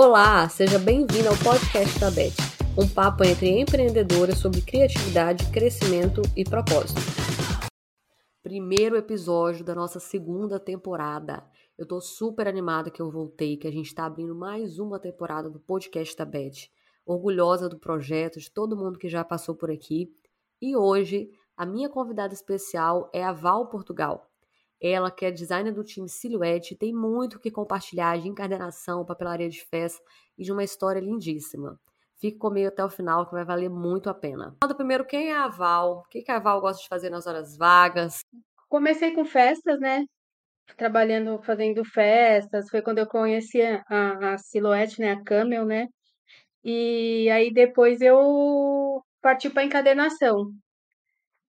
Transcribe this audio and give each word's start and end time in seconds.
Olá, 0.00 0.48
seja 0.48 0.78
bem-vindo 0.78 1.28
ao 1.28 1.34
podcast 1.38 1.98
da 1.98 2.08
Beth, 2.08 2.36
um 2.78 2.88
papo 2.88 3.24
entre 3.24 3.48
empreendedoras 3.48 4.38
sobre 4.38 4.62
criatividade, 4.62 5.50
crescimento 5.50 6.22
e 6.36 6.44
propósito. 6.44 7.00
Primeiro 8.40 8.96
episódio 8.96 9.64
da 9.64 9.74
nossa 9.74 9.98
segunda 9.98 10.60
temporada. 10.60 11.44
Eu 11.76 11.84
tô 11.84 12.00
super 12.00 12.46
animada 12.46 12.92
que 12.92 13.02
eu 13.02 13.10
voltei, 13.10 13.56
que 13.56 13.66
a 13.66 13.72
gente 13.72 13.92
tá 13.92 14.06
abrindo 14.06 14.36
mais 14.36 14.78
uma 14.78 15.00
temporada 15.00 15.50
do 15.50 15.58
podcast 15.58 16.16
da 16.16 16.24
Beth. 16.24 16.70
Orgulhosa 17.04 17.68
do 17.68 17.76
projeto, 17.76 18.38
de 18.38 18.52
todo 18.52 18.76
mundo 18.76 19.00
que 19.00 19.08
já 19.08 19.24
passou 19.24 19.56
por 19.56 19.68
aqui. 19.68 20.14
E 20.62 20.76
hoje, 20.76 21.28
a 21.56 21.66
minha 21.66 21.88
convidada 21.88 22.32
especial 22.32 23.10
é 23.12 23.24
a 23.24 23.32
Val 23.32 23.66
Portugal. 23.66 24.27
Ela, 24.80 25.10
que 25.10 25.24
é 25.24 25.30
designer 25.30 25.72
do 25.72 25.82
time 25.82 26.08
Silhouette, 26.08 26.76
tem 26.76 26.94
muito 26.94 27.34
o 27.34 27.40
que 27.40 27.50
compartilhar 27.50 28.18
de 28.18 28.28
encadernação, 28.28 29.04
papelaria 29.04 29.48
de 29.48 29.64
festa 29.64 30.02
e 30.36 30.44
de 30.44 30.52
uma 30.52 30.62
história 30.62 31.00
lindíssima. 31.00 31.78
Fique 32.20 32.38
comigo 32.38 32.68
até 32.68 32.84
o 32.84 32.90
final, 32.90 33.26
que 33.26 33.32
vai 33.32 33.44
valer 33.44 33.70
muito 33.70 34.10
a 34.10 34.14
pena. 34.14 34.56
Conta 34.60 34.74
primeiro 34.74 35.04
quem 35.04 35.30
é 35.30 35.36
a 35.36 35.48
Val, 35.48 35.98
o 35.98 36.02
que, 36.08 36.24
a 36.28 36.38
Val 36.38 36.60
gosta 36.60 36.82
de 36.82 36.88
fazer 36.88 37.10
nas 37.10 37.26
horas 37.26 37.56
vagas. 37.56 38.20
Comecei 38.68 39.12
com 39.14 39.24
festas, 39.24 39.78
né? 39.80 40.04
Trabalhando, 40.76 41.40
fazendo 41.42 41.84
festas. 41.84 42.68
Foi 42.68 42.82
quando 42.82 42.98
eu 42.98 43.06
conheci 43.06 43.62
a, 43.62 44.34
a 44.34 44.38
Silhouette, 44.38 45.00
né? 45.00 45.12
A 45.12 45.22
Camel, 45.22 45.64
né? 45.64 45.86
E 46.64 47.30
aí 47.30 47.52
depois 47.52 48.00
eu 48.00 49.00
parti 49.22 49.48
para 49.48 49.64
encadernação. 49.64 50.52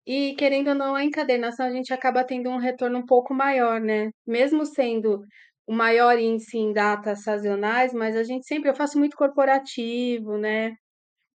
E 0.09 0.33
querendo 0.35 0.69
ou 0.69 0.75
não, 0.75 0.93
a 0.95 1.03
encadernação 1.05 1.67
a 1.67 1.71
gente 1.71 1.93
acaba 1.93 2.23
tendo 2.25 2.49
um 2.49 2.57
retorno 2.57 2.97
um 2.99 3.05
pouco 3.05 3.33
maior, 3.33 3.79
né? 3.79 4.09
Mesmo 4.27 4.65
sendo 4.65 5.23
o 5.67 5.71
maior 5.73 6.17
índice 6.19 6.57
em 6.57 6.73
datas 6.73 7.21
sazonais, 7.23 7.93
mas 7.93 8.15
a 8.17 8.23
gente 8.23 8.45
sempre, 8.47 8.69
eu 8.71 8.75
faço 8.75 8.97
muito 8.99 9.15
corporativo, 9.15 10.35
né? 10.37 10.75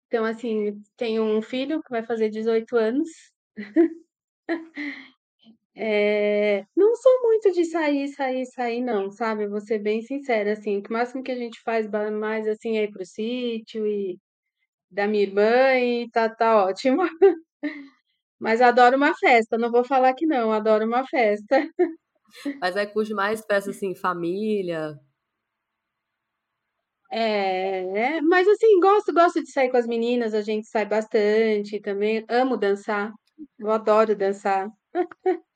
Então, 0.07 0.25
assim, 0.25 0.81
tenho 0.97 1.23
um 1.23 1.41
filho 1.41 1.81
que 1.83 1.89
vai 1.91 2.03
fazer 2.03 2.29
18 2.29 2.75
anos. 2.77 3.09
É, 5.75 6.63
não 6.75 6.95
sou 6.95 7.21
muito 7.23 7.51
de 7.51 7.65
sair, 7.65 8.07
sair, 8.09 8.45
sair, 8.45 8.79
não, 8.81 9.09
sabe? 9.11 9.47
Vou 9.47 9.59
ser 9.59 9.79
bem 9.79 10.01
sincera, 10.03 10.53
assim, 10.53 10.79
o 10.87 10.93
máximo 10.93 11.23
que 11.23 11.31
a 11.31 11.35
gente 11.35 11.59
faz 11.61 11.87
mais, 11.89 12.47
assim, 12.47 12.77
é 12.77 12.83
ir 12.83 12.91
pro 12.91 13.03
sítio 13.05 13.85
e 13.87 14.19
da 14.91 15.07
minha 15.07 15.23
irmã 15.23 15.73
e 15.79 16.09
tá, 16.11 16.29
tá 16.29 16.65
ótimo. 16.65 17.03
Mas 18.43 18.59
adoro 18.59 18.97
uma 18.97 19.15
festa, 19.15 19.57
não 19.57 19.71
vou 19.71 19.85
falar 19.85 20.13
que 20.13 20.25
não, 20.25 20.51
adoro 20.51 20.85
uma 20.85 21.07
festa. 21.07 21.65
Mas 22.61 22.75
aí 22.75 22.85
curte 22.87 23.13
mais 23.13 23.41
festa 23.45 23.69
assim, 23.69 23.95
família? 23.95 24.99
É, 27.09 28.19
mas 28.21 28.47
assim, 28.47 28.79
gosto, 28.79 29.13
gosto 29.13 29.41
de 29.43 29.51
sair 29.51 29.69
com 29.69 29.77
as 29.77 29.85
meninas, 29.85 30.33
a 30.33 30.41
gente 30.41 30.67
sai 30.67 30.83
bastante 30.83 31.79
também. 31.79 32.25
Amo 32.27 32.57
dançar, 32.57 33.13
eu 33.57 33.71
adoro 33.71 34.15
dançar. 34.15 34.67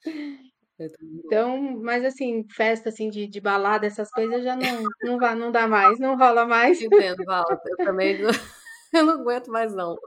Então, 1.25 1.59
mas 1.81 2.05
assim, 2.05 2.45
festa 2.51 2.89
assim 2.89 3.09
de, 3.09 3.25
de 3.25 3.41
balada, 3.41 3.87
essas 3.87 4.11
coisas 4.11 4.43
já 4.43 4.55
não, 4.55 4.83
não, 5.01 5.17
vai, 5.17 5.33
não 5.33 5.51
dá 5.51 5.67
mais, 5.67 5.97
não 5.97 6.15
rola 6.15 6.45
mais. 6.45 6.79
Entendo, 6.79 7.25
Val. 7.25 7.43
Eu 7.65 7.77
também 7.77 8.21
não, 8.21 8.29
eu 8.93 9.03
não 9.03 9.13
aguento 9.15 9.47
mais, 9.47 9.73
não. 9.73 9.97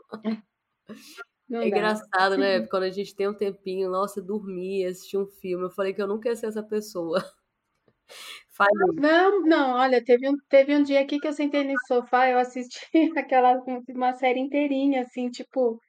Não 1.50 1.60
é 1.60 1.66
engraçado, 1.66 2.38
né? 2.38 2.60
Quando 2.70 2.84
a 2.84 2.90
gente 2.90 3.14
tem 3.14 3.28
um 3.28 3.34
tempinho, 3.34 3.90
nossa, 3.90 4.22
dormir, 4.22 4.86
assistir 4.86 5.18
um 5.18 5.26
filme. 5.26 5.64
Eu 5.64 5.70
falei 5.70 5.92
que 5.92 6.00
eu 6.00 6.06
nunca 6.06 6.28
ia 6.28 6.36
ser 6.36 6.46
essa 6.46 6.62
pessoa. 6.62 7.18
Falei. 8.50 9.00
Não, 9.00 9.40
não, 9.42 9.76
olha, 9.76 10.04
teve 10.04 10.28
um, 10.28 10.36
teve 10.48 10.74
um 10.76 10.82
dia 10.82 11.00
aqui 11.00 11.18
que 11.18 11.26
eu 11.26 11.32
sentei 11.32 11.64
no 11.64 11.74
sofá, 11.86 12.28
eu 12.28 12.38
assisti 12.38 12.78
aquela 13.16 13.62
uma 13.88 14.12
série 14.14 14.40
inteirinha, 14.40 15.02
assim, 15.02 15.30
tipo, 15.30 15.80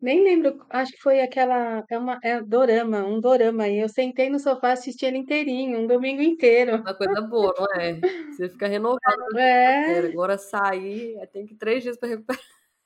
nem 0.00 0.22
lembro, 0.22 0.64
acho 0.70 0.92
que 0.92 1.02
foi 1.02 1.20
aquela, 1.20 1.84
é 1.90 1.98
uma, 1.98 2.18
é 2.22 2.40
dorama, 2.40 3.04
um 3.04 3.20
dorama 3.20 3.64
aí. 3.64 3.78
Eu 3.78 3.88
sentei 3.88 4.30
no 4.30 4.38
sofá, 4.38 4.72
assisti 4.72 5.04
ele 5.04 5.18
inteirinho, 5.18 5.80
um 5.80 5.86
domingo 5.86 6.22
inteiro. 6.22 6.76
Uma 6.76 6.94
coisa 6.94 7.20
boa, 7.20 7.52
não 7.58 7.82
é? 7.82 8.00
Você 8.30 8.48
fica 8.48 8.68
renovado. 8.68 9.36
É. 9.36 9.98
Agora 9.98 10.38
sair, 10.38 11.18
tem 11.32 11.44
que 11.44 11.56
três 11.56 11.82
dias 11.82 11.98
para 11.98 12.10
recuperar. 12.10 12.40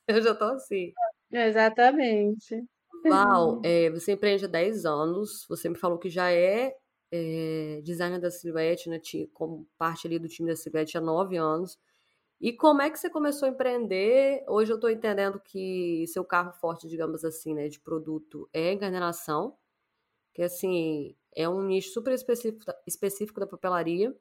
Eu 0.08 0.20
já 0.22 0.34
tô 0.34 0.44
assim. 0.46 0.92
Exatamente. 1.32 2.62
Val, 3.08 3.60
é, 3.64 3.90
você 3.90 4.12
empreende 4.12 4.44
há 4.44 4.48
10 4.48 4.84
anos, 4.84 5.46
você 5.48 5.68
me 5.68 5.76
falou 5.76 5.98
que 5.98 6.10
já 6.10 6.30
é, 6.30 6.74
é 7.10 7.80
designer 7.82 8.20
da 8.20 8.30
Silhouette, 8.30 8.88
né, 8.88 9.00
como 9.32 9.66
parte 9.78 10.06
ali 10.06 10.18
do 10.18 10.28
time 10.28 10.48
da 10.50 10.56
Silhouette 10.56 10.98
há 10.98 11.00
9 11.00 11.36
anos. 11.36 11.78
E 12.40 12.52
como 12.52 12.82
é 12.82 12.90
que 12.90 12.98
você 12.98 13.08
começou 13.08 13.46
a 13.48 13.52
empreender? 13.52 14.44
Hoje 14.48 14.72
eu 14.72 14.76
estou 14.76 14.90
entendendo 14.90 15.40
que 15.40 16.04
seu 16.08 16.24
carro 16.24 16.52
forte, 16.54 16.88
digamos 16.88 17.24
assim, 17.24 17.54
né, 17.54 17.68
de 17.68 17.80
produto 17.80 18.48
é 18.52 18.70
a 18.70 18.72
encarnação, 18.72 19.56
que 20.34 20.42
assim, 20.42 21.16
é 21.36 21.48
um 21.48 21.62
nicho 21.62 21.90
super 21.92 22.12
específico, 22.12 22.64
específico 22.86 23.40
da 23.40 23.46
papelaria 23.46 24.14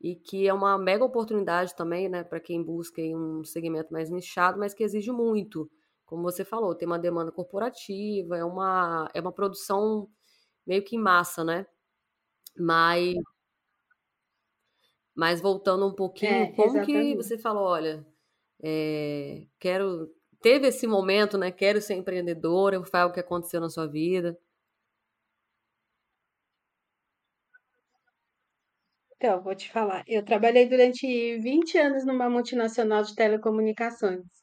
e 0.00 0.16
que 0.16 0.48
é 0.48 0.54
uma 0.54 0.78
mega 0.78 1.04
oportunidade 1.04 1.74
também, 1.76 2.08
né, 2.08 2.24
para 2.24 2.40
quem 2.40 2.62
busca 2.62 3.02
um 3.02 3.44
segmento 3.44 3.92
mais 3.92 4.10
nichado, 4.10 4.58
mas 4.58 4.74
que 4.74 4.84
exige 4.84 5.10
muito 5.12 5.70
como 6.08 6.22
você 6.22 6.42
falou, 6.42 6.74
tem 6.74 6.88
uma 6.88 6.98
demanda 6.98 7.30
corporativa, 7.30 8.36
é 8.36 8.42
uma, 8.42 9.10
é 9.12 9.20
uma 9.20 9.30
produção 9.30 10.08
meio 10.66 10.82
que 10.82 10.96
em 10.96 10.98
massa, 10.98 11.44
né? 11.44 11.66
Mas, 12.58 13.14
mas 15.14 15.40
voltando 15.40 15.86
um 15.86 15.94
pouquinho, 15.94 16.32
é, 16.32 16.52
como 16.52 16.82
que 16.84 17.14
você 17.14 17.36
falou, 17.36 17.64
olha, 17.64 18.06
é, 18.62 19.46
quero. 19.60 20.08
Teve 20.40 20.68
esse 20.68 20.86
momento, 20.86 21.36
né? 21.36 21.52
Quero 21.52 21.80
ser 21.80 21.94
empreendedora, 21.94 22.82
foi 22.84 23.00
algo 23.00 23.12
que 23.12 23.20
aconteceu 23.20 23.60
na 23.60 23.68
sua 23.68 23.86
vida. 23.86 24.38
Então, 29.16 29.42
vou 29.42 29.54
te 29.54 29.70
falar. 29.70 30.04
Eu 30.06 30.24
trabalhei 30.24 30.66
durante 30.66 31.06
20 31.38 31.76
anos 31.76 32.06
numa 32.06 32.30
multinacional 32.30 33.02
de 33.02 33.14
telecomunicações 33.14 34.38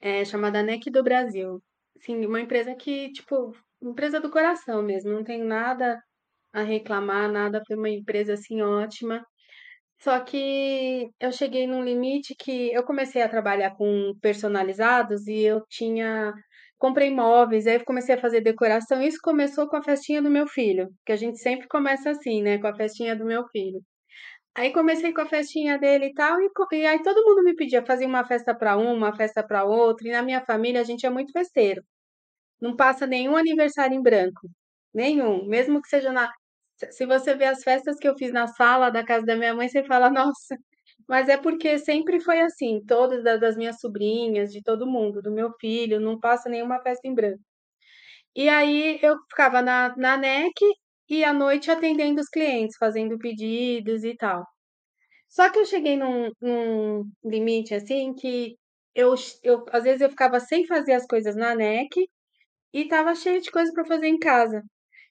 é, 0.00 0.24
chamada 0.24 0.62
NEC 0.62 0.90
do 0.90 1.02
Brasil. 1.02 1.62
Sim, 2.00 2.24
uma 2.26 2.40
empresa 2.40 2.74
que, 2.74 3.12
tipo, 3.12 3.52
empresa 3.82 4.20
do 4.20 4.30
coração 4.30 4.82
mesmo, 4.82 5.12
não 5.12 5.24
tenho 5.24 5.44
nada 5.44 6.02
a 6.52 6.62
reclamar, 6.62 7.30
nada, 7.30 7.62
foi 7.66 7.76
uma 7.76 7.90
empresa 7.90 8.34
assim 8.34 8.62
ótima. 8.62 9.24
Só 10.02 10.18
que 10.20 11.10
eu 11.20 11.30
cheguei 11.32 11.66
num 11.66 11.84
limite 11.84 12.34
que 12.38 12.72
eu 12.72 12.82
comecei 12.84 13.22
a 13.22 13.28
trabalhar 13.28 13.76
com 13.76 14.14
personalizados 14.22 15.26
e 15.26 15.40
eu 15.42 15.62
tinha 15.68 16.32
comprei 16.78 17.10
móveis, 17.14 17.66
aí 17.66 17.84
comecei 17.84 18.14
a 18.14 18.20
fazer 18.20 18.40
decoração. 18.40 19.02
Isso 19.02 19.18
começou 19.22 19.68
com 19.68 19.76
a 19.76 19.82
festinha 19.82 20.22
do 20.22 20.30
meu 20.30 20.46
filho, 20.48 20.88
que 21.04 21.12
a 21.12 21.16
gente 21.16 21.38
sempre 21.38 21.68
começa 21.68 22.10
assim, 22.10 22.42
né, 22.42 22.58
com 22.58 22.66
a 22.68 22.74
festinha 22.74 23.14
do 23.16 23.24
meu 23.26 23.46
filho. 23.48 23.82
Aí 24.56 24.72
comecei 24.72 25.12
com 25.12 25.20
a 25.22 25.26
festinha 25.26 25.78
dele 25.78 26.06
e 26.06 26.14
tal, 26.14 26.38
e, 26.40 26.50
e 26.72 26.86
aí 26.86 27.02
todo 27.02 27.24
mundo 27.24 27.42
me 27.44 27.54
pedia, 27.54 27.84
fazia 27.84 28.06
uma 28.06 28.24
festa 28.24 28.54
para 28.54 28.76
um, 28.76 28.92
uma 28.94 29.14
festa 29.16 29.42
para 29.46 29.64
outra, 29.64 30.08
e 30.08 30.12
na 30.12 30.22
minha 30.22 30.44
família 30.44 30.80
a 30.80 30.84
gente 30.84 31.06
é 31.06 31.10
muito 31.10 31.32
festeiro. 31.32 31.82
Não 32.60 32.76
passa 32.76 33.06
nenhum 33.06 33.36
aniversário 33.36 33.96
em 33.96 34.02
branco, 34.02 34.48
nenhum, 34.94 35.46
mesmo 35.46 35.82
que 35.82 35.88
seja 35.88 36.12
na. 36.12 36.30
Se 36.90 37.06
você 37.06 37.34
vê 37.34 37.46
as 37.46 37.62
festas 37.62 37.96
que 37.98 38.08
eu 38.08 38.16
fiz 38.16 38.32
na 38.32 38.46
sala 38.48 38.90
da 38.90 39.04
casa 39.04 39.26
da 39.26 39.36
minha 39.36 39.54
mãe, 39.54 39.68
você 39.68 39.84
fala, 39.84 40.10
nossa, 40.10 40.56
mas 41.08 41.28
é 41.28 41.36
porque 41.38 41.78
sempre 41.78 42.20
foi 42.20 42.40
assim, 42.40 42.80
todas 42.86 43.22
das 43.24 43.56
minhas 43.56 43.80
sobrinhas, 43.80 44.52
de 44.52 44.62
todo 44.62 44.86
mundo, 44.86 45.22
do 45.22 45.32
meu 45.32 45.52
filho, 45.60 46.00
não 46.00 46.18
passa 46.20 46.48
nenhuma 46.50 46.80
festa 46.82 47.06
em 47.08 47.14
branco. 47.14 47.40
E 48.36 48.48
aí 48.48 48.98
eu 49.02 49.16
ficava 49.30 49.62
na, 49.62 49.94
na 49.96 50.16
NEC 50.16 50.60
e 51.08 51.24
à 51.24 51.32
noite 51.32 51.70
atendendo 51.70 52.20
os 52.20 52.28
clientes, 52.28 52.76
fazendo 52.78 53.18
pedidos 53.18 54.04
e 54.04 54.16
tal. 54.16 54.44
Só 55.30 55.48
que 55.50 55.58
eu 55.60 55.64
cheguei 55.64 55.96
num, 55.96 56.30
num 56.40 57.10
limite 57.24 57.74
assim 57.74 58.12
que 58.14 58.56
eu, 58.94 59.14
eu 59.44 59.64
às 59.72 59.84
vezes 59.84 60.00
eu 60.00 60.10
ficava 60.10 60.40
sem 60.40 60.66
fazer 60.66 60.92
as 60.94 61.06
coisas 61.06 61.36
na 61.36 61.54
NEC 61.54 62.08
e 62.74 62.88
tava 62.88 63.14
cheio 63.14 63.40
de 63.42 63.50
coisa 63.50 63.72
para 63.72 63.84
fazer 63.86 64.08
em 64.08 64.18
casa. 64.18 64.62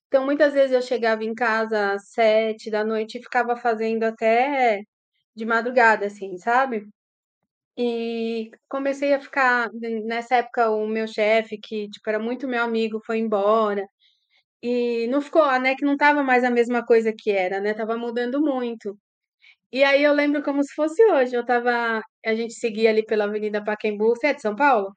Então 0.07 0.25
muitas 0.25 0.53
vezes 0.53 0.73
eu 0.73 0.81
chegava 0.83 1.23
em 1.25 1.35
casa 1.35 1.93
às 1.93 2.11
sete 2.11 2.71
da 2.71 2.83
noite 2.85 3.19
e 3.19 3.23
ficava 3.23 3.55
fazendo 3.57 4.03
até 4.05 4.81
de 5.35 5.45
madrugada, 5.45 6.07
assim, 6.07 6.37
sabe? 6.39 6.87
E 7.77 8.51
comecei 8.69 9.13
a 9.13 9.21
ficar 9.21 9.69
nessa 10.05 10.37
época 10.37 10.69
o 10.71 10.87
meu 10.87 11.07
chefe, 11.07 11.57
que 11.59 11.89
tipo 11.89 12.09
era 12.09 12.19
muito 12.19 12.47
meu 12.47 12.63
amigo, 12.63 13.01
foi 13.05 13.19
embora. 13.19 13.87
E 14.63 15.07
não 15.09 15.21
ficou, 15.21 15.43
a 15.43 15.59
NEC 15.59 15.83
não 15.85 15.93
estava 15.93 16.23
mais 16.23 16.43
a 16.43 16.51
mesma 16.51 16.85
coisa 16.85 17.13
que 17.17 17.31
era, 17.31 17.59
né? 17.61 17.73
Tava 17.73 17.97
mudando 17.97 18.41
muito. 18.41 18.97
E 19.71 19.83
aí 19.83 20.03
eu 20.03 20.13
lembro 20.13 20.43
como 20.43 20.63
se 20.63 20.73
fosse 20.73 21.03
hoje. 21.11 21.35
Eu 21.35 21.45
tava, 21.45 22.01
a 22.25 22.35
gente 22.35 22.53
seguia 22.53 22.89
ali 22.89 23.03
pela 23.05 23.25
Avenida 23.25 23.63
Pacaembu. 23.63 24.09
Você 24.15 24.27
é 24.27 24.33
de 24.33 24.41
São 24.41 24.55
Paulo? 24.55 24.95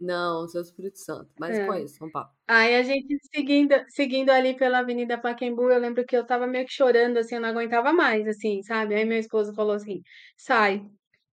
Não, 0.00 0.48
seu 0.48 0.62
Espírito 0.62 0.98
Santo. 0.98 1.30
Mas 1.38 1.58
É. 1.58 1.60
conheço, 1.60 1.96
São 1.96 2.10
Paulo. 2.10 2.30
Aí 2.48 2.76
a 2.76 2.82
gente 2.82 3.16
seguindo, 3.34 3.74
seguindo 3.90 4.30
ali 4.30 4.56
pela 4.56 4.80
Avenida 4.80 5.20
Pacaembu, 5.20 5.70
eu 5.70 5.78
lembro 5.80 6.04
que 6.06 6.16
eu 6.16 6.26
tava 6.26 6.46
meio 6.46 6.66
que 6.66 6.72
chorando, 6.74 7.18
assim, 7.18 7.36
eu 7.36 7.40
não 7.42 7.50
aguentava 7.50 7.92
mais, 7.92 8.26
assim, 8.28 8.62
sabe? 8.62 8.94
Aí 8.94 9.04
meu 9.04 9.18
esposo 9.18 9.54
falou 9.54 9.74
assim: 9.74 10.00
sai, 10.36 10.82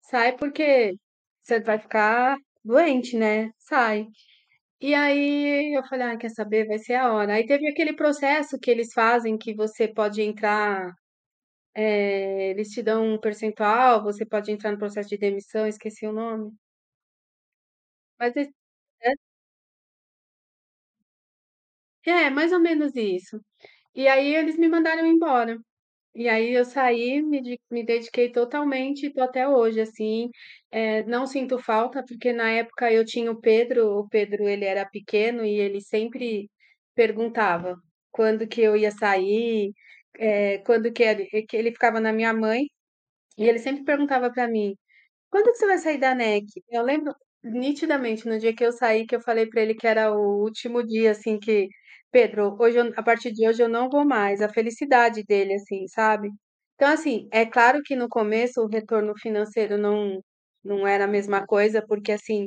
sai 0.02 0.36
porque 0.36 0.94
você 1.42 1.60
vai 1.60 1.78
ficar 1.78 2.36
doente, 2.64 3.16
né? 3.18 3.50
Sai. 3.58 4.06
E 4.80 4.94
aí 4.94 5.76
eu 5.78 5.84
falei, 5.86 6.08
ah, 6.08 6.18
quer 6.18 6.30
saber? 6.30 6.66
Vai 6.66 6.78
ser 6.78 6.94
a 6.96 7.12
hora. 7.14 7.34
Aí 7.34 7.46
teve 7.46 7.68
aquele 7.70 7.94
processo 7.96 8.58
que 8.60 8.70
eles 8.70 8.92
fazem 8.94 9.38
que 9.38 9.54
você 9.54 9.88
pode 9.88 10.22
entrar, 10.22 10.90
é, 11.76 12.50
eles 12.50 12.70
te 12.70 12.82
dão 12.82 13.14
um 13.14 13.20
percentual, 13.20 14.02
você 14.02 14.26
pode 14.26 14.50
entrar 14.52 14.72
no 14.72 14.78
processo 14.78 15.08
de 15.10 15.18
demissão, 15.18 15.66
esqueci 15.66 16.06
o 16.06 16.12
nome. 16.12 16.52
Mas 18.18 18.36
é, 18.36 18.42
é, 19.02 19.12
é 22.06 22.30
mais 22.30 22.52
ou 22.52 22.60
menos 22.60 22.94
isso. 22.96 23.40
E 23.94 24.08
aí 24.08 24.34
eles 24.36 24.58
me 24.58 24.68
mandaram 24.68 25.06
embora. 25.06 25.58
E 26.14 26.28
aí 26.28 26.52
eu 26.54 26.64
saí, 26.66 27.22
me 27.22 27.40
me 27.70 27.84
dediquei 27.86 28.30
totalmente 28.32 29.06
e 29.06 29.12
tô 29.14 29.22
até 29.22 29.48
hoje, 29.48 29.80
assim, 29.80 30.30
eh, 30.72 31.04
não 31.04 31.26
sinto 31.26 31.58
falta, 31.58 32.04
porque 32.06 32.32
na 32.32 32.50
época 32.52 32.92
eu 32.92 33.04
tinha 33.04 33.32
o 33.32 33.40
Pedro, 33.40 33.98
o 34.00 34.08
Pedro 34.10 34.48
ele 34.48 34.64
era 34.66 34.84
pequeno 34.86 35.44
e 35.44 35.56
ele 35.60 35.80
sempre 35.80 36.50
perguntava 36.94 37.76
quando 38.12 38.48
que 38.48 38.60
eu 38.62 38.76
ia 38.76 38.90
sair, 38.92 39.72
eh, 40.18 40.58
quando 40.66 40.92
que 40.92 41.02
ele 41.02 41.26
que 41.48 41.56
ele 41.56 41.72
ficava 41.72 42.00
na 42.00 42.12
minha 42.12 42.32
mãe, 42.34 42.66
e 43.38 43.44
ele 43.48 43.58
sempre 43.60 43.84
perguntava 43.84 44.30
para 44.32 44.48
mim: 44.48 44.74
quando 45.30 45.46
que 45.52 45.58
você 45.58 45.66
vai 45.66 45.78
sair 45.78 45.98
da 45.98 46.14
NEC? 46.14 46.46
Eu 46.70 46.82
lembro 46.82 47.14
nitidamente 47.44 48.26
no 48.28 48.38
dia 48.38 48.54
que 48.54 48.64
eu 48.64 48.72
saí, 48.72 49.06
que 49.06 49.16
eu 49.16 49.20
falei 49.22 49.46
pra 49.48 49.62
ele 49.62 49.74
que 49.74 49.86
era 49.88 50.12
o 50.12 50.42
último 50.44 50.82
dia, 50.86 51.12
assim, 51.12 51.38
que: 51.40 51.68
"Pedro, 52.12 52.56
hoje 52.60 52.78
eu 52.78 52.92
a 52.96 53.02
partir 53.02 53.32
de 53.32 53.48
hoje 53.48 53.62
eu 53.62 53.68
não 53.70 53.88
vou 53.90 54.04
mais", 54.06 54.42
a 54.42 54.48
felicidade 54.50 55.24
dele, 55.24 55.54
assim, 55.54 55.86
sabe. 55.88 56.30
Então, 56.76 56.88
assim, 56.92 57.28
é 57.32 57.46
claro 57.46 57.82
que 57.84 57.96
no 57.96 58.08
começo 58.08 58.60
o 58.62 58.68
retorno 58.68 59.14
financeiro 59.18 59.78
não 59.78 60.20
não 60.64 60.86
era 60.86 61.04
a 61.04 61.08
mesma 61.08 61.46
coisa, 61.46 61.82
porque, 61.86 62.12
assim, 62.12 62.46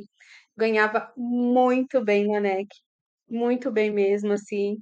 ganhava 0.57 1.12
muito 1.18 2.04
bem 2.04 2.27
na 2.27 2.39
NEC, 2.42 2.68
muito 3.30 3.71
bem 3.71 3.92
mesmo, 3.92 4.33
assim. 4.33 4.77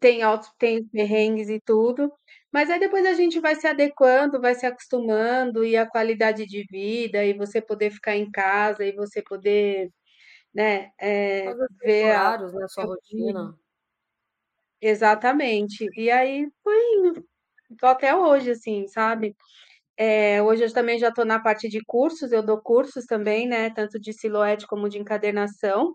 Tem 0.00 0.22
altos 0.22 0.50
tem 0.58 0.78
os 0.80 0.88
perrengues 0.90 1.48
e 1.48 1.58
tudo, 1.60 2.12
mas 2.52 2.68
aí 2.68 2.78
depois 2.78 3.06
a 3.06 3.14
gente 3.14 3.40
vai 3.40 3.54
se 3.56 3.66
adequando, 3.66 4.38
vai 4.40 4.54
se 4.54 4.66
acostumando, 4.66 5.64
e 5.64 5.74
a 5.76 5.86
qualidade 5.88 6.44
de 6.46 6.64
vida, 6.70 7.24
e 7.24 7.32
você 7.32 7.62
poder 7.62 7.90
ficar 7.90 8.14
em 8.14 8.30
casa, 8.30 8.84
e 8.84 8.92
você 8.92 9.22
poder, 9.22 9.90
né, 10.54 10.90
seus 11.42 11.68
ver 11.84 12.12
a 12.12 12.30
horários, 12.30 12.52
né, 12.54 12.66
sua 12.68 12.84
rotina. 12.84 13.58
Exatamente. 14.82 15.88
E 15.96 16.10
aí 16.10 16.46
foi 16.62 16.76
indo, 16.98 17.24
tô 17.78 17.86
até 17.86 18.14
hoje, 18.14 18.50
assim, 18.52 18.86
sabe. 18.88 19.34
Eh, 19.98 20.42
hoje 20.42 20.64
eu 20.64 20.72
também 20.74 20.98
já 20.98 21.12
tô 21.12 21.24
na 21.24 21.40
parte 21.40 21.68
de 21.68 21.80
cursos, 21.86 22.32
eu 22.32 22.42
dou 22.44 22.60
cursos 22.62 23.06
também, 23.06 23.48
né, 23.48 23.70
tanto 23.70 24.00
de 24.00 24.12
silhuete 24.12 24.66
como 24.66 24.88
de 24.88 24.98
encadernação, 24.98 25.94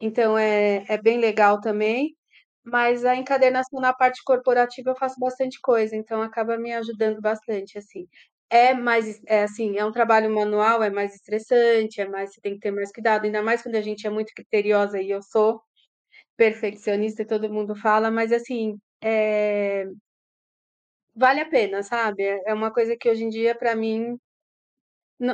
então 0.00 0.38
é 0.38 0.84
é 0.88 0.98
bem 1.02 1.18
legal 1.20 1.60
também. 1.60 2.16
Mas 2.64 3.04
a 3.04 3.14
encadernação 3.16 3.80
na 3.80 3.92
parte 3.92 4.22
corporativa 4.24 4.90
eu 4.90 4.96
faço 4.96 5.18
bastante 5.20 5.60
coisa, 5.60 5.94
então 5.96 6.22
acaba 6.22 6.56
me 6.58 6.72
ajudando 6.72 7.20
bastante, 7.20 7.78
assim. 7.78 8.08
É 8.50 8.74
mais 8.74 9.20
é 9.26 9.42
assim, 9.44 9.76
é 9.78 9.84
um 9.84 9.92
trabalho 9.92 10.30
manual, 10.34 10.82
é 10.82 10.90
mais 10.90 11.14
estressante, 11.14 12.00
é 12.00 12.08
mais 12.08 12.32
você 12.34 12.40
tem 12.40 12.54
que 12.54 12.60
ter 12.60 12.70
mais 12.70 12.92
cuidado, 12.92 13.24
ainda 13.26 13.42
mais 13.42 13.62
quando 13.62 13.76
a 13.76 13.80
gente 13.82 14.06
é 14.06 14.10
muito 14.10 14.32
criteriosa, 14.34 15.00
e 15.00 15.10
eu 15.10 15.22
sou 15.22 15.60
perfeccionista 16.36 17.22
e 17.22 17.26
todo 17.26 17.52
mundo 17.52 17.74
fala, 17.76 18.10
mas 18.10 18.32
assim, 18.32 18.78
eh, 19.02 19.86
vale 21.14 21.40
a 21.40 21.46
pena, 21.48 21.82
sabe. 21.82 22.22
É 22.24 22.50
é 22.50 22.54
uma 22.54 22.72
coisa 22.72 22.96
que 22.96 23.08
hoje 23.10 23.24
em 23.24 23.28
dia 23.28 23.54
pra 23.54 23.74
mim 23.76 24.18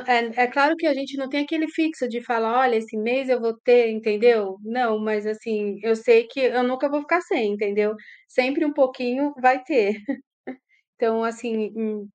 É 0.07 0.43
é 0.43 0.47
claro 0.47 0.75
que 0.77 0.85
a 0.85 0.93
gente 0.93 1.17
não 1.17 1.27
tem 1.27 1.43
aquele 1.43 1.67
fixo 1.67 2.07
de 2.07 2.23
falar: 2.23 2.59
"Olha, 2.59 2.75
esse 2.77 2.95
mês 2.97 3.29
eu 3.29 3.39
vou 3.41 3.57
ter", 3.63 3.89
entendeu? 3.89 4.57
Não, 4.63 4.99
mas 4.99 5.25
assim, 5.25 5.79
eu 5.83 5.95
sei 5.95 6.27
que 6.27 6.39
eu 6.39 6.61
nunca 6.63 6.87
vou 6.89 7.01
ficar 7.01 7.21
sem, 7.21 7.53
entendeu? 7.53 7.95
Sempre 8.27 8.63
um 8.65 8.73
pouquinho 8.73 9.33
vai 9.41 9.63
ter. 9.63 9.93
Então, 10.97 11.23
assim, 11.23 11.71
hum, 11.77 12.09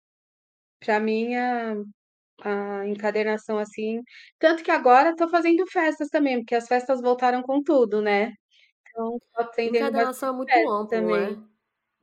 pra 0.81 1.01
mim 1.01 1.37
a 1.37 1.75
a 2.45 2.87
encadernação, 2.89 3.59
assim 3.59 4.01
tanto 4.39 4.65
que 4.65 4.71
agora 4.73 5.17
tô 5.17 5.29
fazendo 5.29 5.65
festas 5.73 6.09
também, 6.11 6.39
porque 6.41 6.55
as 6.57 6.69
festas 6.69 7.01
voltaram 7.03 7.43
com 7.43 7.62
tudo, 7.62 8.03
né. 8.03 8.33
Então 8.91 9.19
tô 9.35 9.43
atendendo 9.43 9.93
Encadernação 9.93 9.95
bastante 9.95 10.33
é 10.33 10.35
muito 10.35 10.53
festa 10.53 10.71
amplo, 10.71 11.01
também. 11.01 11.37
né. 11.37 11.43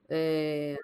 Eh, 0.09 0.77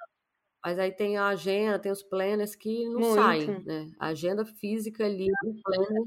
mas 0.64 0.78
aí 0.80 0.92
tem 0.92 1.18
a 1.18 1.28
agenda, 1.28 1.80
tem 1.80 1.92
os 1.92 2.04
planners 2.04 2.56
que 2.56 2.86
não 2.90 3.02
saem, 3.02 3.48
Muito. 3.48 3.66
né. 3.66 3.92
A 4.00 4.08
agenda 4.08 4.46
física 4.46 5.06
ali 5.06 5.28
do 5.42 5.54
planner 5.64 6.04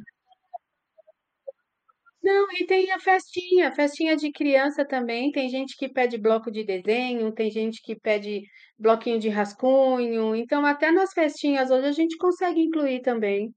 Não, 2.22 2.46
e 2.52 2.64
tem 2.66 2.90
a 2.92 3.00
festinha, 3.00 3.74
festinha 3.74 4.16
de 4.16 4.30
criança 4.30 4.84
também, 4.86 5.32
tem 5.32 5.48
gente 5.48 5.76
que 5.76 5.88
pede 5.88 6.16
bloco 6.18 6.50
de 6.52 6.64
desenho, 6.64 7.32
tem 7.32 7.50
gente 7.50 7.80
que 7.82 7.96
pede 7.98 8.42
bloquinho 8.78 9.18
de 9.18 9.28
rascunho, 9.28 10.34
então 10.36 10.64
até 10.64 10.90
nas 10.92 11.12
festinhas 11.12 11.70
hoje 11.70 11.86
a 11.88 11.92
gente 11.92 12.16
consegue 12.16 12.60
incluir 12.60 13.00
também. 13.02 13.52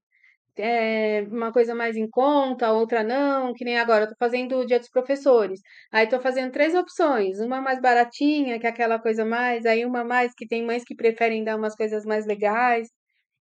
Eh, 0.58 1.24
uma 1.30 1.52
coisa 1.52 1.76
mais 1.76 1.98
em 1.98 2.10
conta, 2.10 2.72
outra 2.72 3.04
não, 3.04 3.54
que 3.54 3.66
nem 3.66 3.78
agora 3.78 4.06
eu 4.06 4.10
tô 4.10 4.16
fazendo 4.18 4.58
o 4.60 4.66
dia 4.66 4.80
dos 4.80 4.90
professores, 4.90 5.60
aí 5.92 6.08
tô 6.08 6.18
fazendo 6.22 6.52
3 6.54 6.74
opções, 6.76 7.40
uma 7.42 7.60
mais 7.62 7.82
baratinha, 7.82 8.58
que 8.60 8.66
é 8.66 8.70
aquela 8.70 8.98
coisa 9.00 9.26
mais 9.26 9.66
aí 9.66 9.86
uma 9.86 10.04
mais 10.06 10.34
que 10.34 10.48
tem 10.48 10.66
mães 10.66 10.84
que 10.86 10.96
preferem 10.96 11.44
dar 11.44 11.58
umas 11.58 11.76
coisas 11.76 12.06
mais 12.06 12.26
legais, 12.26 12.88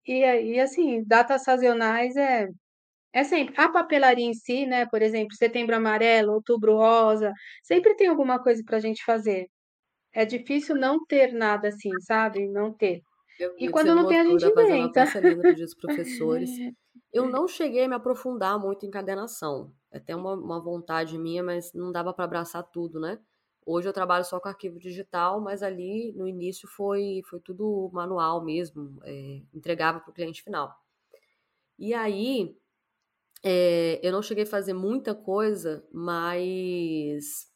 e 0.07 0.23
aí 0.23 0.59
assim, 0.59 1.03
datas 1.07 1.43
sazonais 1.43 2.15
é 2.17 2.47
é 3.13 3.23
sempre. 3.23 3.55
A 3.57 3.69
papelaria 3.69 4.25
em 4.25 4.33
si, 4.33 4.65
né, 4.65 4.85
por 4.87 5.01
exemplo, 5.01 5.35
Setembro 5.35 5.75
Amarelo, 5.75 6.33
Outubro 6.33 6.75
Rosa, 6.77 7.33
sempre 7.63 7.95
tem 7.95 8.07
alguma 8.07 8.41
coisa 8.43 8.63
pra 8.65 8.79
gente 8.79 9.03
fazer. 9.05 9.47
É 10.13 10.25
difícil 10.25 10.75
não 10.75 11.05
ter 11.05 11.33
nada 11.33 11.69
assim, 11.69 11.99
sabe, 12.01 12.47
não 12.49 12.73
ter. 12.75 13.01
Eu 13.37 13.51
E 13.59 13.69
quando 13.69 13.93
não 13.95 14.05
tem 14.07 14.19
a 14.19 14.25
gente 14.25 14.51
fazendo 14.53 14.91
inventa. 14.91 14.91
peça 14.91 15.19
linda 15.19 15.45
para 15.45 15.53
o 15.53 15.55
dia 15.55 15.65
dos 15.65 15.75
professores. 15.75 16.61
Eu 17.13 17.27
não 17.27 17.45
cheguei 17.47 17.83
a 17.83 17.87
me 17.89 17.95
aprofundar 17.95 18.57
muito 18.59 18.85
em 18.85 18.87
encadernação, 18.89 19.73
é 19.91 19.97
até 19.97 20.15
uma 20.15 20.33
uma 20.33 20.61
vontade 20.61 21.17
minha, 21.17 21.43
mas 21.43 21.73
não 21.73 21.91
dava 21.91 22.13
pra 22.13 22.23
abraçar 22.25 22.63
tudo, 22.71 22.99
né. 22.99 23.19
Hoje 23.65 23.87
eu 23.87 23.93
trabalho 23.93 24.23
só 24.25 24.39
com 24.39 24.47
arquivo 24.49 24.79
digital, 24.79 25.39
mas 25.41 25.61
ali 25.61 26.13
no 26.13 26.27
início 26.27 26.67
foi 26.67 27.21
foi 27.29 27.39
tudo 27.41 27.89
manual 27.93 28.43
mesmo, 28.43 28.99
eh, 29.03 29.41
entregava 29.53 29.99
para 29.99 30.09
o 30.09 30.13
cliente 30.13 30.41
final. 30.41 30.73
E 31.79 31.93
aí, 31.93 32.55
eh, 33.43 33.99
eu 34.03 34.11
não 34.11 34.21
cheguei 34.21 34.43
a 34.43 34.47
fazer 34.47 34.73
muita 34.73 35.15
coisa, 35.15 35.85
mas 35.93 37.51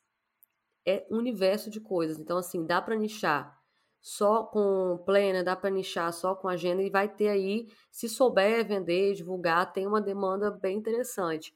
é 0.86 1.06
um 1.12 1.18
universo 1.18 1.70
de 1.70 1.80
coisas, 1.82 2.20
então 2.20 2.38
assim, 2.38 2.66
dá 2.66 2.82
pra 2.82 2.96
nichar 2.96 3.55
só 4.08 4.44
com 4.44 5.00
planner, 5.04 5.44
dá 5.44 5.56
pra 5.56 5.72
nichar 5.72 6.14
só 6.14 6.36
com 6.36 6.48
agenda 6.48 6.84
e 6.84 6.92
vai 6.92 7.10
ter 7.10 7.28
aí, 7.30 7.68
se 7.92 8.08
souber 8.08 8.64
vender, 8.68 9.14
divulgar, 9.16 9.74
tem 9.74 9.88
uma 9.88 10.00
demanda 10.00 10.52
bem 10.52 10.78
interessante. 10.78 11.56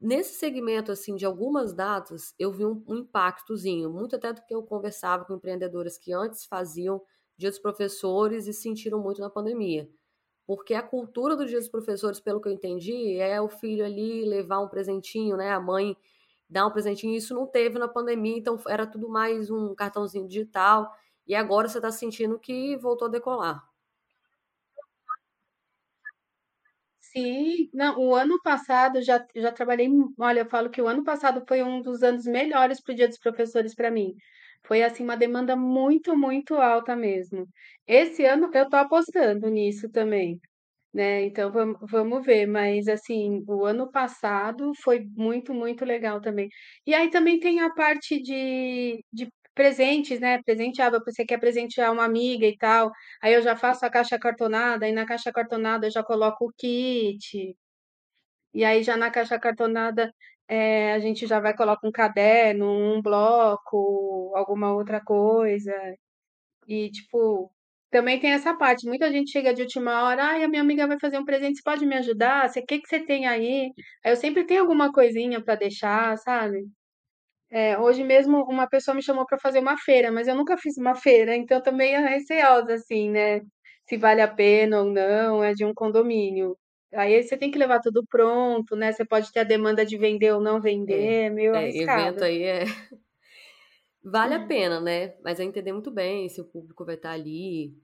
Nesse 0.00 0.34
segmento, 0.38 0.90
assim, 0.90 1.14
de 1.16 1.26
algumas 1.26 1.74
datas, 1.74 2.34
eu 2.38 2.50
vi 2.52 2.64
um 2.64 2.82
um 2.88 2.96
impactozinho, 2.96 3.90
muito 3.90 4.16
até 4.16 4.32
do 4.32 4.42
que 4.44 4.54
eu 4.54 4.62
conversava 4.62 5.24
com 5.26 5.34
empreendedoras 5.34 5.98
que 5.98 6.12
antes 6.12 6.46
faziam 6.46 7.02
dia 7.36 7.50
dos 7.50 7.58
professores 7.58 8.46
e 8.46 8.52
sentiram 8.54 9.00
muito 9.00 9.20
na 9.20 9.30
pandemia. 9.30 9.90
Porque 10.46 10.74
a 10.74 10.82
cultura 10.82 11.36
do 11.36 11.46
dia 11.46 11.58
dos 11.58 11.68
professores, 11.68 12.20
pelo 12.20 12.40
que 12.40 12.48
eu 12.48 12.52
entendi, 12.52 13.16
é 13.18 13.40
o 13.40 13.48
filho 13.48 13.84
ali 13.84 14.24
levar 14.24 14.60
um 14.60 14.68
presentinho, 14.68 15.36
né, 15.36 15.50
a 15.52 15.60
mãe 15.60 15.96
dar 16.48 16.66
um 16.66 16.70
presentinho, 16.72 17.16
isso 17.16 17.34
não 17.34 17.46
teve 17.46 17.78
na 17.78 17.88
pandemia, 17.88 18.36
então 18.38 18.58
era 18.68 18.86
tudo 18.86 19.08
mais 19.08 19.50
um 19.50 19.74
cartãozinho 19.74 20.28
digital, 20.28 20.92
e 21.26 21.34
agora 21.34 21.68
você 21.68 21.80
tá 21.80 21.90
sentindo 21.92 22.38
que 22.38 22.76
voltou 22.78 23.08
a 23.08 23.10
decolar. 23.10 23.62
Sim, 27.00 27.68
não, 27.74 27.98
o 27.98 28.14
ano 28.14 28.40
passado 28.42 29.02
já 29.02 29.24
já 29.36 29.52
trabalhei 29.52 29.88
olha, 30.18 30.40
eu 30.40 30.48
falo 30.48 30.70
que 30.70 30.80
o 30.80 30.86
ano 30.88 31.04
passado 31.04 31.44
foi 31.46 31.62
um 31.62 31.82
dos 31.82 32.02
anos 32.02 32.24
melhores 32.24 32.80
para 32.80 32.92
o 32.92 32.96
dia 32.96 33.08
dos 33.08 33.18
professores 33.18 33.74
pra 33.74 33.90
mim. 33.90 34.14
Foi, 34.64 34.82
assim, 34.82 35.02
uma 35.04 35.16
demanda 35.16 35.56
muito, 35.56 36.16
muito 36.16 36.54
alta 36.54 36.94
mesmo. 36.96 37.46
Esse 37.86 38.24
ano 38.24 38.48
eu 38.54 38.68
tô 38.68 38.76
apostando 38.76 39.48
nisso 39.50 39.90
também, 39.90 40.40
né, 40.94 41.22
então 41.24 41.52
vamos 41.52 41.78
vamos 41.90 42.24
ver, 42.26 42.46
mas 42.46 42.88
assim, 42.88 43.44
o 43.48 43.64
ano 43.66 43.90
passado 43.92 44.72
foi 44.82 45.06
muito, 45.16 45.54
muito 45.54 45.84
legal 45.84 46.20
também. 46.20 46.48
E 46.86 46.94
aí 46.94 47.10
também 47.10 47.40
tem 47.40 47.60
a 47.60 47.70
parte 47.74 48.22
de 48.22 49.04
de 49.12 49.28
presentes, 49.54 50.20
né, 50.20 50.42
presente, 50.42 50.80
ah, 50.82 50.90
você 50.90 51.24
quer 51.24 51.38
presentear 51.38 51.92
uma 51.92 52.04
amiga 52.04 52.46
e 52.46 52.56
tal, 52.56 52.90
aí 53.22 53.34
eu 53.34 53.42
já 53.42 53.56
faço 53.56 53.84
a 53.86 53.90
caixa 53.90 54.18
cartonada, 54.18 54.86
aí 54.86 54.92
na 54.92 55.06
caixa 55.06 55.32
cartonada 55.32 55.86
eu 55.86 55.90
já 55.90 56.02
coloco 56.02 56.46
o 56.46 56.52
kit, 56.56 57.56
e 58.54 58.64
aí 58.64 58.82
já 58.82 58.96
na 58.96 59.10
caixa 59.10 59.38
cartonada 59.38 60.12
é, 60.48 60.92
a 60.94 60.98
gente 61.00 61.26
já 61.26 61.40
vai 61.40 61.54
colocar 61.56 61.86
um 61.88 61.92
caderno, 61.92 62.66
um 62.70 63.00
bloco, 63.02 64.32
alguma 64.36 64.74
outra 64.74 65.00
coisa. 65.02 65.72
E, 66.68 66.90
tipo, 66.90 67.50
também 67.90 68.20
tem 68.20 68.32
essa 68.32 68.54
parte. 68.56 68.86
Muita 68.86 69.10
gente 69.12 69.30
chega 69.32 69.54
de 69.54 69.62
última 69.62 70.04
hora, 70.04 70.24
ai, 70.24 70.44
a 70.44 70.48
minha 70.48 70.62
amiga 70.62 70.86
vai 70.86 70.98
fazer 71.00 71.18
um 71.18 71.24
presente, 71.24 71.58
você 71.58 71.62
pode 71.64 71.86
me 71.86 71.96
ajudar? 71.96 72.48
O 72.50 72.52
que 72.66 72.80
que 72.80 72.88
você 72.88 73.00
tem 73.00 73.26
aí? 73.26 73.72
Aí 74.04 74.12
eu 74.12 74.16
sempre 74.16 74.44
tenho 74.46 74.62
alguma 74.62 74.92
coisinha 74.92 75.42
para 75.42 75.54
deixar, 75.56 76.16
sabe? 76.18 76.64
É, 77.52 77.78
hoje 77.78 78.02
mesmo 78.02 78.44
uma 78.44 78.66
pessoa 78.68 78.94
me 78.94 79.02
chamou 79.02 79.26
para 79.26 79.38
fazer 79.38 79.58
uma 79.60 79.76
feira, 79.78 80.10
mas 80.10 80.26
eu 80.28 80.34
nunca 80.34 80.56
fiz 80.58 80.78
uma 80.78 80.94
feira, 80.94 81.36
então 81.36 81.58
eu 81.58 81.62
tô 81.62 81.70
meio 81.72 82.00
receosa, 82.02 82.74
assim, 82.74 83.10
né? 83.10 83.42
Se 83.86 83.98
vale 83.98 84.22
a 84.22 84.28
pena 84.28 84.80
ou 84.82 84.86
não, 84.90 85.44
é 85.44 85.52
de 85.52 85.64
um 85.64 85.74
condomínio. 85.74 86.56
Aí 86.94 87.22
você 87.22 87.36
tem 87.36 87.50
que 87.50 87.58
levar 87.58 87.80
tudo 87.80 88.04
pronto, 88.08 88.74
né? 88.76 88.92
Você 88.92 89.04
pode 89.06 89.30
ter 89.32 89.40
a 89.40 89.44
demanda 89.44 89.84
de 89.84 89.98
vender 89.98 90.32
ou 90.32 90.40
não 90.40 90.60
É, 90.86 90.92
vender, 90.92 91.26
é 91.26 91.30
meio 91.30 91.54
é, 91.54 91.76
evento 91.82 92.22
arriscado. 92.22 92.24
aí 92.24 92.42
é. 92.42 92.64
Vale 94.02 94.34
a 94.34 94.40
pena, 94.46 94.80
né? 94.80 95.16
Mas 95.22 95.38
é 95.40 95.44
entender 95.44 95.72
muito 95.72 95.90
bem 95.90 96.28
se 96.28 96.40
o 96.40 96.44
público 96.44 96.84
vai 96.84 96.96
estar 96.96 97.12
ali. 97.12 97.76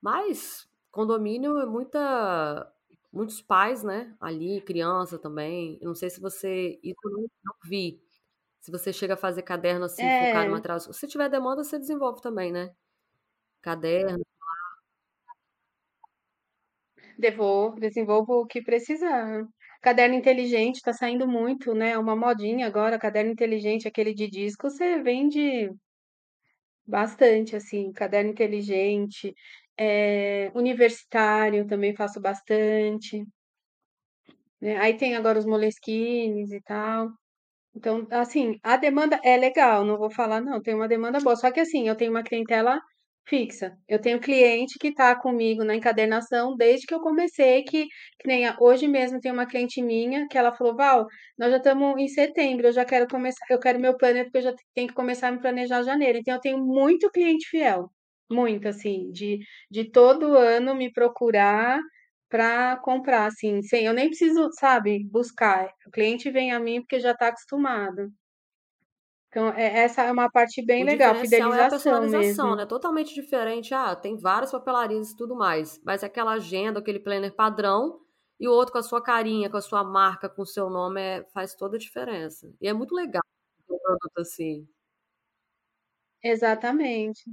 Mas 0.00 0.68
condomínio 0.90 1.58
é 1.58 1.66
muita. 1.66 2.72
Muitos 3.12 3.42
pais, 3.42 3.82
né? 3.84 4.16
Ali, 4.20 4.60
criança 4.62 5.18
também. 5.18 5.78
Eu 5.80 5.88
não 5.88 5.94
sei 5.94 6.10
se 6.10 6.20
você. 6.20 6.80
Isso 6.82 7.00
eu 7.04 7.10
não 7.12 7.28
vi. 7.64 8.02
Se 8.60 8.70
você 8.70 8.92
chega 8.92 9.14
a 9.14 9.16
fazer 9.16 9.42
caderno 9.42 9.84
assim, 9.86 10.08
É, 10.08 10.32
material. 10.48 10.80
Se 10.80 11.06
tiver 11.06 11.28
demanda, 11.28 11.64
você 11.64 11.78
desenvolve 11.78 12.20
também, 12.22 12.52
né? 12.52 12.74
Caderno. 13.62 14.24
devolvo, 17.18 17.78
desenvolvo 17.80 18.40
o 18.42 18.46
que 18.46 18.60
precisar. 18.62 19.44
Caderno 19.82 20.14
inteligente 20.16 20.76
está 20.76 20.92
saindo 20.92 21.26
muito, 21.28 21.72
né? 21.74 21.90
É 21.92 21.98
uma 21.98 22.16
modinha 22.16 22.66
agora, 22.66 22.98
caderno 22.98 23.30
inteligente, 23.32 23.86
aquele 23.88 24.12
de 24.14 24.28
disco, 24.28 24.68
você 24.70 25.00
vende 25.02 25.70
Bastante, 26.86 27.54
assim, 27.56 27.92
caderno 27.92 28.30
inteligente, 28.32 29.32
eh, 29.78 30.50
universitário 30.54 31.66
também 31.66 31.94
faço 31.94 32.20
bastante, 32.20 33.24
né. 34.60 34.76
Aí 34.78 34.96
tem 34.96 35.16
agora 35.16 35.38
os 35.38 35.46
Moleskines 35.46 36.50
e 36.52 36.60
tal. 36.62 37.10
Então, 37.74 38.06
assim, 38.10 38.58
a 38.62 38.76
demanda 38.76 39.20
é 39.24 39.36
legal, 39.36 39.84
não 39.84 39.96
vou 39.96 40.10
falar 40.10 40.40
não, 40.40 40.60
tem 40.60 40.74
uma 40.74 40.88
demanda 40.88 41.20
boa, 41.20 41.36
só 41.36 41.50
que 41.52 41.60
assim, 41.60 41.88
eu 41.88 41.94
tenho 41.96 42.10
uma 42.10 42.22
clientela 42.24 42.80
fixa. 43.28 43.76
Eu 43.88 44.00
tenho 44.00 44.18
cliente 44.20 44.76
que 44.78 44.88
está 44.88 45.14
comigo 45.14 45.62
na 45.64 45.76
encadernação 45.76 46.56
desde 46.56 46.84
que 46.86 46.92
eu 46.94 47.00
comecei, 47.00 47.62
que 47.62 47.84
que 48.18 48.26
nem 48.26 48.44
a 48.46 48.56
hoje 48.60 48.88
mesmo 48.88 49.20
tem 49.20 49.30
uma 49.30 49.46
cliente 49.46 49.80
minha 49.82 50.26
que 50.28 50.36
ela 50.36 50.52
falou: 50.52 50.74
"Val, 50.74 51.06
nós 51.38 51.50
já 51.52 51.58
estamos 51.58 51.96
em 52.00 52.08
setembro, 52.08 52.66
eu 52.66 52.72
já 52.72 52.84
quero 52.84 53.06
começar 53.08 53.44
eu 53.50 53.60
quero 53.60 53.78
meu 53.78 53.96
planner, 53.96 54.24
porque 54.24 54.38
eu 54.38 54.42
já 54.42 54.54
tenho 54.74 54.88
que 54.88 54.94
começar 54.94 55.28
a 55.28 55.32
me 55.32 55.40
planejar 55.40 55.82
janeiro". 55.84 56.18
Então 56.18 56.34
eu 56.34 56.40
tenho 56.40 56.58
muito 56.58 57.08
cliente 57.10 57.48
fiel, 57.48 57.88
muito, 58.30 58.66
assim, 58.66 59.10
de 59.12 59.38
de 59.70 59.88
todo 59.90 60.34
ano 60.36 60.74
me 60.74 60.90
procurar 60.92 61.78
para 62.30 62.78
comprar, 62.78 63.26
assim, 63.26 63.62
sem 63.62 63.86
eu 63.86 63.94
nem 63.94 64.08
preciso, 64.08 64.50
sabe, 64.54 65.04
buscar. 65.10 65.68
O 65.86 65.92
cliente 65.92 66.30
vem 66.30 66.52
a 66.52 66.60
mim 66.60 66.80
porque 66.82 67.00
já 67.00 67.12
está 67.12 67.28
acostumado. 67.28 68.12
Então, 69.28 69.48
é 69.50 69.80
essa 69.84 70.02
é 70.02 70.12
uma 70.12 70.30
parte 70.30 70.64
bem 70.64 70.82
O 70.82 70.84
legal, 70.84 71.14
diferencial 71.14 71.52
é 71.54 71.60
a 71.60 71.66
fidelização 71.68 71.68
personalização, 71.68 72.56
mesmo. 72.56 72.56
né? 72.56 72.66
Totalmente 72.66 73.14
diferente. 73.14 73.74
Ah, 73.74 73.94
tem 73.94 74.16
várias 74.16 74.50
papelarias 74.50 75.10
e 75.10 75.16
tudo 75.16 75.36
mais. 75.36 75.80
Mas 75.84 76.02
aquela 76.02 76.32
agenda, 76.32 76.80
aquele 76.80 76.98
planner 77.00 77.34
padrão, 77.34 78.00
e 78.38 78.48
o 78.48 78.52
outro 78.52 78.72
com 78.72 78.78
a 78.78 78.82
sua 78.82 79.02
carinha, 79.02 79.50
com 79.50 79.56
a 79.58 79.60
sua 79.60 79.84
marca, 79.84 80.28
com 80.28 80.42
o 80.42 80.46
seu 80.46 80.70
nome, 80.70 81.00
é- 81.00 81.24
faz 81.34 81.54
toda 81.54 81.76
a 81.76 81.78
diferença. 81.78 82.52
E 82.60 82.66
é 82.68 82.72
muito 82.72 82.94
legal 82.94 83.22
um 83.68 83.78
produto 83.78 84.18
assim. 84.18 84.66
Exatamente. 86.22 87.30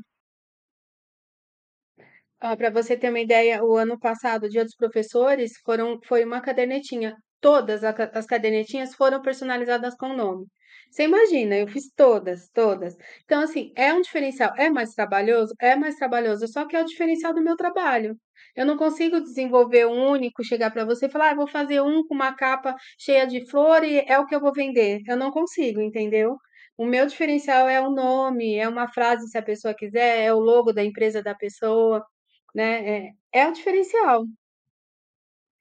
Para 2.40 2.70
você 2.70 2.96
ter 2.98 3.10
uma 3.10 3.20
ideia, 3.20 3.64
o 3.64 3.76
ano 3.78 4.00
passado, 4.00 4.46
o 4.46 4.50
Dia 4.50 4.64
dos 4.64 4.76
Professores, 4.76 5.54
foram 5.66 6.00
foi 6.06 6.24
uma 6.24 6.42
cadernetinha. 6.42 7.16
Todas 7.42 7.84
as 7.84 8.26
cadernetinhas 8.26 8.96
foram 8.96 9.22
personalizadas 9.22 9.96
com 9.96 10.14
nome. 10.16 10.46
Você 10.92 11.04
imagina, 11.04 11.56
eu 11.58 11.68
fiz 11.68 11.90
todas, 11.96 12.50
todas. 12.54 12.96
Então, 13.26 13.42
assim, 13.42 13.72
é 13.76 13.94
um 13.94 14.02
diferencial. 14.02 14.54
É 14.58 14.70
mais 14.70 14.92
trabalhoso? 14.94 15.54
É 15.62 15.76
mais 15.76 15.96
trabalhoso, 15.96 16.48
só 16.48 16.66
que 16.68 16.76
é 16.76 16.82
o 16.82 16.86
diferencial 16.86 17.34
do 17.34 17.44
meu 17.44 17.56
trabalho. 17.56 18.16
Eu 18.56 18.66
não 18.66 18.78
consigo 18.78 19.20
desenvolver 19.22 19.86
um 19.88 20.10
único, 20.10 20.44
chegar 20.44 20.72
para 20.72 20.86
você 20.86 21.06
e 21.08 21.10
falar: 21.12 21.32
"Ah, 21.32 21.36
vou 21.36 21.48
fazer 21.48 21.82
um 21.82 22.06
com 22.08 22.14
uma 22.16 22.34
capa 22.36 22.76
cheia 22.98 23.26
de 23.28 23.46
flor 23.50 23.84
e 23.84 24.00
é 24.08 24.18
o 24.20 24.26
que 24.26 24.34
eu 24.36 24.40
vou 24.42 24.54
vender". 24.54 25.00
Eu 25.08 25.18
não 25.18 25.32
consigo, 25.32 25.82
entendeu? 25.82 26.38
O 26.78 26.86
meu 26.86 27.06
diferencial 27.08 27.68
é 27.68 27.80
o 27.82 27.90
nome, 27.92 28.56
é 28.56 28.68
uma 28.68 28.88
frase 28.88 29.28
se 29.30 29.38
a 29.38 29.42
pessoa 29.44 29.74
quiser, 29.76 30.24
é 30.24 30.34
o 30.34 30.40
logo 30.40 30.72
da 30.74 30.84
empresa 30.84 31.22
da 31.24 31.36
pessoa. 31.36 32.04
Né, 32.56 33.08
é 33.10 33.14
é 33.34 33.48
o 33.48 33.52
diferencial. 33.54 34.26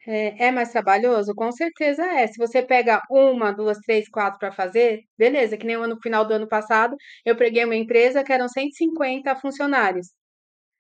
É 0.09 0.47
é 0.49 0.50
mais 0.52 0.71
trabalhoso? 0.73 1.35
Com 1.35 1.50
certeza 1.52 2.05
é. 2.05 2.26
Se 2.26 2.38
você 2.38 2.62
pega 2.62 3.02
uma, 3.11 3.52
2, 3.52 3.78
3, 3.78 4.09
4 4.09 4.38
para 4.38 4.52
fazer, 4.52 5.02
beleza, 5.19 5.57
que 5.57 5.66
nem 5.66 5.76
o 5.76 5.83
ano 5.83 5.97
final 6.02 6.25
do 6.26 6.35
ano 6.35 6.49
passado, 6.49 6.97
eu 7.25 7.37
peguei 7.37 7.64
uma 7.64 7.76
empresa 7.76 8.23
que 8.25 8.33
eram 8.33 8.49
150 8.49 9.35
funcionários. 9.37 10.09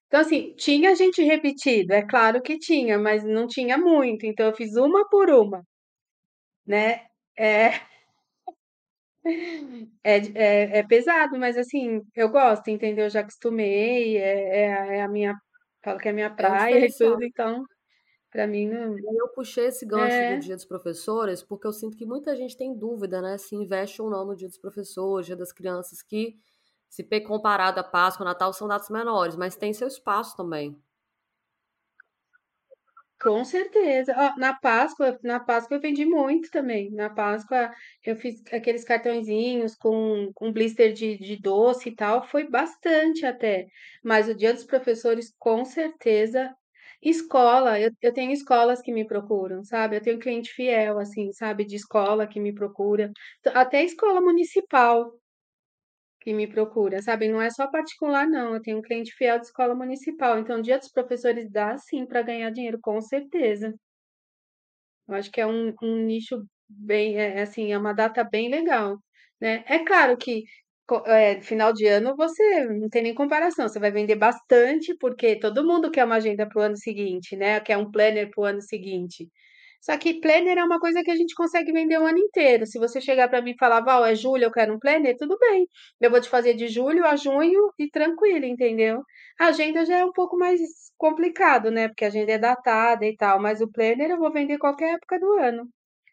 Então, 0.08 0.20
assim, 0.20 0.54
tinha 0.56 0.94
gente 0.96 1.22
repetido, 1.24 1.92
é 1.94 2.02
claro 2.06 2.42
que 2.42 2.58
tinha, 2.58 2.98
mas 2.98 3.24
não 3.24 3.46
tinha 3.48 3.78
muito, 3.78 4.26
então 4.26 4.46
eu 4.46 4.54
fiz 4.56 4.76
uma 4.76 5.08
por 5.10 5.30
uma, 5.30 5.62
né. 6.66 7.06
É 7.38 7.80
é 10.04 10.16
é 10.34 10.78
é 10.78 10.82
pesado, 10.86 11.38
mas 11.38 11.56
assim, 11.56 12.00
eu 12.14 12.28
gosto, 12.30 12.68
entendeu, 12.70 13.08
já 13.10 13.20
acostumei, 13.20 14.16
é 14.18 14.60
é 14.64 14.96
é 14.98 15.02
a 15.02 15.08
minha 15.08 15.34
falo 15.86 15.98
que 16.00 16.08
é 16.08 16.12
minha 16.12 16.30
É 16.38 16.50
praia 16.50 16.86
e 16.86 16.92
diferencial. 16.92 16.96
tudo, 16.96 17.24
então, 17.24 17.64
pra 18.30 18.46
mim 18.48 18.68
não 18.68 18.96
E 18.98 19.20
eu 19.20 19.28
puxei 19.28 19.66
esse 19.66 19.84
gancho 19.84 20.24
do 20.24 20.36
é. 20.36 20.38
Dia 20.38 20.56
dos 20.56 20.64
Professores, 20.64 21.42
porque 21.42 21.66
eu 21.66 21.72
sinto 21.72 21.96
que 21.96 22.06
muita 22.06 22.34
gente 22.34 22.56
tem 22.56 22.74
dúvida, 22.76 23.20
né, 23.20 23.36
se 23.38 23.54
investe 23.54 24.00
ou 24.00 24.08
não 24.10 24.24
no 24.24 24.34
Dia 24.36 24.48
dos 24.48 24.58
Professores, 24.58 25.26
Dia 25.26 25.36
das 25.36 25.52
Crianças, 25.52 26.02
que, 26.02 26.36
se 26.88 27.02
comparado 27.22 27.78
a 27.80 27.84
Páscoa, 27.84 28.24
Natal, 28.24 28.52
são 28.52 28.66
datas 28.68 28.88
menores, 28.90 29.36
mas 29.36 29.56
tem 29.56 29.72
seu 29.72 29.88
espaço 29.88 30.36
também. 30.36 30.80
Com 33.20 33.44
certeza. 33.44 34.12
Na 34.36 34.52
Páscoa 34.54 35.18
na 35.22 35.40
Páscoa 35.40 35.76
eu 35.76 35.80
vendi 35.80 36.04
muito 36.04 36.50
também. 36.50 36.90
Na 36.92 37.08
Páscoa 37.08 37.70
eu 38.04 38.14
fiz 38.16 38.42
aqueles 38.52 38.84
cartõezinhos 38.84 39.74
com 39.74 40.30
com 40.34 40.52
blister 40.52 40.92
de 40.92 41.16
de 41.16 41.36
doce 41.40 41.88
e 41.88 41.94
tal, 41.96 42.22
foi 42.28 42.46
bastante 42.48 43.24
até. 43.24 43.66
Mas 44.04 44.28
o 44.28 44.34
Dia 44.34 44.52
dos 44.52 44.64
Professores, 44.64 45.32
com 45.38 45.64
certeza. 45.64 46.54
Escola, 47.02 47.80
eu 47.80 47.90
eu 48.02 48.12
tenho 48.12 48.32
escolas 48.32 48.80
que 48.82 48.92
me 48.92 49.06
procuram, 49.06 49.62
sabe, 49.64 49.96
eu 49.96 50.02
tenho 50.02 50.18
cliente 50.18 50.50
fiel, 50.52 50.98
assim, 50.98 51.30
sabe, 51.32 51.64
de 51.64 51.76
escola 51.76 52.26
que 52.26 52.40
me 52.40 52.54
procura. 52.54 53.10
Até 53.54 53.82
escola 53.84 54.20
municipal 54.20 55.12
que 56.26 56.34
me 56.34 56.48
procura, 56.48 57.00
sabe, 57.02 57.28
não 57.28 57.40
é 57.40 57.50
só 57.50 57.68
particular 57.70 58.26
não, 58.28 58.54
eu 58.54 58.60
tenho 58.60 58.78
um 58.78 58.82
cliente 58.82 59.12
fiel 59.14 59.38
de 59.38 59.46
escola 59.46 59.76
municipal, 59.76 60.38
então 60.40 60.60
Dia 60.60 60.76
dos 60.78 60.88
Professores 60.90 61.48
dá 61.50 61.78
sim 61.78 62.04
para 62.04 62.20
ganhar 62.22 62.50
dinheiro, 62.50 62.80
com 62.82 63.00
certeza. 63.00 63.72
Eu 65.08 65.14
acho 65.14 65.30
que 65.30 65.40
é 65.40 65.46
um 65.46 65.72
um 65.82 65.96
nicho 66.04 66.44
bem 66.68 67.16
é 67.18 67.38
é 67.38 67.42
assim, 67.42 67.72
é 67.72 67.78
uma 67.78 67.92
data 67.92 68.24
bem 68.24 68.48
legal, 68.50 68.98
né. 69.40 69.64
É 69.68 69.78
claro 69.84 70.16
que 70.16 70.42
eh, 71.06 71.40
final 71.42 71.72
de 71.72 71.86
ano 71.86 72.16
você 72.16 72.64
não 72.66 72.88
tem 72.88 73.02
nem 73.02 73.14
comparação, 73.14 73.68
você 73.68 73.78
vai 73.78 73.90
vender 73.92 74.16
bastante, 74.16 74.96
porque 74.98 75.38
todo 75.38 75.64
mundo 75.66 75.90
quer 75.90 76.04
uma 76.04 76.16
agenda 76.16 76.48
para 76.48 76.58
o 76.60 76.62
ano 76.64 76.76
seguinte, 76.76 77.36
né, 77.36 77.60
quer 77.60 77.76
um 77.78 77.90
planner 77.90 78.30
para 78.30 78.40
o 78.42 78.44
ano 78.44 78.60
seguinte. 78.62 79.28
Só 79.86 79.96
que 80.02 80.20
planner 80.20 80.58
é 80.58 80.64
uma 80.64 80.80
coisa 80.80 81.02
que 81.04 81.10
a 81.10 81.16
gente 81.16 81.34
consegue 81.34 81.72
vender 81.72 81.98
o 81.98 82.06
ano 82.06 82.18
inteiro. 82.18 82.66
Se 82.66 82.78
você 82.78 83.00
chegar 83.00 83.28
para 83.28 83.40
mim 83.42 83.52
e 83.52 83.56
falar: 83.58 83.80
"Val, 83.82 84.04
é 84.04 84.14
julho, 84.14 84.44
eu 84.44 84.50
quero 84.52 84.74
um 84.74 84.78
planner", 84.78 85.16
tudo 85.16 85.38
bem. 85.38 85.68
Eu 86.00 86.10
vou 86.10 86.20
te 86.20 86.28
fazer 86.28 86.54
de 86.54 86.68
julho 86.68 87.04
a 87.06 87.14
junho 87.16 87.72
e 87.78 87.88
tranquilo, 87.90 88.44
entendeu. 88.44 89.02
A 89.40 89.46
agenda 89.48 89.84
já 89.84 89.98
é 89.98 90.04
um 90.04 90.12
pouco 90.12 90.36
mais 90.36 90.60
complicado, 90.98 91.70
né, 91.70 91.88
porque 91.88 92.04
a 92.04 92.08
agenda 92.08 92.32
é 92.32 92.38
datada 92.38 93.04
e 93.06 93.14
tal, 93.16 93.40
mas 93.40 93.60
o 93.60 93.70
planner 93.70 94.10
eu 94.10 94.18
vou 94.18 94.32
vender 94.32 94.58
qualquer 94.58 94.94
época 94.94 95.18
do 95.20 95.32
ano. 95.38 95.68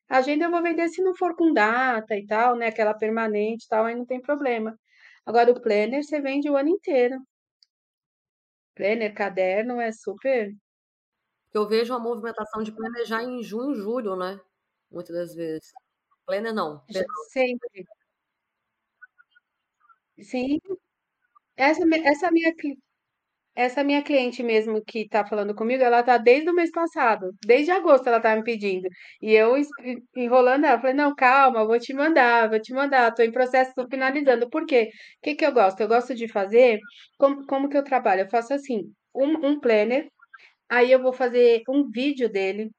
A 0.10 0.18
agenda 0.20 0.46
eu 0.46 0.52
vou 0.52 0.62
vender 0.64 0.90
se 0.90 1.04
não 1.04 1.16
for 1.16 1.36
com 1.36 1.54
data 1.54 2.16
e 2.18 2.26
tal, 2.28 2.56
né, 2.58 2.68
aquela 2.68 2.94
permanente 2.96 3.66
e 3.66 3.70
tal, 3.70 3.86
aí 3.86 3.96
não 3.96 4.06
tem 4.06 4.22
problema. 4.22 4.78
Agora 5.26 5.52
o 5.52 5.62
planner 5.62 6.04
você 6.04 6.22
vende 6.22 6.50
o 6.50 6.58
ano 6.58 6.70
inteiro. 6.70 7.18
Planner, 8.76 9.14
caderno 9.16 9.80
é 9.82 9.92
super 9.92 10.52
eu 11.54 11.68
vejo 11.68 11.94
uma 11.94 12.00
movimentação 12.00 12.64
de 12.64 12.72
planejar 12.72 13.24
em 13.24 13.44
junho, 13.44 13.76
julho, 13.76 14.16
né, 14.16 14.40
muitas 14.92 15.16
das 15.16 15.36
vezes. 15.36 15.72
Planner 16.26 16.54
não, 16.54 16.82
perdão. 16.88 17.16
sempre. 17.32 17.86
Sim, 20.20 20.60
essa 21.58 21.84
essa 22.06 22.32
minha 22.32 22.54
essa 23.56 23.84
minha 23.84 24.02
cliente 24.04 24.42
mesmo 24.44 24.84
que 24.84 25.08
tá 25.08 25.26
falando 25.26 25.54
comigo, 25.56 25.84
ela 25.84 26.02
tá 26.04 26.18
desde 26.18 26.50
o 26.50 26.54
mês 26.56 26.72
passado, 26.72 27.32
desde 27.46 27.72
agosto 27.72 28.08
ela 28.08 28.20
tá 28.22 28.36
me 28.36 28.44
pedindo. 28.44 28.88
E 29.22 29.32
eu 29.34 29.56
enrolando 30.16 30.66
ela, 30.66 30.80
falei, 30.80 30.96
não, 30.96 31.14
calma, 31.16 31.66
vou 31.66 31.80
te 31.80 31.94
mandar, 31.94 32.50
vou 32.50 32.60
te 32.62 32.74
mandar, 32.74 33.14
tô 33.14 33.22
em 33.24 33.32
processo, 33.32 33.74
tô 33.76 33.88
finalizando. 33.88 34.50
Por 34.50 34.66
quê? 34.66 34.90
O 35.20 35.22
que 35.24 35.36
que 35.36 35.46
eu 35.46 35.52
gosto? 35.54 35.80
Eu 35.82 35.88
gosto 35.88 36.16
de 36.16 36.28
fazer, 36.28 36.80
como, 37.18 37.46
como 37.48 37.70
que 37.70 37.78
eu 37.78 37.84
trabalho? 37.84 38.22
Eu 38.22 38.30
faço 38.30 38.54
assim, 38.54 38.92
um, 39.16 39.48
um 39.48 39.60
planner, 39.60 40.08
aí 40.78 40.92
eu 40.92 41.02
vou 41.02 41.14
fazer 41.14 41.64
um 41.70 41.90
vídeo 41.90 42.30
dele, 42.32 42.72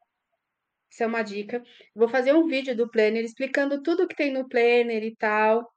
isso 0.90 1.02
é 1.02 1.06
uma 1.06 1.22
dica. 1.22 1.62
Vou 1.94 2.08
fazer 2.08 2.34
um 2.34 2.46
vídeo 2.46 2.76
do 2.76 2.90
planner 2.90 3.24
explicando 3.24 3.82
tudo 3.82 4.06
que 4.08 4.14
tem 4.16 4.32
no 4.32 4.48
planner 4.48 5.02
e 5.04 5.14
tal. 5.16 5.68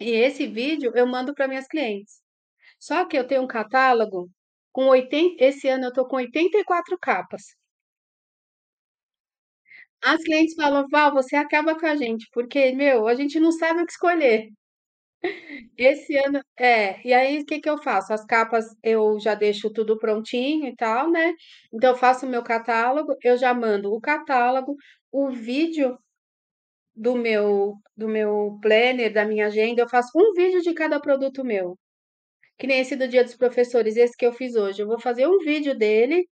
E 0.00 0.10
esse 0.12 0.46
vídeo 0.48 0.92
eu 0.96 1.06
mando 1.06 1.34
para 1.34 1.48
minhas 1.48 1.66
clientes. 1.68 2.20
Só 2.80 3.04
que 3.06 3.18
eu 3.18 3.26
tenho 3.28 3.42
um 3.42 3.48
catálogo 3.48 4.30
com 4.72 4.86
80, 4.88 5.44
esse 5.44 5.68
ano 5.68 5.86
eu 5.86 5.92
tô 5.94 6.06
com 6.08 6.16
84 6.18 6.98
capas. 7.00 7.42
As 10.02 10.22
clientes 10.22 10.54
falam, 10.54 10.86
Val, 10.90 11.10
você 11.12 11.36
acaba 11.36 11.74
com 11.78 11.86
a 11.86 11.96
gente, 11.96 12.28
porque, 12.34 12.70
meu, 12.72 13.06
a 13.08 13.14
gente 13.14 13.40
não 13.40 13.50
sabe 13.52 13.80
o 13.82 13.86
que 13.86 13.92
escolher. 13.92 14.48
Esse 15.76 16.16
ano, 16.16 16.40
é, 16.58 17.00
e 17.06 17.12
aí 17.12 17.40
o 17.40 17.46
que 17.46 17.60
que 17.60 17.68
eu 17.70 17.78
faço? 17.82 18.12
As 18.12 18.24
capas 18.24 18.66
eu 18.82 19.18
já 19.20 19.34
deixo 19.34 19.70
tudo 19.72 19.98
prontinho 19.98 20.66
e 20.68 20.74
tal, 20.76 21.10
né? 21.10 21.32
Então 21.72 21.90
eu 21.90 21.96
faço 21.96 22.26
o 22.26 22.28
meu 22.28 22.42
catálogo, 22.42 23.14
eu 23.22 23.36
já 23.36 23.54
mando 23.54 23.92
o 23.92 24.00
catálogo, 24.00 24.76
o 25.12 25.30
vídeo 25.30 25.98
do 26.94 27.16
meu 27.16 27.74
do 27.96 28.08
meu 28.08 28.58
planner, 28.62 29.12
da 29.12 29.24
minha 29.24 29.46
agenda, 29.46 29.82
eu 29.82 29.88
faço 29.88 30.10
um 30.16 30.32
vídeo 30.34 30.60
de 30.62 30.74
cada 30.74 31.00
produto 31.00 31.44
meu. 31.44 31.78
Que 32.58 32.66
nem 32.66 32.80
esse 32.80 32.96
do 32.96 33.08
Dia 33.08 33.24
dos 33.24 33.36
Professores, 33.36 33.96
esse 33.96 34.16
que 34.16 34.26
eu 34.26 34.32
fiz 34.32 34.54
hoje. 34.56 34.82
Eu 34.82 34.86
vou 34.88 35.00
fazer 35.00 35.26
um 35.28 35.38
vídeo 35.40 35.76
dele 35.78 36.26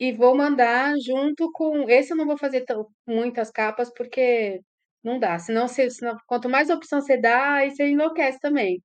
e 0.00 0.12
vou 0.12 0.36
mandar 0.36 0.94
junto 1.00 1.50
com. 1.52 1.88
Esse 1.90 2.12
eu 2.14 2.16
não 2.18 2.26
vou 2.26 2.38
fazer 2.38 2.64
tão, 2.64 2.86
muitas 3.06 3.50
capas 3.50 3.92
porque 3.94 4.60
não 5.06 5.18
dá. 5.20 5.38
Senão, 5.40 5.68
você, 5.68 5.90
senão, 5.90 6.16
quanto 6.28 6.48
mais 6.50 6.70
opção 6.70 7.00
você 7.02 7.16
dá, 7.18 7.54
aí 7.56 7.70
você 7.72 7.88
enlouquece 7.88 8.40
também. 8.40 8.82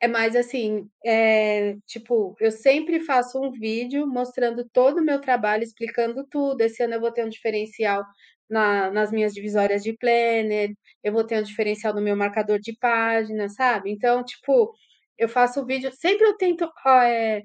É 0.00 0.06
mais 0.08 0.36
assim, 0.36 0.88
é, 1.04 1.74
tipo, 1.86 2.34
eu 2.40 2.50
sempre 2.52 3.00
faço 3.00 3.40
um 3.40 3.50
vídeo 3.50 4.06
mostrando 4.06 4.68
todo 4.72 4.98
o 4.98 5.04
meu 5.04 5.20
trabalho, 5.20 5.62
explicando 5.64 6.26
tudo. 6.28 6.60
Esse 6.60 6.82
ano 6.82 6.94
eu 6.94 7.00
vou 7.00 7.12
ter 7.12 7.24
um 7.24 7.28
diferencial 7.30 8.04
na- 8.48 8.90
nas 8.90 9.10
minhas 9.10 9.32
divisórias 9.34 9.82
de 9.82 9.94
planner, 9.96 10.70
eu 11.02 11.12
vou 11.12 11.24
ter 11.24 11.38
um 11.40 11.42
diferencial 11.42 11.94
no 11.94 12.02
meu 12.02 12.14
marcador 12.16 12.58
de 12.60 12.76
página, 12.78 13.48
sabe? 13.48 13.90
Então, 13.90 14.22
tipo, 14.24 14.72
eu 15.18 15.28
faço 15.28 15.60
o 15.62 15.66
vídeo, 15.66 15.90
sempre 15.92 16.26
eu 16.26 16.36
tento, 16.36 16.70
ó, 16.86 17.00
é, 17.02 17.42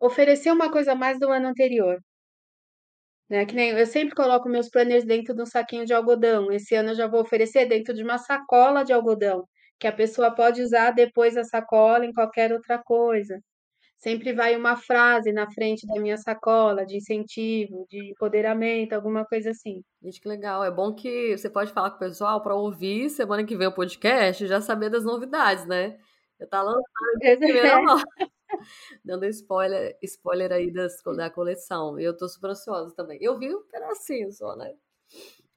oferecer 0.00 0.50
uma 0.52 0.70
coisa 0.72 0.94
mais 0.94 1.18
do 1.20 1.30
ano 1.30 1.48
anterior. 1.48 2.00
Né? 3.28 3.44
Que 3.44 3.54
nem 3.54 3.70
eu 3.70 3.86
sempre 3.86 4.14
coloco 4.14 4.48
meus 4.48 4.68
planners 4.68 5.04
dentro 5.04 5.34
de 5.34 5.42
um 5.42 5.46
saquinho 5.46 5.84
de 5.84 5.92
algodão. 5.92 6.50
Esse 6.52 6.74
ano 6.74 6.90
eu 6.90 6.94
já 6.94 7.06
vou 7.06 7.20
oferecer 7.20 7.66
dentro 7.66 7.94
de 7.94 8.02
uma 8.02 8.18
sacola 8.18 8.84
de 8.84 8.92
algodão, 8.92 9.44
que 9.78 9.86
a 9.86 9.92
pessoa 9.92 10.30
pode 10.30 10.62
usar 10.62 10.92
depois 10.92 11.36
a 11.36 11.44
sacola 11.44 12.06
em 12.06 12.12
qualquer 12.12 12.52
outra 12.52 12.78
coisa. 12.78 13.40
Sempre 13.98 14.32
vai 14.32 14.54
uma 14.54 14.76
frase 14.76 15.32
na 15.32 15.50
frente 15.50 15.86
da 15.86 16.00
minha 16.00 16.18
sacola 16.18 16.84
de 16.84 16.96
incentivo, 16.98 17.86
de 17.88 18.10
empoderamento, 18.10 18.92
alguma 18.92 19.24
coisa 19.24 19.50
assim. 19.50 19.82
Gente, 20.02 20.20
que 20.20 20.28
legal. 20.28 20.62
É 20.62 20.70
bom 20.70 20.94
que 20.94 21.36
você 21.36 21.48
pode 21.48 21.72
falar 21.72 21.90
com 21.90 21.96
o 21.96 22.00
pessoal 22.00 22.42
para 22.42 22.54
ouvir 22.54 23.08
semana 23.08 23.44
que 23.44 23.56
vem 23.56 23.66
o 23.66 23.74
podcast 23.74 24.44
e 24.44 24.46
já 24.46 24.60
saber 24.60 24.90
das 24.90 25.04
novidades, 25.04 25.66
né? 25.66 25.96
Eu 26.38 26.48
tá 26.48 26.62
lançando 26.62 26.84
primeira 27.38 27.82
mão, 27.82 27.96
dando 29.04 29.26
spoiler, 29.26 29.96
spoiler 30.02 30.52
aí 30.52 30.70
das, 30.72 31.02
da 31.16 31.30
coleção. 31.30 31.98
E 31.98 32.04
eu 32.04 32.16
tô 32.16 32.28
super 32.28 32.50
ansiosa 32.50 32.94
também. 32.94 33.18
Eu 33.20 33.38
vi 33.38 33.54
um 33.54 33.62
pedacinho 33.66 34.32
só, 34.32 34.56
né? 34.56 34.74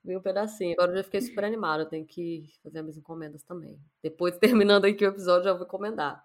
Vi 0.03 0.15
um 0.15 0.21
pedacinho. 0.21 0.73
Agora 0.73 0.91
eu 0.91 0.97
já 0.97 1.03
fiquei 1.03 1.21
super 1.21 1.43
animada. 1.43 1.83
Eu 1.83 1.89
tenho 1.89 2.05
que 2.05 2.45
fazer 2.63 2.81
minhas 2.81 2.97
encomendas 2.97 3.43
também. 3.43 3.77
Depois, 4.01 4.37
terminando 4.39 4.85
aqui 4.85 5.05
o 5.05 5.09
episódio, 5.09 5.45
já 5.45 5.53
vou 5.53 5.65
encomendar. 5.65 6.23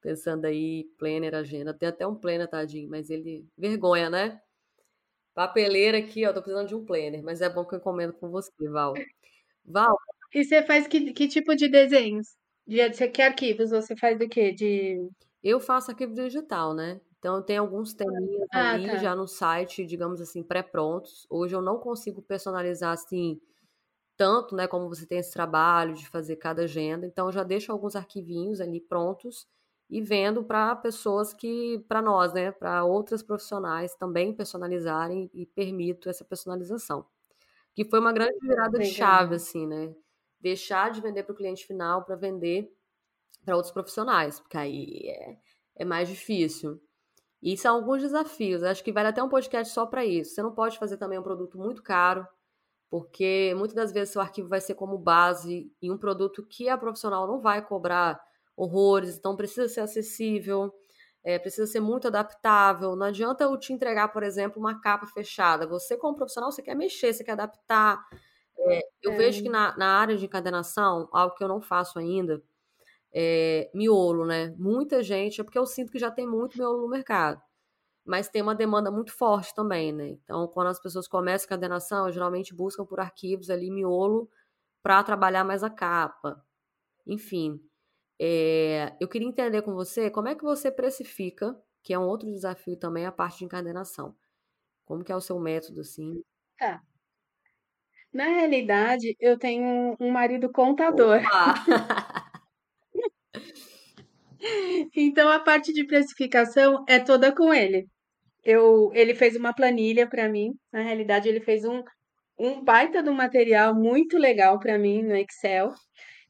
Pensando 0.00 0.44
aí, 0.44 0.84
planner, 0.98 1.34
agenda. 1.34 1.74
Tem 1.74 1.88
até 1.88 2.06
um 2.06 2.14
planner, 2.14 2.48
tadinho, 2.48 2.88
mas 2.88 3.10
ele. 3.10 3.46
Vergonha, 3.58 4.08
né? 4.10 4.40
Papeleira 5.34 5.98
aqui, 5.98 6.26
ó. 6.26 6.32
Tô 6.32 6.42
precisando 6.42 6.68
de 6.68 6.74
um 6.74 6.84
planner, 6.84 7.22
mas 7.22 7.42
é 7.42 7.48
bom 7.48 7.64
que 7.64 7.74
eu 7.74 7.78
encomendo 7.78 8.12
com 8.14 8.30
você, 8.30 8.50
Val. 8.70 8.94
Val, 9.64 9.96
E 10.34 10.44
você 10.44 10.62
faz 10.64 10.86
que, 10.88 11.12
que 11.12 11.28
tipo 11.28 11.54
de 11.56 11.68
desenhos? 11.68 12.36
De, 12.66 12.92
você 12.92 13.08
que 13.08 13.22
arquivos? 13.22 13.70
Você 13.70 13.96
faz 13.96 14.18
do 14.18 14.28
quê? 14.28 14.52
De. 14.52 15.08
eu 15.42 15.60
faço 15.60 15.90
arquivo 15.90 16.14
digital, 16.14 16.74
né? 16.74 17.00
Então, 17.18 17.36
eu 17.36 17.42
tenho 17.42 17.62
alguns 17.62 17.94
teminhas 17.94 18.48
Ah, 18.52 18.78
ali 18.78 18.82
tá. 18.82 18.96
já 18.98 19.14
no 19.14 19.26
site, 19.26 19.84
digamos 19.86 20.20
assim, 20.20 20.42
pré-prontos. 20.42 21.26
Hoje 21.30 21.54
eu 21.56 21.62
não 21.62 21.78
consigo 21.78 22.22
personalizar 22.22 22.92
assim 22.92 23.40
tanto, 24.16 24.54
né, 24.56 24.68
como 24.68 24.88
você 24.88 25.06
tem 25.06 25.18
esse 25.18 25.32
trabalho 25.32 25.94
de 25.94 26.08
fazer 26.08 26.36
cada 26.36 26.64
agenda. 26.64 27.06
Então, 27.06 27.26
eu 27.28 27.32
já 27.32 27.44
deixo 27.44 27.72
alguns 27.72 27.96
arquivinhos 27.96 28.60
ali 28.60 28.80
prontos 28.80 29.48
e 29.90 30.00
vendo 30.02 30.44
para 30.44 30.76
pessoas 30.76 31.34
que, 31.34 31.80
para 31.88 32.02
nós, 32.02 32.32
né, 32.34 32.52
para 32.52 32.84
outras 32.84 33.22
profissionais 33.22 33.94
também 33.96 34.34
personalizarem 34.34 35.30
e 35.34 35.46
permito 35.46 36.08
essa 36.10 36.24
personalização. 36.24 37.06
Que 37.74 37.84
foi 37.84 38.00
uma 38.00 38.12
grande 38.12 38.38
virada 38.42 38.80
de 38.80 38.86
chave, 38.88 39.34
Legal. 39.34 39.36
assim, 39.36 39.66
né? 39.66 39.94
Deixar 40.40 40.90
de 40.90 41.00
vender 41.00 41.22
para 41.22 41.32
o 41.32 41.36
cliente 41.36 41.66
final 41.66 42.04
para 42.04 42.16
vender 42.16 42.72
para 43.44 43.56
outros 43.56 43.72
profissionais, 43.72 44.40
porque 44.40 44.56
aí 44.56 45.08
é, 45.08 45.38
é 45.76 45.84
mais 45.84 46.08
difícil. 46.08 46.80
E 47.42 47.56
são 47.56 47.76
alguns 47.76 48.02
desafios. 48.02 48.62
Acho 48.62 48.82
que 48.82 48.92
vale 48.92 49.08
até 49.08 49.22
um 49.22 49.28
podcast 49.28 49.72
só 49.72 49.86
para 49.86 50.04
isso. 50.04 50.34
Você 50.34 50.42
não 50.42 50.52
pode 50.52 50.78
fazer 50.78 50.96
também 50.96 51.18
um 51.18 51.22
produto 51.22 51.56
muito 51.56 51.82
caro, 51.82 52.26
porque 52.90 53.54
muitas 53.56 53.74
das 53.74 53.92
vezes 53.92 54.10
seu 54.12 54.20
arquivo 54.20 54.48
vai 54.48 54.60
ser 54.60 54.74
como 54.74 54.98
base 54.98 55.72
em 55.80 55.90
um 55.90 55.98
produto 55.98 56.44
que 56.44 56.68
a 56.68 56.76
profissional 56.76 57.26
não 57.26 57.40
vai 57.40 57.64
cobrar 57.64 58.20
horrores, 58.56 59.18
então 59.18 59.36
precisa 59.36 59.68
ser 59.68 59.80
acessível, 59.80 60.72
é, 61.22 61.38
precisa 61.38 61.66
ser 61.66 61.80
muito 61.80 62.08
adaptável. 62.08 62.96
Não 62.96 63.06
adianta 63.06 63.44
eu 63.44 63.56
te 63.58 63.72
entregar, 63.72 64.08
por 64.08 64.22
exemplo, 64.22 64.58
uma 64.58 64.80
capa 64.80 65.06
fechada. 65.06 65.66
Você, 65.66 65.96
como 65.96 66.16
profissional, 66.16 66.50
você 66.50 66.62
quer 66.62 66.74
mexer, 66.74 67.12
você 67.12 67.22
quer 67.22 67.32
adaptar. 67.32 68.00
É, 68.58 68.80
eu 69.02 69.14
vejo 69.14 69.42
que 69.42 69.48
É, 69.48 69.50
na, 69.50 69.76
na 69.76 69.98
área 70.00 70.16
de 70.16 70.24
encadernação, 70.26 71.08
algo 71.12 71.34
que 71.36 71.44
eu 71.44 71.48
não 71.48 71.60
faço 71.60 71.98
ainda, 71.98 72.42
é 73.14 73.70
miolo, 73.74 74.26
né? 74.26 74.54
Muita 74.58 75.02
gente, 75.02 75.40
é 75.40 75.44
porque 75.44 75.58
eu 75.58 75.66
sinto 75.66 75.92
que 75.92 75.98
já 75.98 76.10
tem 76.10 76.26
muito 76.28 76.58
miolo 76.58 76.82
no 76.82 76.88
mercado 76.88 77.42
mas 78.04 78.28
tem 78.28 78.42
uma 78.42 78.54
demanda 78.54 78.90
muito 78.90 79.12
forte 79.12 79.54
também, 79.54 79.92
né? 79.92 80.08
Então, 80.10 80.46
quando 80.48 80.68
as 80.68 80.80
pessoas 80.80 81.08
começam 81.08 81.46
a 81.46 81.48
cadernação, 81.50 82.10
geralmente 82.12 82.54
buscam 82.54 82.84
por 82.86 83.00
arquivos 83.00 83.50
ali, 83.50 83.70
miolo, 83.70 84.30
para 84.82 85.02
trabalhar 85.04 85.44
mais 85.44 85.64
a 85.64 85.70
capa. 85.70 86.44
Enfim, 87.06 87.60
é, 88.20 88.96
eu 89.00 89.08
queria 89.08 89.28
entender 89.28 89.62
com 89.62 89.74
você 89.74 90.10
como 90.10 90.28
é 90.28 90.34
que 90.36 90.44
você 90.44 90.70
precifica, 90.72 91.60
que 91.82 91.94
é 91.94 91.98
um 91.98 92.06
outro 92.08 92.28
desafio 92.30 92.76
também, 92.78 93.06
a 93.06 93.12
parte 93.12 93.38
de 93.40 93.46
encadernação. 93.46 94.16
Como 94.86 95.04
que 95.04 95.12
é 95.12 95.16
o 95.16 95.20
seu 95.20 95.38
método, 95.40 95.80
assim? 95.82 96.22
tá. 96.58 96.82
Na 98.16 98.24
realidade, 98.28 99.14
eu 99.20 99.38
tenho 99.38 99.94
um 100.00 100.10
marido 100.10 100.50
contador. 100.50 101.20
Então 104.94 105.28
a 105.28 105.40
parte 105.40 105.72
de 105.72 105.84
precificação 105.86 106.84
é 106.88 106.98
toda 106.98 107.34
com 107.34 107.52
ele. 107.52 107.86
Eu, 108.44 108.90
ele 108.94 109.14
fez 109.14 109.36
uma 109.36 109.54
planilha 109.54 110.08
para 110.08 110.28
mim. 110.28 110.52
Na 110.72 110.82
realidade, 110.82 111.28
ele 111.28 111.40
fez 111.40 111.64
um, 111.64 111.82
um 112.38 112.62
baita 112.64 113.02
de 113.02 113.10
um 113.10 113.14
material 113.14 113.74
muito 113.74 114.18
legal 114.18 114.58
para 114.60 114.78
mim 114.78 115.02
no 115.02 115.16
Excel. 115.16 115.72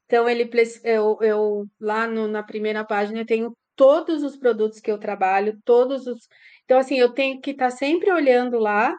Então 0.06 0.28
ele 0.28 0.50
eu, 0.84 1.18
eu 1.22 1.64
lá 1.80 2.06
no- 2.08 2.28
na 2.28 2.42
primeira 2.42 2.84
página 2.84 3.20
eu 3.20 3.26
tenho 3.26 3.52
todos 3.76 4.22
os 4.24 4.36
produtos 4.36 4.80
que 4.80 4.90
eu 4.90 4.98
trabalho, 4.98 5.58
todos 5.64 6.06
os. 6.06 6.18
Então 6.64 6.78
assim, 6.78 6.96
eu 6.98 7.12
tenho 7.14 7.40
que 7.40 7.52
estar 7.52 7.70
sempre 7.70 8.10
olhando 8.12 8.58
lá 8.58 8.94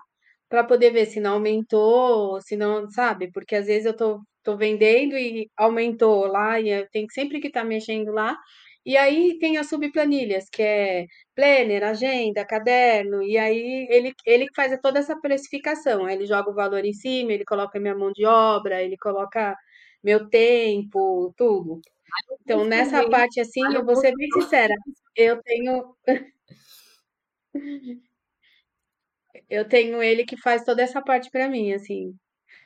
para 0.50 0.64
poder 0.64 0.92
ver 0.92 1.06
se 1.08 1.20
não 1.20 1.34
aumentou, 1.34 2.42
se 2.42 2.56
não, 2.56 2.90
sabe? 2.90 3.32
Porque 3.32 3.56
às 3.56 3.68
vezes 3.68 3.86
eu 3.86 3.96
tô, 3.96 4.22
tô 4.44 4.58
vendendo 4.58 5.18
e 5.18 5.50
aumentou 5.58 6.26
lá 6.28 6.60
e 6.60 6.70
eu 6.70 6.88
tenho 6.90 7.08
que 7.08 7.14
sempre 7.14 7.40
que 7.42 7.48
estar 7.48 7.64
mexendo 7.64 8.12
lá. 8.12 8.38
E 8.86 8.96
aí 8.96 9.38
tem 9.40 9.58
as 9.58 9.68
subplanilhas, 9.68 10.50
que 10.50 10.62
é 10.64 11.06
planner, 11.36 11.84
agenda, 11.84 12.46
caderno, 12.46 13.22
e 13.22 13.38
aí 13.38 13.86
ele, 13.90 14.14
ele 14.26 14.48
faz 14.56 14.78
toda 14.82 15.00
essa 15.00 15.20
precificação. 15.20 16.06
Aí 16.06 16.16
ele 16.16 16.26
joga 16.26 16.50
o 16.50 16.56
valor 16.56 16.86
em 16.86 16.94
cima, 16.94 17.34
ele 17.34 17.44
coloca 17.46 17.80
minha 17.80 17.96
mão 17.96 18.12
de 18.14 18.26
obra, 18.26 18.82
ele 18.82 18.96
coloca 18.98 19.56
meu 20.04 20.30
tempo, 20.30 21.34
tudo. 21.38 21.82
Então, 22.42 22.64
nessa 22.66 23.10
parte 23.10 23.42
assim, 23.42 23.62
eu 23.74 23.86
vou 23.86 23.96
ser 23.98 24.14
bem 24.16 24.30
sincera, 24.32 24.74
eu 25.16 25.42
tenho 25.44 25.96
eu 29.50 29.68
tenho 29.68 30.02
ele 30.02 30.26
que 30.26 30.38
faz 30.38 30.64
toda 30.64 30.82
essa 30.82 31.02
parte 31.02 31.30
para 31.32 31.50
mim, 31.50 31.74
assim. 31.74 32.14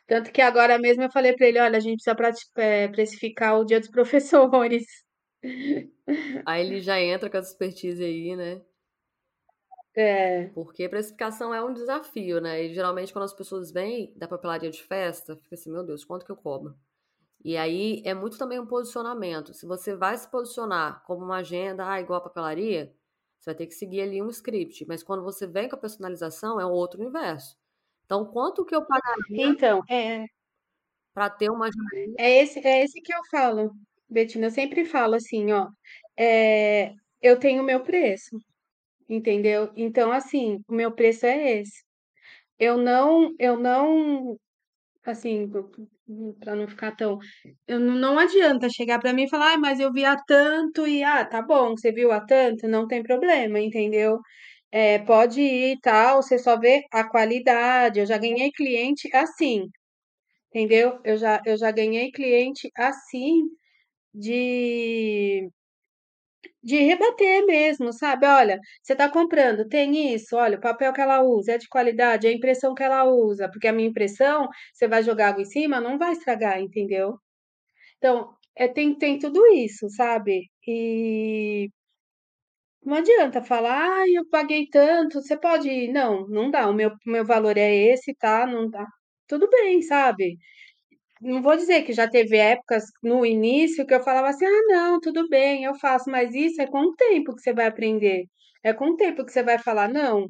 Tanto 0.07 0.31
que 0.31 0.41
agora 0.41 0.77
mesmo 0.79 1.03
eu 1.03 1.11
falei 1.11 1.33
para 1.33 1.47
ele, 1.47 1.59
olha, 1.59 1.77
a 1.77 1.79
gente 1.79 2.03
precisa 2.03 2.45
eh, 2.57 2.87
precificar 2.89 3.59
o 3.59 3.65
Dia 3.65 3.79
dos 3.79 3.89
Professores. 3.91 4.85
Aí 6.45 6.65
ele 6.65 6.81
já 6.81 6.99
entra 6.99 7.29
com 7.29 7.37
essa 7.37 7.51
expertise 7.51 8.03
aí, 8.03 8.35
né? 8.35 8.61
É. 9.95 10.47
Porque 10.49 10.87
precificação 10.87 11.53
é 11.53 11.63
um 11.63 11.73
desafio, 11.73 12.39
né? 12.39 12.63
E 12.63 12.73
geralmente 12.73 13.11
quando 13.11 13.25
as 13.25 13.33
pessoas 13.33 13.71
vêm 13.71 14.13
da 14.15 14.27
papelaria 14.27 14.69
de 14.69 14.83
festa, 14.83 15.35
fica 15.35 15.55
assim, 15.55 15.71
meu 15.71 15.83
Deus, 15.83 16.05
quanto 16.05 16.25
que 16.25 16.31
eu 16.31 16.37
cobro? 16.37 16.75
E 17.43 17.57
aí 17.57 18.01
é 18.05 18.13
muito 18.13 18.37
também 18.37 18.59
um 18.59 18.67
posicionamento. 18.67 19.53
Se 19.53 19.65
você 19.65 19.95
vai 19.95 20.17
se 20.17 20.29
posicionar 20.29 21.03
como 21.05 21.25
uma 21.25 21.37
agenda, 21.37 21.89
ah, 21.89 21.99
igual 21.99 22.19
a 22.19 22.23
papelaria, 22.23 22.93
você 23.41 23.51
vai 23.51 23.55
ter 23.55 23.67
que 23.67 23.73
seguir 23.73 24.01
ali 24.01 24.21
um 24.21 24.29
script. 24.29 24.85
Mas 24.87 25.01
quando 25.03 25.23
você 25.23 25.47
vem 25.47 25.67
com 25.67 25.75
a 25.75 25.79
personalização, 25.79 26.61
é 26.61 26.65
outro 26.65 27.01
universo. 27.01 27.57
Então, 28.05 28.25
quanto 28.25 28.63
que 28.65 28.75
eu 28.75 28.85
pagaria 28.85 29.47
Então, 29.47 29.81
é, 29.89 30.25
para 31.13 31.29
ter 31.29 31.49
uma 31.51 31.69
é 32.19 32.43
esse, 32.43 32.59
é 32.67 32.83
esse 32.83 33.01
que 33.01 33.13
eu 33.13 33.19
falo, 33.31 33.71
Betina. 34.09 34.47
Eu 34.47 34.51
sempre 34.51 34.85
falo 34.85 35.15
assim, 35.15 35.51
ó, 35.51 35.69
é, 36.17 36.93
eu 37.21 37.39
tenho 37.39 37.63
o 37.63 37.65
meu 37.65 37.83
preço, 37.83 38.37
entendeu? 39.09 39.71
Então, 39.75 40.11
assim, 40.11 40.59
o 40.67 40.73
meu 40.75 40.91
preço 40.93 41.25
é 41.25 41.59
esse. 41.61 41.83
Eu 42.59 42.77
não, 42.77 43.33
eu 43.39 43.57
não, 43.59 44.37
assim, 45.05 45.49
para 46.39 46.55
não 46.55 46.67
ficar 46.67 46.95
tão, 46.95 47.17
eu 47.67 47.79
não, 47.79 48.17
adianta 48.19 48.69
chegar 48.69 48.99
para 48.99 49.13
mim 49.13 49.23
e 49.23 49.29
falar, 49.29 49.53
ah, 49.53 49.57
mas 49.57 49.79
eu 49.79 49.91
vi 49.91 50.05
a 50.05 50.15
tanto 50.17 50.87
e 50.87 51.03
ah, 51.03 51.25
tá 51.25 51.41
bom, 51.41 51.71
você 51.71 51.91
viu 51.91 52.11
a 52.11 52.21
tanto, 52.21 52.67
não 52.67 52.87
tem 52.87 53.03
problema, 53.03 53.59
entendeu? 53.59 54.19
É, 54.71 54.99
pode 54.99 55.41
ir 55.41 55.79
tal, 55.81 56.21
você 56.23 56.37
só 56.39 56.57
vê 56.59 56.83
a 56.91 57.03
qualidade. 57.09 57.99
Eu 57.99 58.05
já 58.05 58.17
ganhei 58.17 58.51
cliente 58.51 59.09
assim, 59.15 59.67
entendeu? 60.49 60.99
Eu 61.05 61.17
já, 61.17 61.41
eu 61.45 61.57
já 61.57 61.71
ganhei 61.71 62.11
cliente 62.11 62.71
assim 62.77 63.43
de, 64.13 65.49
de 66.63 66.77
rebater 66.83 67.45
mesmo, 67.45 67.91
sabe? 67.93 68.25
Olha, 68.27 68.59
você 68.83 68.95
tá 68.95 69.09
comprando, 69.09 69.67
tem 69.67 70.13
isso, 70.13 70.35
olha, 70.35 70.57
o 70.57 70.61
papel 70.61 70.93
que 70.93 71.01
ela 71.01 71.21
usa 71.23 71.53
é 71.53 71.57
de 71.57 71.67
qualidade, 71.67 72.27
a 72.27 72.31
impressão 72.33 72.73
que 72.75 72.83
ela 72.83 73.03
usa, 73.05 73.49
porque 73.51 73.67
a 73.67 73.73
minha 73.73 73.89
impressão, 73.89 74.47
você 74.73 74.87
vai 74.87 75.03
jogar 75.03 75.29
água 75.29 75.41
em 75.41 75.45
cima, 75.45 75.81
não 75.81 75.97
vai 75.97 76.11
estragar, 76.13 76.59
entendeu? 76.61 77.17
Então, 77.97 78.33
é, 78.55 78.67
tem, 78.67 78.97
tem 78.97 79.19
tudo 79.19 79.45
isso, 79.47 79.89
sabe? 79.89 80.49
E 80.67 81.69
Não 82.83 82.95
adianta 82.97 83.41
falar, 83.43 83.77
ai, 84.01 84.09
eu 84.15 84.27
paguei 84.29 84.67
tanto, 84.67 85.21
você 85.21 85.37
pode. 85.37 85.87
Não, 85.91 86.27
não 86.27 86.49
dá. 86.51 86.67
O 86.69 86.73
meu, 86.73 86.91
meu 87.05 87.25
valor 87.25 87.57
é 87.57 87.73
esse, 87.75 88.13
tá? 88.15 88.45
Não 88.47 88.69
dá. 88.69 88.85
Tudo 89.27 89.47
bem, 89.49 89.81
sabe? 89.81 90.37
Não 91.21 91.41
vou 91.41 91.55
dizer 91.55 91.83
que 91.83 91.93
já 91.93 92.09
teve 92.09 92.37
épocas 92.37 92.85
no 93.03 93.25
início 93.25 93.85
que 93.85 93.93
eu 93.93 94.01
falava 94.03 94.29
assim, 94.29 94.45
ah, 94.45 94.61
não, 94.67 94.99
tudo 94.99 95.27
bem, 95.29 95.63
eu 95.63 95.75
faço, 95.75 96.09
mas 96.09 96.33
isso 96.33 96.61
é 96.61 96.67
com 96.67 96.79
o 96.81 96.95
tempo 96.95 97.35
que 97.35 97.41
você 97.41 97.53
vai 97.53 97.67
aprender. 97.67 98.25
É 98.63 98.73
com 98.73 98.89
o 98.91 98.95
tempo 98.97 99.23
que 99.25 99.31
você 99.31 99.43
vai 99.43 99.59
falar, 99.59 99.87
não, 99.89 100.27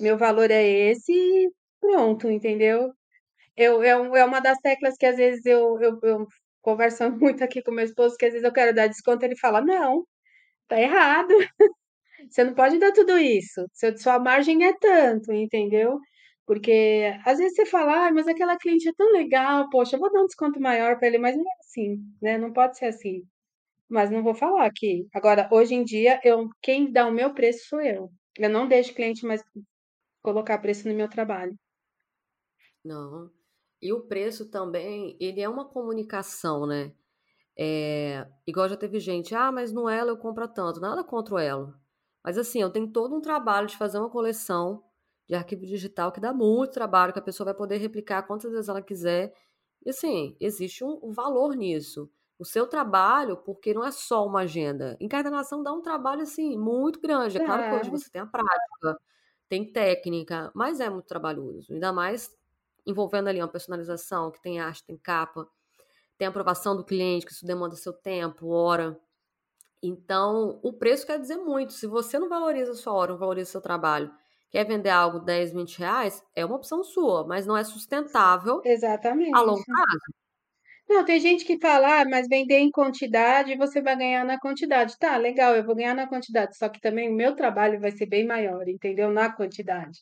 meu 0.00 0.18
valor 0.18 0.50
é 0.50 0.64
esse 0.66 1.12
e 1.12 1.50
pronto, 1.80 2.30
entendeu? 2.30 2.92
Eu, 3.56 3.82
é, 3.82 3.96
um- 3.98 4.16
é 4.16 4.24
uma 4.24 4.40
das 4.40 4.58
teclas 4.60 4.96
que 4.98 5.06
às 5.06 5.16
vezes 5.16 5.46
eu, 5.46 5.80
eu, 5.82 5.98
eu 6.04 6.26
conversando 6.62 7.18
muito 7.20 7.44
aqui 7.44 7.62
com 7.62 7.72
meu 7.72 7.84
esposo, 7.86 8.16
que 8.18 8.26
às 8.26 8.32
vezes 8.32 8.46
eu 8.46 8.52
quero 8.54 8.74
dar 8.74 8.88
desconto, 8.88 9.24
ele 9.24 9.36
fala, 9.38 9.60
não, 9.62 10.04
tá 10.68 10.80
errado. 10.80 11.34
Você 12.30 12.44
não 12.44 12.54
pode 12.54 12.78
dar 12.78 12.92
tudo 12.92 13.18
isso. 13.18 13.66
Sua 13.98 14.18
margem 14.18 14.64
é 14.64 14.72
tanto, 14.78 15.32
entendeu? 15.32 15.98
Porque 16.48 17.14
às 17.26 17.36
vezes 17.36 17.54
você 17.56 17.66
fala, 17.66 18.08
ah, 18.08 18.10
mas 18.10 18.26
aquela 18.26 18.56
cliente 18.56 18.88
é 18.88 18.92
tão 18.94 19.12
legal, 19.12 19.68
poxa, 19.68 19.96
eu 19.96 20.00
vou 20.00 20.10
dar 20.10 20.22
um 20.22 20.26
desconto 20.26 20.58
maior 20.58 20.98
para 20.98 21.08
ele, 21.08 21.18
mas 21.18 21.36
não 21.36 21.44
é 21.44 21.56
assim, 21.60 22.02
né? 22.22 22.38
Não 22.38 22.54
pode 22.54 22.78
ser 22.78 22.86
assim. 22.86 23.22
Mas 23.86 24.10
não 24.10 24.22
vou 24.22 24.34
falar 24.34 24.64
aqui. 24.64 25.06
Agora, 25.12 25.46
hoje 25.52 25.74
em 25.74 25.84
dia, 25.84 26.18
eu, 26.24 26.48
quem 26.62 26.90
dá 26.90 27.06
o 27.06 27.12
meu 27.12 27.34
preço 27.34 27.68
sou 27.68 27.82
eu. 27.82 28.10
Eu 28.38 28.48
não 28.48 28.66
deixo 28.66 28.94
cliente 28.94 29.26
mais 29.26 29.42
colocar 30.22 30.56
preço 30.56 30.88
no 30.88 30.94
meu 30.94 31.06
trabalho. 31.06 31.54
Não. 32.82 33.30
E 33.82 33.92
o 33.92 34.00
preço 34.00 34.48
também, 34.48 35.18
ele 35.20 35.42
é 35.42 35.48
uma 35.50 35.66
comunicação, 35.66 36.66
né? 36.66 36.94
É, 37.58 38.26
igual 38.46 38.70
já 38.70 38.76
teve 38.76 38.98
gente, 39.00 39.34
ah, 39.34 39.52
mas 39.52 39.70
no 39.70 39.86
Elo 39.86 40.12
eu 40.12 40.16
compro 40.16 40.48
tanto. 40.48 40.80
Nada 40.80 41.04
contra 41.04 41.34
o 41.34 41.38
Elo. 41.38 41.74
Mas 42.24 42.38
assim, 42.38 42.62
eu 42.62 42.70
tenho 42.70 42.90
todo 42.90 43.14
um 43.14 43.20
trabalho 43.20 43.66
de 43.66 43.76
fazer 43.76 43.98
uma 43.98 44.08
coleção 44.08 44.87
de 45.28 45.34
arquivo 45.34 45.66
digital 45.66 46.12
que 46.12 46.20
dá 46.20 46.32
muito 46.32 46.72
trabalho, 46.72 47.12
que 47.12 47.18
a 47.18 47.22
pessoa 47.22 47.46
vai 47.46 47.54
poder 47.54 47.76
replicar 47.78 48.22
quantas 48.24 48.50
vezes 48.52 48.68
ela 48.68 48.82
quiser. 48.82 49.34
E 49.84 49.90
assim, 49.90 50.36
existe 50.40 50.84
um, 50.84 50.98
um 51.02 51.12
valor 51.12 51.54
nisso. 51.56 52.10
O 52.38 52.44
seu 52.44 52.66
trabalho, 52.68 53.36
porque 53.38 53.74
não 53.74 53.84
é 53.84 53.90
só 53.90 54.24
uma 54.26 54.40
agenda. 54.42 54.96
Encarnação 55.00 55.62
dá 55.62 55.72
um 55.72 55.82
trabalho 55.82 56.22
assim 56.22 56.56
muito 56.58 57.00
grande. 57.00 57.36
É 57.36 57.40
claro 57.40 57.64
que 57.64 57.74
hoje 57.74 57.90
É, 57.90 57.90
você 57.90 58.10
tem 58.10 58.20
a 58.22 58.26
prática, 58.26 58.98
tem 59.48 59.70
técnica, 59.72 60.50
mas 60.54 60.80
é 60.80 60.88
muito 60.90 61.06
trabalhoso. 61.06 61.72
Ainda 61.72 61.92
mais 61.92 62.30
envolvendo 62.86 63.28
ali 63.28 63.40
uma 63.40 63.48
personalização, 63.48 64.30
que 64.30 64.40
tem 64.40 64.60
arte, 64.60 64.84
tem 64.84 64.96
capa, 64.96 65.48
tem 66.18 66.28
aprovação 66.28 66.76
do 66.76 66.84
cliente, 66.84 67.26
que 67.26 67.32
isso 67.32 67.46
demanda 67.46 67.76
seu 67.76 67.92
tempo, 67.92 68.48
hora. 68.48 69.00
Então, 69.82 70.60
o 70.62 70.72
preço 70.72 71.06
quer 71.06 71.20
dizer 71.20 71.36
muito. 71.36 71.72
Se 71.72 71.86
você 71.86 72.18
não 72.18 72.28
valoriza 72.28 72.72
a 72.72 72.74
sua 72.74 72.92
hora, 72.92 73.12
não 73.12 73.18
valoriza 73.18 73.48
o 73.50 73.52
seu 73.52 73.60
trabalho, 73.60 74.12
quer 74.50 74.64
vender 74.64 74.90
algo 74.90 75.20
10, 75.20 75.52
20 75.52 75.78
reais, 75.78 76.22
é 76.34 76.44
uma 76.44 76.56
opção 76.56 76.82
sua, 76.82 77.26
mas 77.26 77.46
não 77.46 77.56
é 77.56 77.64
sustentável 77.64 78.60
a 79.32 79.40
longo 79.40 79.64
exatamente. 79.64 79.64
prazo. 79.64 80.18
Não, 80.88 81.04
tem 81.04 81.20
gente 81.20 81.44
que 81.44 81.58
fala, 81.60 82.00
ah, 82.00 82.04
mas 82.08 82.26
vender 82.28 82.58
em 82.58 82.70
quantidade, 82.70 83.56
você 83.56 83.82
vai 83.82 83.94
ganhar 83.96 84.24
na 84.24 84.38
quantidade. 84.40 84.96
Tá, 84.98 85.16
legal, 85.18 85.54
eu 85.54 85.64
vou 85.64 85.74
ganhar 85.76 85.94
na 85.94 86.08
quantidade, 86.08 86.56
só 86.56 86.68
que 86.68 86.80
também 86.80 87.10
o 87.10 87.14
meu 87.14 87.36
trabalho 87.36 87.78
vai 87.78 87.90
ser 87.90 88.06
bem 88.06 88.26
maior, 88.26 88.66
entendeu? 88.68 89.10
Na 89.10 89.30
quantidade. 89.30 89.98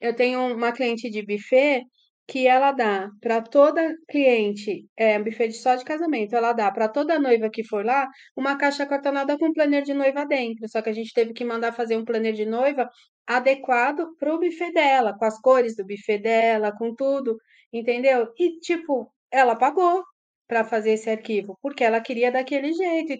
Eu 0.00 0.14
tenho 0.14 0.40
uma 0.54 0.72
cliente 0.72 1.08
de 1.10 1.24
buffet 1.24 1.84
que 2.28 2.46
ela 2.46 2.72
dá 2.72 3.08
para 3.20 3.40
toda 3.40 3.94
cliente, 4.08 4.86
é 4.96 5.18
um 5.18 5.24
buffet 5.24 5.52
só 5.52 5.74
de 5.76 5.84
casamento, 5.84 6.34
ela 6.34 6.52
dá 6.52 6.70
para 6.72 6.88
toda 6.88 7.18
noiva 7.18 7.48
que 7.50 7.64
for 7.64 7.84
lá 7.84 8.06
uma 8.36 8.58
caixa 8.58 8.84
cartonada 8.84 9.38
com 9.38 9.52
planner 9.52 9.82
de 9.84 9.94
noiva 9.94 10.26
dentro. 10.26 10.68
Só 10.68 10.82
que 10.82 10.90
a 10.90 10.92
gente 10.92 11.12
teve 11.14 11.32
que 11.32 11.44
mandar 11.44 11.72
fazer 11.72 11.96
um 11.96 12.04
planner 12.04 12.34
de 12.34 12.44
noiva 12.44 12.90
adequado 13.26 14.16
para 14.18 14.34
o 14.34 14.38
buffet 14.40 14.72
dela, 14.72 15.16
com 15.18 15.24
as 15.24 15.40
cores 15.40 15.76
do 15.76 15.86
buffet 15.86 16.18
dela, 16.18 16.72
com 16.76 16.94
tudo, 16.94 17.36
entendeu? 17.72 18.32
E 18.38 18.58
tipo, 18.60 19.12
ela 19.30 19.56
pagou 19.56 20.04
para 20.46 20.64
fazer 20.64 20.92
esse 20.92 21.10
arquivo, 21.10 21.58
porque 21.62 21.82
ela 21.84 22.00
queria 22.00 22.30
daquele 22.30 22.72
jeito, 22.72 23.14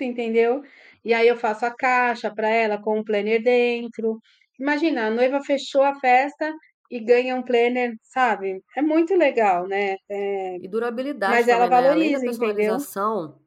entendeu? 0.00 0.62
E 1.04 1.14
aí 1.14 1.28
eu 1.28 1.36
faço 1.36 1.64
a 1.66 1.74
caixa 1.74 2.32
para 2.34 2.48
ela 2.48 2.80
com 2.82 2.98
um 2.98 3.04
planner 3.04 3.42
dentro. 3.42 4.18
Imagina, 4.58 5.06
a 5.06 5.10
noiva 5.10 5.40
fechou 5.42 5.82
a 5.82 5.94
festa 6.00 6.52
e 6.90 7.00
ganha 7.00 7.36
um 7.36 7.42
planner, 7.42 7.94
sabe? 8.02 8.62
É 8.76 8.82
muito 8.82 9.14
legal, 9.14 9.66
né? 9.66 9.96
É, 10.08 10.56
E 10.56 10.68
durabilidade 10.68 11.32
mas 11.32 11.48
ela 11.48 11.66
também, 11.66 11.82
né? 11.82 11.88
Além 11.90 12.12
da 12.12 12.20
valoriza, 12.20 12.26
entendeu? 12.26 12.76
personalização, 12.78 13.40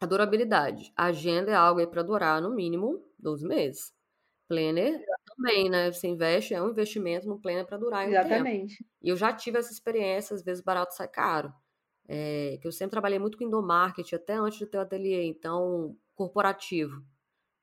a 0.00 0.06
durabilidade. 0.06 0.92
A 0.96 1.06
agenda 1.06 1.52
é 1.52 1.54
algo 1.54 1.80
aí 1.80 1.86
para 1.86 2.02
durar 2.02 2.40
no 2.42 2.54
mínimo 2.54 3.04
12 3.18 3.46
meses. 3.46 3.92
Planner 4.48 5.04
também, 5.36 5.70
né? 5.70 5.92
Você 5.92 6.08
investe, 6.08 6.54
é 6.54 6.62
um 6.62 6.70
investimento 6.70 7.26
no 7.28 7.40
planner 7.40 7.66
para 7.66 7.76
durar 7.78 8.00
aí 8.00 8.08
um. 8.08 8.10
Exatamente. 8.10 8.84
E 9.02 9.08
eu 9.10 9.16
já 9.16 9.32
tive 9.32 9.58
essa 9.58 9.72
experiência, 9.72 10.34
às 10.34 10.42
vezes 10.42 10.62
barato 10.62 10.94
sai 10.94 11.08
caro. 11.08 11.52
É, 12.08 12.58
que 12.60 12.68
eu 12.68 12.72
sempre 12.72 12.92
trabalhei 12.92 13.18
muito 13.18 13.38
com 13.38 13.44
endomarketing, 13.44 14.14
até 14.16 14.34
antes 14.34 14.58
de 14.58 14.66
ter 14.66 14.78
o 14.78 14.82
ateliê, 14.82 15.24
então, 15.24 15.96
corporativo. 16.14 17.02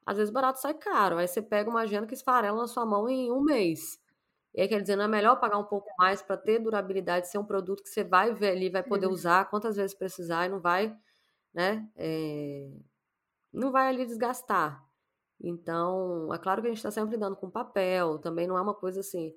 Às 0.06 0.18
vezes 0.18 0.34
barato 0.34 0.60
sai 0.60 0.74
caro, 0.76 1.18
aí 1.18 1.28
você 1.28 1.42
pega 1.42 1.70
uma 1.70 1.82
agenda 1.82 2.08
que 2.08 2.14
esfarela 2.14 2.58
na 2.58 2.68
sua 2.68 2.86
mão 2.86 3.10
em 3.10 3.32
um 3.32 3.42
mês. 3.42 4.00
E 4.54 4.62
aí, 4.62 4.68
quer 4.68 4.82
dizer, 4.82 4.96
não 4.98 5.06
é 5.06 5.08
melhor 5.08 5.40
pagar 5.40 5.58
um 5.58 5.64
pouco 5.66 5.90
mais 5.98 6.22
para 6.22 6.38
ter 6.38 6.60
durabilidade, 6.60 7.30
ser 7.30 7.40
um 7.40 7.46
produto 7.46 7.84
que 7.84 7.90
você 7.90 8.04
vai 8.04 8.34
ver 8.34 8.52
ali, 8.52 8.70
vai 8.70 8.84
poder 8.84 9.08
usar 9.08 9.50
quantas 9.50 9.76
vezes 9.78 9.96
precisar 9.96 10.46
e 10.46 10.50
não 10.50 10.60
vai, 10.62 10.96
né, 11.54 11.90
é, 11.96 12.70
não 13.54 13.72
vai 13.72 13.90
ali 13.90 14.06
desgastar. 14.06 14.84
Então, 15.44 16.34
é 16.34 16.38
claro 16.40 16.62
que 16.62 16.68
a 16.68 16.72
gente 16.72 16.78
está 16.78 16.90
sempre 16.92 17.16
lidando 17.16 17.36
com 17.36 17.50
papel, 17.52 18.18
também 18.20 18.48
não 18.48 18.58
é 18.58 18.62
uma 18.62 18.74
coisa 18.74 19.02
assim 19.02 19.34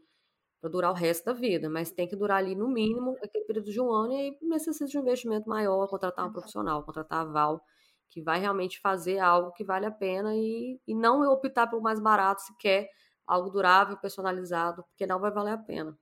para 0.60 0.70
durar 0.70 0.90
o 0.92 0.94
resto 0.94 1.24
da 1.26 1.32
vida, 1.34 1.70
mas 1.70 1.90
tem 1.92 2.08
que 2.08 2.16
durar 2.16 2.38
ali 2.38 2.54
no 2.54 2.68
mínimo 2.68 3.16
aquele 3.22 3.44
período 3.46 3.70
de 3.70 3.80
um 3.80 3.90
ano 3.92 4.12
e 4.14 4.16
aí 4.16 4.38
necessita 4.42 4.86
de 4.86 4.98
um 4.98 5.02
investimento 5.02 5.48
maior, 5.48 5.86
contratar 5.88 6.26
um 6.26 6.32
profissional, 6.32 6.84
contratar 6.84 7.20
a 7.22 7.24
Val, 7.24 7.62
que 8.10 8.22
vai 8.22 8.40
realmente 8.40 8.80
fazer 8.80 9.18
algo 9.18 9.52
que 9.52 9.64
vale 9.64 9.86
a 9.86 9.90
pena 9.90 10.34
e, 10.36 10.80
e 10.86 10.94
não 10.94 11.22
optar 11.32 11.66
pelo 11.68 11.82
mais 11.82 12.00
barato 12.00 12.42
se 12.42 12.56
quer 12.58 12.88
algo 13.26 13.50
durável, 13.50 13.96
personalizado, 13.98 14.84
porque 14.84 15.06
não 15.06 15.20
vai 15.20 15.30
valer 15.32 15.52
a 15.54 15.58
pena. 15.58 15.98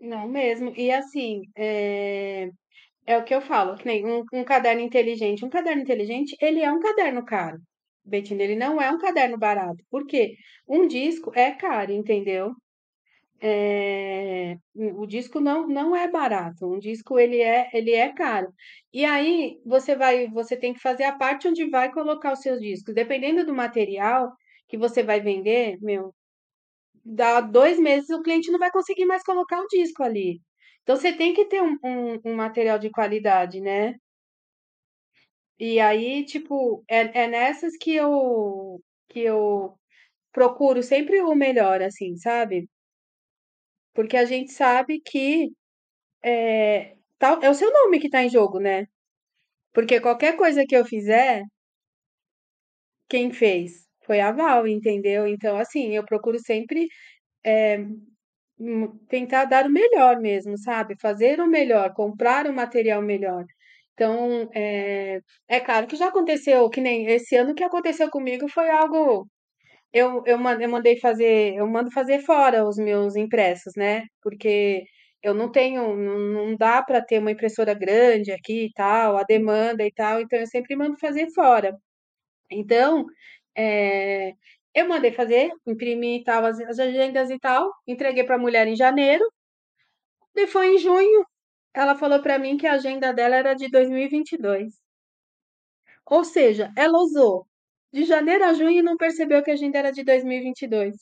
Não 0.00 0.28
mesmo. 0.28 0.70
E 0.76 0.90
assim, 0.90 1.42
é, 1.56 2.50
é 3.06 3.16
o 3.18 3.24
que 3.24 3.34
eu 3.34 3.40
falo, 3.40 3.76
que 3.76 3.86
nem 3.86 4.04
um, 4.06 4.24
um 4.32 4.44
caderno 4.44 4.80
inteligente. 4.82 5.44
Um 5.44 5.50
caderno 5.50 5.82
inteligente, 5.82 6.36
ele 6.40 6.60
é 6.60 6.70
um 6.72 6.80
caderno 6.80 7.24
caro. 7.24 7.58
Betina, 8.04 8.42
ele 8.42 8.56
não 8.56 8.80
é 8.80 8.90
um 8.90 8.98
caderno 8.98 9.38
barato. 9.38 9.82
Por 9.90 10.06
quê? 10.06 10.34
Um 10.68 10.86
disco 10.88 11.32
é 11.34 11.52
caro, 11.52 11.92
entendeu? 11.92 12.52
É, 13.40 14.56
o 14.96 15.06
disco 15.06 15.40
não, 15.40 15.66
não 15.66 15.96
é 15.96 16.08
barato, 16.08 16.64
um 16.64 16.78
disco 16.78 17.18
ele 17.18 17.40
é, 17.40 17.68
ele 17.74 17.92
é 17.92 18.12
caro. 18.14 18.52
E 18.92 19.04
aí 19.04 19.60
você 19.66 19.96
vai, 19.96 20.28
você 20.28 20.56
tem 20.56 20.72
que 20.72 20.80
fazer 20.80 21.04
a 21.04 21.16
parte 21.18 21.48
onde 21.48 21.68
vai 21.68 21.92
colocar 21.92 22.32
os 22.32 22.40
seus 22.40 22.60
discos. 22.60 22.94
Dependendo 22.94 23.44
do 23.44 23.54
material 23.54 24.32
que 24.68 24.78
você 24.78 25.02
vai 25.02 25.20
vender, 25.20 25.76
meu, 25.80 26.14
dá 27.04 27.40
dois 27.40 27.78
meses 27.80 28.10
o 28.10 28.22
cliente 28.22 28.50
não 28.52 28.58
vai 28.58 28.70
conseguir 28.70 29.06
mais 29.06 29.22
colocar 29.24 29.60
o 29.60 29.66
disco 29.68 30.02
ali. 30.04 30.40
Então 30.82 30.96
você 30.96 31.12
tem 31.12 31.34
que 31.34 31.44
ter 31.46 31.62
um, 31.62 31.76
um, 31.84 32.20
um 32.24 32.34
material 32.36 32.78
de 32.78 32.90
qualidade, 32.90 33.60
né? 33.60 33.94
E 35.58 35.80
aí, 35.80 36.24
tipo, 36.26 36.84
é, 36.88 37.22
é 37.24 37.28
nessas 37.28 37.74
que 37.78 37.94
eu 37.94 38.80
que 39.08 39.20
eu 39.20 39.74
procuro 40.32 40.82
sempre 40.82 41.20
o 41.22 41.34
melhor, 41.34 41.82
assim, 41.82 42.16
sabe? 42.16 42.68
Porque 43.94 44.16
a 44.16 44.24
gente 44.26 44.52
sabe 44.52 45.00
que 45.00 45.50
é, 46.24 46.96
tal, 47.18 47.42
é 47.42 47.50
o 47.50 47.54
seu 47.54 47.72
nome 47.72 48.00
que 48.00 48.10
tá 48.10 48.22
em 48.24 48.30
jogo, 48.30 48.58
né? 48.60 48.86
Porque 49.74 50.00
qualquer 50.00 50.36
coisa 50.36 50.64
que 50.66 50.76
eu 50.76 50.84
fizer, 50.86 51.42
quem 53.08 53.32
fez 53.32 53.86
foi 54.06 54.20
a 54.20 54.32
Val, 54.32 54.66
entendeu? 54.66 55.26
Então, 55.26 55.56
assim, 55.56 55.94
eu 55.94 56.04
procuro 56.04 56.38
sempre 56.40 56.88
é, 57.44 57.78
tentar 59.08 59.44
dar 59.46 59.66
o 59.66 59.70
melhor 59.72 60.20
mesmo, 60.20 60.56
sabe? 60.58 60.94
Fazer 61.00 61.40
o 61.40 61.46
melhor, 61.48 61.92
comprar 61.94 62.46
o 62.46 62.52
material 62.54 63.02
melhor. 63.02 63.44
Então, 63.94 64.48
é, 64.54 65.20
é 65.48 65.60
claro 65.60 65.86
que 65.86 65.96
já 65.96 66.08
aconteceu, 66.08 66.68
que 66.70 66.80
nem 66.80 67.06
esse 67.06 67.36
ano 67.36 67.54
que 67.54 67.64
aconteceu 67.64 68.10
comigo 68.10 68.48
foi 68.48 68.70
algo 68.70 69.26
Eu, 69.92 70.22
eu, 70.26 70.38
eu 70.60 70.68
mandei 70.70 70.98
fazer, 70.98 71.54
eu 71.54 71.66
mando 71.68 71.90
fazer 71.92 72.20
fora 72.20 72.66
os 72.66 72.76
meus 72.78 73.14
impressos, 73.16 73.72
né? 73.76 74.04
Porque 74.22 74.84
eu 75.22 75.34
não 75.34 75.50
tenho, 75.52 75.96
não, 75.96 76.18
não 76.18 76.56
dá 76.56 76.82
para 76.82 77.02
ter 77.02 77.18
uma 77.18 77.30
impressora 77.32 77.74
grande 77.74 78.32
aqui 78.32 78.66
e 78.66 78.72
tal, 78.72 79.16
a 79.18 79.22
demanda 79.24 79.84
e 79.86 79.92
tal, 79.92 80.20
então 80.20 80.38
eu 80.38 80.46
sempre 80.46 80.74
mando 80.76 80.98
fazer 80.98 81.28
fora. 81.34 81.76
Então, 82.50 83.06
é, 83.56 84.32
eu 84.74 84.88
mandei 84.88 85.12
fazer, 85.12 85.50
imprimi 85.66 86.22
tal, 86.24 86.44
as, 86.46 86.60
as 86.60 86.78
agendas 86.78 87.30
e 87.30 87.38
tal, 87.38 87.70
entreguei 87.86 88.24
para 88.24 88.36
a 88.36 88.38
mulher 88.38 88.66
em 88.66 88.76
janeiro, 88.76 89.24
e 90.34 90.46
foi 90.46 90.74
em 90.74 90.78
junho, 90.78 91.26
ela 91.74 91.94
falou 91.96 92.20
para 92.22 92.38
mim 92.38 92.56
que 92.56 92.66
a 92.66 92.74
agenda 92.74 93.12
dela 93.12 93.36
era 93.36 93.54
de 93.54 93.68
2022. 93.70 94.74
Ou 96.06 96.24
seja, 96.24 96.72
ela 96.76 96.98
usou 96.98 97.46
de 97.92 98.04
janeiro 98.04 98.44
a 98.44 98.54
junho 98.54 98.80
e 98.80 98.82
não 98.82 98.96
percebeu 98.96 99.42
que 99.42 99.50
a 99.50 99.54
agenda 99.54 99.78
era 99.78 99.90
de 99.92 100.02
2022. 100.04 100.94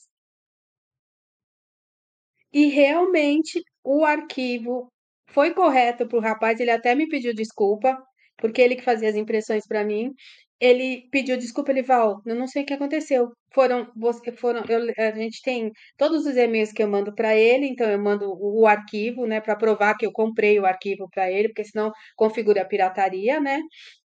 E 2.53 2.65
realmente 2.67 3.61
o 3.83 4.05
arquivo 4.05 4.91
foi 5.27 5.53
correto 5.53 6.07
para 6.07 6.17
o 6.17 6.21
rapaz, 6.21 6.59
ele 6.59 6.71
até 6.71 6.93
me 6.93 7.07
pediu 7.07 7.33
desculpa, 7.33 7.97
porque 8.37 8.61
ele 8.61 8.75
que 8.75 8.83
fazia 8.83 9.09
as 9.09 9.15
impressões 9.15 9.65
para 9.65 9.83
mim. 9.83 10.13
Ele 10.61 11.09
pediu 11.11 11.37
desculpa, 11.37 11.71
ele 11.71 11.81
Val, 11.83 12.21
eu 12.25 12.35
não 12.35 12.47
sei 12.47 12.63
o 12.63 12.65
que 12.65 12.73
aconteceu. 12.73 13.29
Foram, 13.53 13.91
você, 13.97 14.31
foram, 14.31 14.63
eu, 14.69 14.79
a 14.97 15.11
gente 15.11 15.41
tem 15.41 15.71
todos 15.97 16.25
os 16.25 16.37
e-mails 16.37 16.71
que 16.71 16.83
eu 16.83 16.87
mando 16.89 17.13
para 17.15 17.35
ele, 17.35 17.67
então 17.67 17.89
eu 17.89 17.99
mando 17.99 18.31
o, 18.39 18.67
arquivo, 18.67 19.25
né, 19.25 19.41
para 19.41 19.55
provar 19.57 19.97
que 19.97 20.05
eu 20.05 20.11
comprei 20.13 20.59
o 20.59 20.65
arquivo 20.65 21.09
para 21.11 21.31
ele, 21.31 21.49
porque 21.49 21.65
senão 21.65 21.91
configura 22.15 22.61
a 22.61 22.65
pirataria, 22.65 23.39
né? 23.41 23.59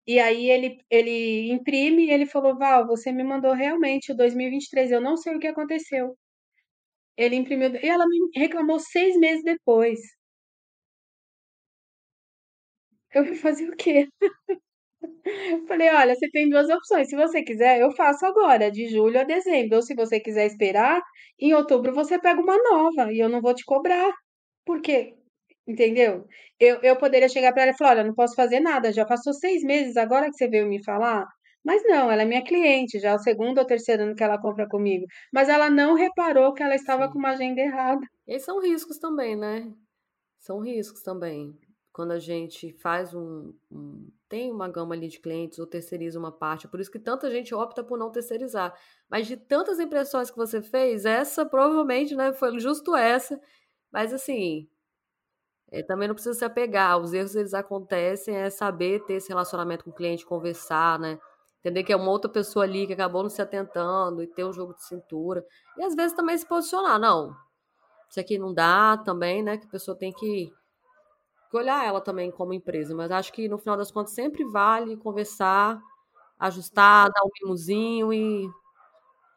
E 0.06 0.18
aí 0.20 0.48
ele, 0.50 0.78
ele 0.90 1.50
imprime 1.52 2.06
e 2.06 2.10
ele 2.12 2.26
falou, 2.26 2.56
Val, 2.56 2.86
você 2.86 3.10
me 3.12 3.24
mandou 3.24 3.52
realmente 3.52 4.12
o 4.12 4.16
2023, 4.16 4.90
eu 4.92 5.00
não 5.00 5.16
sei 5.16 5.34
o 5.34 5.40
que 5.40 5.46
aconteceu. 5.48 6.16
Ele 7.16 7.34
imprimiu. 7.36 7.74
E 7.82 7.88
ela 7.88 8.06
me 8.06 8.18
reclamou 8.36 8.78
seis 8.78 9.16
meses 9.16 9.42
depois. 9.42 9.98
Eu 13.14 13.24
fui 13.26 13.36
fazer 13.36 13.68
o 13.70 13.76
quê? 13.76 14.08
Falei, 15.68 15.90
olha, 15.90 16.14
você 16.14 16.28
tem 16.30 16.48
duas 16.48 16.68
opções. 16.68 17.08
Se 17.08 17.16
você 17.16 17.42
quiser, 17.42 17.80
eu 17.80 17.92
faço 17.92 18.24
agora, 18.26 18.70
de 18.70 18.88
julho 18.88 19.20
a 19.20 19.24
dezembro. 19.24 19.76
Ou 19.76 19.82
se 19.82 19.94
você 19.94 20.20
quiser 20.20 20.46
esperar, 20.46 21.00
em 21.40 21.54
outubro 21.54 21.94
você 21.94 22.18
pega 22.18 22.40
uma 22.40 22.56
nova 22.58 23.12
e 23.12 23.18
eu 23.18 23.28
não 23.28 23.40
vou 23.40 23.54
te 23.54 23.64
cobrar. 23.64 24.12
Por 24.64 24.80
quê? 24.80 25.14
Entendeu? 25.66 26.26
Eu, 26.60 26.80
eu 26.82 26.96
poderia 26.96 27.28
chegar 27.28 27.52
para 27.52 27.62
ela 27.62 27.72
e 27.72 27.76
falar, 27.76 27.92
olha, 27.92 28.04
não 28.04 28.14
posso 28.14 28.34
fazer 28.34 28.60
nada, 28.60 28.92
já 28.92 29.04
passou 29.06 29.32
seis 29.32 29.62
meses 29.62 29.96
agora 29.96 30.26
que 30.30 30.36
você 30.36 30.48
veio 30.48 30.68
me 30.68 30.82
falar. 30.84 31.26
Mas 31.64 31.82
não, 31.84 32.10
ela 32.10 32.22
é 32.22 32.24
minha 32.26 32.44
cliente, 32.44 33.00
já 33.00 33.10
é 33.10 33.14
o 33.14 33.18
segundo 33.18 33.58
ou 33.58 33.66
terceiro 33.66 34.02
ano 34.02 34.14
que 34.14 34.22
ela 34.22 34.38
compra 34.40 34.68
comigo. 34.68 35.06
Mas 35.32 35.48
ela 35.48 35.70
não 35.70 35.94
reparou 35.94 36.52
que 36.52 36.62
ela 36.62 36.74
estava 36.74 37.06
com 37.06 37.14
Sim. 37.14 37.18
uma 37.20 37.30
agenda 37.30 37.60
errada. 37.60 38.06
E 38.28 38.38
são 38.38 38.60
riscos 38.60 38.98
também, 38.98 39.34
né? 39.34 39.72
São 40.38 40.60
riscos 40.60 41.02
também. 41.02 41.58
Quando 41.94 42.12
a 42.12 42.20
gente 42.20 42.72
faz 42.74 43.14
um, 43.14 43.54
um- 43.72 44.10
tem 44.28 44.52
uma 44.52 44.68
gama 44.68 44.94
ali 44.96 45.08
de 45.08 45.20
clientes 45.20 45.60
ou 45.60 45.66
terceiriza 45.66 46.18
uma 46.18 46.32
parte, 46.32 46.66
é 46.66 46.70
por 46.70 46.80
isso 46.80 46.90
que 46.92 46.98
tanta 46.98 47.30
gente 47.30 47.54
opta 47.54 47.84
por 47.84 47.98
não 47.98 48.12
terceirizar. 48.12 48.74
Mas 49.10 49.28
de 49.28 49.36
tantas 49.38 49.80
impressões 49.80 50.30
que 50.30 50.36
você 50.36 50.60
fez, 50.62 51.06
essa 51.06 51.46
provavelmente, 51.46 52.16
né, 52.16 52.32
foi 52.34 52.58
justo 52.60 52.96
essa. 52.96 53.40
Mas 53.92 54.12
assim, 54.12 54.68
é, 55.70 55.82
também 55.82 56.08
não 56.08 56.14
precisa 56.14 56.38
se 56.38 56.44
apegar. 56.44 56.98
Os 56.98 57.12
erros 57.12 57.34
eles 57.34 57.54
acontecem, 57.54 58.36
é 58.36 58.50
saber 58.50 59.04
ter 59.04 59.14
esse 59.14 59.28
relacionamento 59.28 59.84
com 59.84 59.90
o 59.90 59.94
cliente, 59.94 60.24
conversar, 60.26 60.98
né? 60.98 61.18
Entender 61.60 61.82
que 61.84 61.92
é 61.92 61.96
uma 61.96 62.10
outra 62.10 62.30
pessoa 62.30 62.64
ali 62.64 62.86
que 62.86 62.92
acabou 62.92 63.22
não 63.22 63.30
se 63.30 63.40
atentando 63.40 64.22
e 64.22 64.26
ter 64.26 64.44
um 64.44 64.52
jogo 64.52 64.74
de 64.74 64.84
cintura. 64.84 65.44
E 65.78 65.82
às 65.82 65.94
vezes 65.94 66.14
também 66.16 66.36
se 66.36 66.46
posicionar, 66.46 66.98
não. 67.00 67.34
Isso 68.10 68.20
aqui 68.20 68.38
não 68.38 68.54
dá 68.54 68.98
também, 68.98 69.42
né? 69.42 69.58
Que 69.58 69.66
a 69.66 69.70
pessoa 69.70 69.96
tem 69.98 70.12
que 70.12 70.52
olhar 71.56 71.84
ela 71.86 72.00
também 72.00 72.30
como 72.30 72.52
empresa, 72.54 72.94
mas 72.94 73.10
acho 73.10 73.32
que 73.32 73.48
no 73.48 73.58
final 73.58 73.76
das 73.76 73.90
contas 73.90 74.14
sempre 74.14 74.44
vale 74.44 74.96
conversar, 74.96 75.80
ajustar, 76.38 77.10
dar 77.12 77.22
um 77.24 77.30
mimozinho 77.42 78.12
e, 78.12 78.48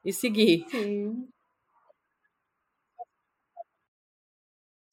e 0.05 0.13
seguir. 0.13 0.65
Sim. 0.69 1.27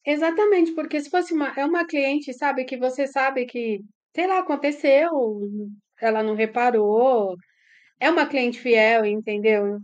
Exatamente, 0.05 0.71
porque 0.73 0.99
se 1.01 1.09
fosse 1.09 1.33
uma, 1.33 1.49
é 1.57 1.65
uma 1.65 1.85
cliente, 1.85 2.31
sabe, 2.33 2.63
que 2.65 2.77
você 2.77 3.07
sabe 3.07 3.45
que, 3.45 3.79
sei 4.15 4.27
lá, 4.27 4.39
aconteceu, 4.39 5.09
ela 5.99 6.21
não 6.23 6.35
reparou, 6.35 7.35
é 7.99 8.09
uma 8.11 8.27
cliente 8.27 8.59
fiel, 8.59 9.05
entendeu? 9.05 9.79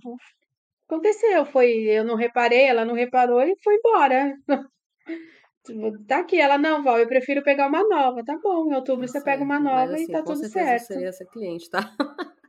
Aconteceu, 0.87 1.45
foi, 1.45 1.71
eu 1.89 2.03
não 2.05 2.15
reparei, 2.15 2.63
ela 2.67 2.85
não 2.85 2.95
reparou 2.95 3.41
e 3.43 3.55
foi 3.63 3.75
embora. 3.75 4.35
Tá 6.07 6.19
aqui, 6.19 6.39
ela 6.39 6.57
não, 6.57 6.83
Val, 6.83 6.99
eu 6.99 7.07
prefiro 7.07 7.43
pegar 7.43 7.67
uma 7.67 7.87
nova. 7.87 8.23
Tá 8.23 8.37
bom, 8.41 8.65
em 8.67 8.69
Tá 8.69 8.75
outubro 8.77 9.07
você 9.07 9.21
pega 9.21 9.43
uma 9.43 9.59
certo. 9.59 9.63
Mas 9.63 9.89
nova 9.89 9.99
e 9.99 10.03
assim, 10.03 10.11
tá 10.11 10.19
com 10.19 10.33
tudo 10.33 10.39
certeza 10.39 10.59
eu 10.59 10.79
certo. 10.79 10.87
seria 10.87 11.09
essa 11.09 11.25
cliente, 11.25 11.69
tá? 11.69 11.95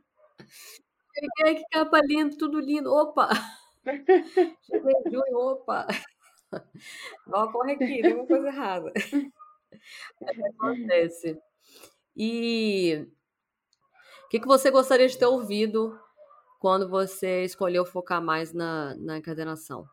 Cheguei, 1.15 1.55
que 1.55 1.63
capa 1.71 1.99
linda, 2.01 2.35
tudo 2.37 2.59
lindo. 2.59 2.91
Opa! 2.91 3.29
Cheguei 4.63 4.93
em 4.93 5.11
junho, 5.11 5.37
opa! 5.37 5.87
Ó, 7.31 7.51
corre 7.51 7.73
aqui, 7.73 8.01
tem 8.01 8.13
uma 8.13 8.27
coisa 8.27 8.47
errada. 8.47 8.91
Acontece. 10.59 11.37
E 12.15 13.07
o 14.25 14.29
que 14.29 14.39
que 14.39 14.47
você 14.47 14.71
gostaria 14.71 15.07
de 15.07 15.17
ter 15.17 15.25
ouvido 15.25 15.99
quando 16.59 16.89
você 16.89 17.43
escolheu 17.43 17.85
focar 17.85 18.21
mais 18.21 18.53
na, 18.53 18.95
na 18.95 19.17
encadernação? 19.17 19.87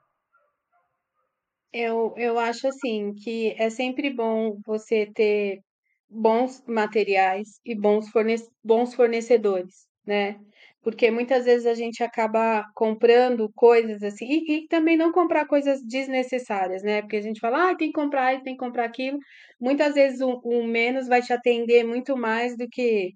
Eu, 1.73 2.15
eu 2.17 2.39
acho 2.39 2.67
assim 2.69 3.15
que 3.15 3.55
é 3.59 3.71
sempre 3.71 4.11
bom 4.11 4.59
você 4.67 5.07
ter 5.15 5.61
bons 6.09 6.63
materiais 6.67 7.61
e 7.65 7.75
bons, 7.77 8.09
forne 8.11 8.35
bons 8.65 8.95
fornecedores, 8.95 9.87
né? 10.05 10.41
Porque 10.83 11.11
muitas 11.11 11.45
vezes 11.45 11.67
a 11.67 11.75
gente 11.75 12.03
acaba 12.03 12.65
comprando 12.75 13.51
coisas 13.55 14.03
assim, 14.03 14.27
e, 14.27 14.65
e 14.65 14.69
também 14.69 14.97
não 14.97 15.13
comprar 15.13 15.47
coisas 15.47 15.81
desnecessárias, 15.87 16.83
né? 16.83 17.03
Porque 17.03 17.17
a 17.17 17.23
gente 17.23 17.39
fala, 17.41 17.71
ah, 17.71 17.77
tem 17.77 17.89
que 17.93 18.01
comprar 18.01 18.35
isso, 18.35 18.45
tem 18.45 18.55
que 18.55 18.65
comprar 18.65 18.87
aquilo. 18.87 19.19
Muitas 19.61 19.95
vezes 19.95 20.21
o, 20.21 20.41
o 20.45 20.65
menos 20.67 21.07
vai 21.07 21.23
te 21.23 21.33
atender 21.33 21.85
muito 21.85 22.17
mais 22.17 22.57
do 22.57 22.67
que. 22.69 23.13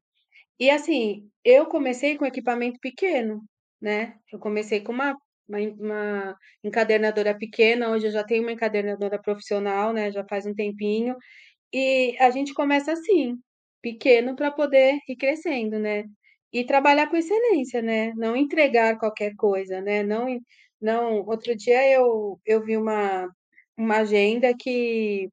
E 0.59 0.71
assim, 0.71 1.29
eu 1.45 1.67
comecei 1.67 2.17
com 2.17 2.27
equipamento 2.27 2.79
pequeno, 2.81 3.41
né? 3.81 4.15
Eu 4.33 4.39
comecei 4.39 4.81
com 4.83 4.93
uma, 4.93 5.17
uma, 5.49 5.59
uma 5.79 6.39
encadernadora 6.63 7.37
pequena, 7.37 7.91
hoje 7.91 8.07
eu 8.09 8.13
já 8.13 8.25
tenho 8.25 8.43
uma 8.43 8.53
encadernadora 8.53 9.21
profissional, 9.21 9.93
né? 9.93 10.11
Já 10.13 10.25
faz 10.27 10.47
um 10.47 10.55
tempinho. 10.55 11.17
E 11.73 12.17
a 12.21 12.31
gente 12.31 12.55
começa 12.55 12.93
assim, 12.93 13.37
pequeno 13.83 14.37
para 14.37 14.51
poder 14.53 14.99
ir 15.09 15.17
crescendo, 15.17 15.79
né? 15.79 16.05
E 16.53 16.65
trabalhar 16.65 17.09
com 17.11 17.17
excelência, 17.17 17.83
né? 17.83 18.13
Não 18.17 18.37
entregar 18.37 18.99
qualquer 18.99 19.35
coisa, 19.37 19.81
né? 19.83 20.03
Não, 20.03 20.27
não. 20.81 21.25
Outro 21.27 21.57
dia 21.57 21.89
eu, 21.91 22.41
eu 22.47 22.65
vi 22.65 22.77
uma, 22.77 23.29
uma 23.77 23.99
agenda 23.99 24.55
que 24.59 25.31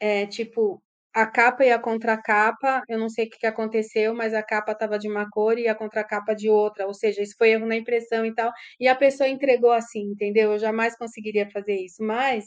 é 0.00 0.26
tipo 0.26 0.82
a 1.14 1.26
capa 1.26 1.64
e 1.64 1.70
a 1.72 1.78
contracapa, 1.78 2.82
eu 2.88 2.98
não 2.98 3.08
sei 3.08 3.26
o 3.26 3.30
que 3.30 3.46
aconteceu, 3.46 4.14
mas 4.14 4.34
a 4.34 4.42
capa 4.42 4.72
estava 4.72 4.98
de 4.98 5.08
uma 5.08 5.28
cor 5.30 5.58
e 5.58 5.68
a 5.68 5.74
contracapa 5.74 6.34
de 6.34 6.50
outra, 6.50 6.86
ou 6.86 6.94
seja, 6.94 7.22
isso 7.22 7.34
foi 7.38 7.50
erro 7.50 7.66
na 7.66 7.76
impressão 7.76 8.26
e 8.26 8.34
tal, 8.34 8.52
e 8.80 8.88
a 8.88 8.94
pessoa 8.96 9.28
entregou 9.28 9.70
assim, 9.72 10.00
entendeu? 10.12 10.52
Eu 10.52 10.58
jamais 10.58 10.96
conseguiria 10.96 11.48
fazer 11.50 11.76
isso, 11.76 12.02
mas 12.04 12.46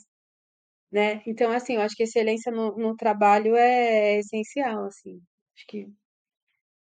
né? 0.92 1.22
Então, 1.28 1.52
assim, 1.52 1.76
eu 1.76 1.82
acho 1.82 1.96
que 1.96 2.04
excelência 2.04 2.52
no, 2.52 2.76
no 2.78 2.96
trabalho 2.96 3.56
é 3.56 4.20
essencial, 4.20 4.86
assim. 4.86 5.22
Acho 5.56 5.66
que 5.68 5.88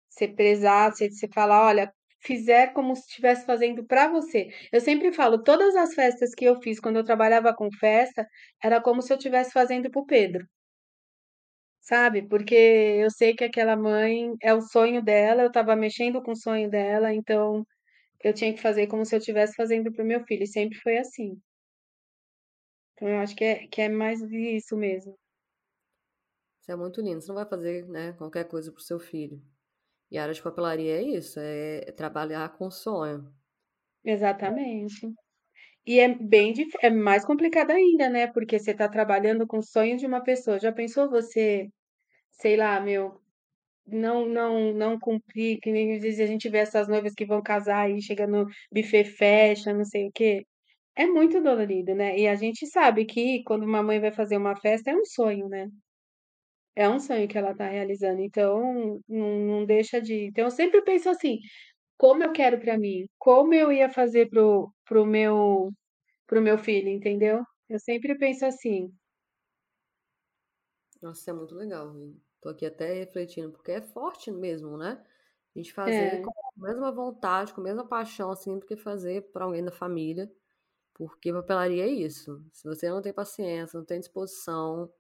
você 0.09 0.29
prezar, 0.29 0.93
você, 0.93 1.11
você 1.11 1.29
falar, 1.29 1.67
olha, 1.67 1.93
fizer 2.21 2.73
como 2.73 2.95
se 2.97 3.03
estivesse 3.03 3.45
fazendo 3.45 3.85
para 3.87 4.09
você. 4.09 4.49
Eu 4.73 4.81
sempre 4.81 5.13
falo, 5.13 5.43
todas 5.43 5.75
as 5.77 5.95
festas 5.95 6.35
que 6.35 6.45
eu 6.45 6.61
fiz 6.63 6.81
quando 6.81 6.97
eu 6.97 7.05
trabalhava 7.05 7.55
com 7.55 7.69
festa, 7.79 8.27
era 8.63 8.81
como 8.81 9.03
se 9.03 9.13
eu 9.13 9.17
estivesse 9.17 9.53
fazendo 9.53 9.91
pro 9.91 10.07
Pedro, 10.07 10.47
sabe? 11.85 12.29
Porque 12.29 12.55
eu 12.55 13.11
sei 13.11 13.35
que 13.35 13.45
aquela 13.45 13.77
mãe 13.77 14.33
é 14.43 14.55
o 14.55 14.63
sonho 14.63 15.03
dela, 15.05 15.43
eu 15.43 15.49
estava 15.49 15.77
mexendo 15.77 16.23
com 16.23 16.33
o 16.33 16.37
sonho 16.37 16.71
dela, 16.71 17.15
então 17.15 17.67
eu 18.25 18.35
tinha 18.35 18.55
que 18.55 18.63
fazer 18.63 18.89
como 18.89 19.05
se 19.07 19.15
eu 19.17 19.21
estivesse 19.21 19.55
fazendo 19.57 19.93
pro 19.93 20.05
meu 20.05 20.25
filho, 20.27 20.45
e 20.45 20.49
sempre 20.49 20.79
foi 20.81 20.99
assim. 20.99 21.41
Então 22.95 23.09
eu 23.09 23.19
acho 23.19 23.35
que 23.37 23.45
é, 23.45 23.67
que 23.69 23.81
é 23.83 23.89
mais 23.89 24.21
isso 24.21 24.77
mesmo. 24.77 25.17
Isso 26.61 26.73
é 26.73 26.77
muito 26.77 27.01
lindo. 27.03 27.21
Você 27.21 27.29
não 27.29 27.35
vai 27.35 27.47
fazer, 27.47 27.87
né, 27.89 28.13
qualquer 28.15 28.45
coisa 28.49 28.73
pro 28.73 28.81
seu 28.83 28.99
filho. 28.99 29.43
E 30.11 30.19
a 30.19 30.23
área 30.23 30.35
de 30.35 30.43
papelaria 30.43 30.97
é 30.99 31.03
isso, 31.03 31.41
é 31.41 31.93
trabalhar 31.93 32.49
com 32.57 32.71
sonho. 32.71 33.35
Exatamente. 34.05 35.15
E 35.87 36.01
é 36.01 36.09
bem 36.15 36.53
é 36.83 36.91
mais 36.91 37.25
complicado 37.25 37.71
ainda, 37.71 38.09
né? 38.09 38.27
Porque 38.29 38.59
você 38.59 38.75
tá 38.75 38.89
trabalhando 38.89 39.47
com 39.47 39.59
o 39.59 39.63
sonho 39.63 39.97
de 39.97 40.07
uma 40.07 40.23
pessoa. 40.23 40.59
Já 40.59 40.73
pensou 40.73 41.11
você, 41.11 41.69
sei 42.33 42.57
lá, 42.57 42.81
meu, 42.81 43.21
não 43.87 44.27
não 44.29 44.73
não 44.75 44.99
cumprir, 45.01 45.59
que 45.61 45.73
nem 45.73 45.95
a 45.97 46.01
gente 46.27 46.49
vê 46.51 46.59
essas 46.59 46.89
noivas 46.89 47.15
que 47.15 47.27
vão 47.27 47.43
casar 47.43 47.91
e 47.91 48.03
chega 48.03 48.27
no 48.27 48.47
buffet 48.73 49.05
fecha, 49.07 49.73
não 49.75 49.85
sei 49.85 50.09
o 50.09 50.13
quê. 50.15 50.47
É 50.97 51.07
muito 51.07 51.43
dolorido, 51.43 51.95
né? 51.95 52.19
E 52.19 52.29
a 52.29 52.35
gente 52.37 52.67
sabe 52.69 53.07
que 53.07 53.43
quando 53.45 53.65
uma 53.65 53.83
mãe 53.83 54.01
vai 54.01 54.13
fazer 54.13 54.37
uma 54.39 54.57
festa 54.57 54.91
é 54.93 54.97
um 54.97 55.05
sonho, 55.07 55.49
né? 55.49 55.69
É 56.77 56.89
um 56.89 56.99
sonho 56.99 57.29
que 57.29 57.39
ela 57.39 57.55
tá 57.55 57.69
realizando. 57.69 58.21
Então, 58.21 59.01
não, 59.09 59.39
não 59.41 59.67
deixa 59.67 60.01
de. 60.01 60.27
Então, 60.27 60.45
eu 60.47 60.51
sempre 60.51 60.83
penso 60.83 61.09
assim, 61.09 61.39
como 62.05 62.23
eu 62.23 62.33
quero 62.33 62.61
pra 62.61 62.77
mim, 62.77 63.09
como 63.19 63.55
eu 63.55 63.73
ia 63.73 63.89
fazer 63.89 64.29
pro, 64.29 64.71
pro 64.85 65.07
meu 65.07 65.71
pro 66.27 66.43
meu 66.43 66.59
filho, 66.59 66.91
entendeu? 66.91 67.43
Eu 67.67 67.79
sempre 67.79 68.15
penso 68.19 68.45
assim. 68.45 68.93
Nossa, 71.01 71.31
é 71.31 71.35
muito 71.35 71.55
legal. 71.55 71.91
Vini. 71.95 72.23
Tô 72.43 72.51
aqui 72.51 72.67
até 72.67 72.93
refletindo, 72.93 73.51
porque 73.53 73.73
é 73.73 73.81
forte 73.81 74.31
mesmo, 74.31 74.77
né? 74.77 75.03
A 75.57 75.59
gente 75.59 75.73
fazer 75.73 75.93
É, 75.95 76.21
com 76.21 76.31
a 76.31 76.69
mesma 76.69 76.93
vontade, 76.93 77.55
com 77.55 77.63
a 77.63 77.65
mesma 77.65 77.89
paixão, 77.89 78.31
assim, 78.31 78.59
do 78.59 78.67
que 78.67 78.77
fazer 78.77 79.23
para 79.33 79.47
alguém 79.47 79.65
da 79.65 79.73
família. 79.73 80.31
Porque 80.93 81.33
papelaria 81.33 81.85
é 81.85 81.89
isso. 81.89 82.45
Se 82.53 82.69
você 82.69 82.91
não 82.91 83.01
tem 83.01 83.15
paciência, 83.15 83.79
não 83.79 83.87
tem 83.87 83.99
disposição, 83.99 84.93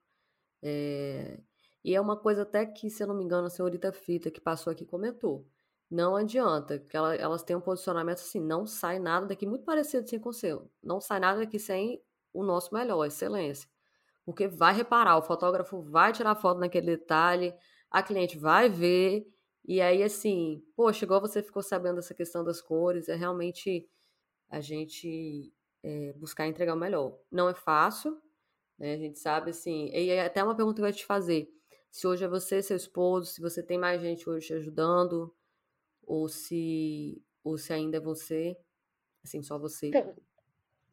é... 0.63 1.41
e 1.85 1.95
é 1.95 2.01
uma 2.01 2.17
coisa 2.19 2.43
até 2.43 2.67
que, 2.67 2.91
se 2.91 3.03
eu 3.03 3.09
não 3.09 3.17
me 3.17 3.25
engano, 3.25 3.47
a 3.47 3.51
senhorita 3.51 3.93
Fita, 3.93 4.31
que 4.31 4.41
passou 4.41 4.73
aqui, 4.73 4.87
comentou. 4.87 5.47
Não 5.91 6.17
adianta, 6.17 6.79
que 6.79 6.97
ela- 6.97 7.15
elas 7.15 7.43
têm 7.43 7.57
um 7.57 7.61
posicionamento 7.61 8.19
assim, 8.19 8.41
não 8.41 8.67
sai 8.67 8.99
nada 8.99 9.27
daqui 9.27 9.47
muito 9.47 9.65
parecido 9.65 10.05
assim 10.05 10.19
com 10.19 10.31
o 10.31 10.33
seu. 10.33 10.71
Não 10.83 11.01
sai 11.01 11.21
nada 11.21 11.41
daqui 11.41 11.59
sem 11.59 12.03
o 12.33 12.43
nosso 12.43 12.75
melhor, 12.75 13.05
excelência. 13.07 13.69
Porque 14.25 14.49
vai 14.49 14.75
reparar, 14.75 15.19
o 15.19 15.23
fotógrafo 15.23 15.83
vai 15.83 16.13
tirar 16.13 16.35
foto 16.37 16.61
naquele 16.61 16.87
detalhe, 16.97 17.55
a 17.91 18.03
cliente 18.03 18.39
vai 18.39 18.69
ver, 18.71 19.27
e 19.67 19.81
aí 19.81 20.03
assim, 20.03 20.63
poxa, 20.77 21.05
igual 21.05 21.21
você 21.21 21.43
ficou 21.43 21.63
sabendo 21.63 21.97
dessa 21.97 22.15
questão 22.15 22.45
das 22.45 22.61
cores, 22.61 23.09
é 23.09 23.15
realmente 23.15 23.89
a 24.51 24.61
gente 24.61 25.53
é, 25.83 26.13
buscar 26.15 26.47
entregar 26.47 26.75
o 26.75 26.79
melhor. 26.79 27.19
Não 27.31 27.49
é 27.49 27.55
fácil, 27.55 28.21
né? 28.79 28.95
A 28.95 28.99
gente 28.99 29.19
sabe 29.19 29.51
assim. 29.51 29.89
E 29.93 30.11
é 30.11 30.25
até 30.27 30.43
uma 30.43 30.57
pergunta 30.57 30.77
que 30.77 30.83
eu 30.83 30.87
ia 30.87 30.93
te 30.93 31.07
fazer: 31.07 31.49
se 31.91 32.07
hoje 32.07 32.25
é 32.25 32.29
você, 32.29 32.63
seu 32.63 32.77
esposo, 32.77 33.33
se 33.33 33.41
você 33.41 33.63
tem 33.63 33.79
mais 33.79 34.01
gente 34.03 34.29
hoje 34.29 34.49
te 34.49 34.55
ajudando, 34.55 35.35
ou 36.07 36.29
se, 36.29 37.23
ou 37.43 37.59
se 37.59 37.73
ainda 37.73 37.99
é 37.99 38.01
você, 38.01 38.57
assim, 39.25 39.43
só 39.43 39.59
você. 39.59 39.89
então, 39.89 40.15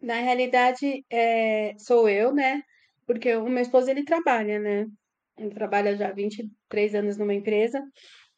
na 0.01 0.15
realidade, 0.21 1.05
é, 1.11 1.75
sou 1.77 2.09
eu, 2.09 2.33
né? 2.33 2.61
Porque 3.05 3.35
o 3.35 3.49
meu 3.49 3.61
esposo, 3.61 3.89
ele 3.89 4.03
trabalha, 4.05 4.59
né? 4.59 4.87
Ele 5.37 5.51
trabalha 5.51 5.95
já 5.95 6.09
há 6.09 6.13
23 6.13 6.95
anos 6.95 7.17
numa 7.17 7.33
empresa. 7.33 7.81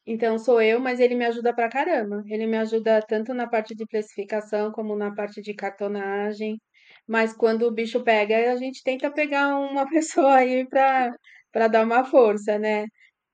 Então, 0.05 0.38
sou 0.39 0.62
eu, 0.62 0.79
mas 0.79 0.99
ele 0.99 1.15
me 1.15 1.25
ajuda 1.25 1.53
pra 1.55 1.69
caramba. 1.69 2.23
Ele 2.27 2.47
me 2.47 2.57
ajuda 2.57 3.01
tanto 3.07 3.33
na 3.33 3.47
parte 3.49 3.75
de 3.75 3.86
precificação 3.88 4.71
como 4.71 4.95
na 4.95 5.13
parte 5.15 5.41
de 5.41 5.53
cartonagem. 5.53 6.59
Mas 7.07 7.33
quando 7.36 7.63
o 7.63 7.71
bicho 7.73 8.03
pega, 8.03 8.51
a 8.53 8.55
gente 8.57 8.83
tenta 8.83 9.12
pegar 9.12 9.57
uma 9.57 9.88
pessoa 9.89 10.36
aí 10.38 10.67
pra, 10.67 11.12
pra 11.51 11.67
dar 11.67 11.86
uma 11.86 12.03
força, 12.05 12.59
né? 12.59 12.86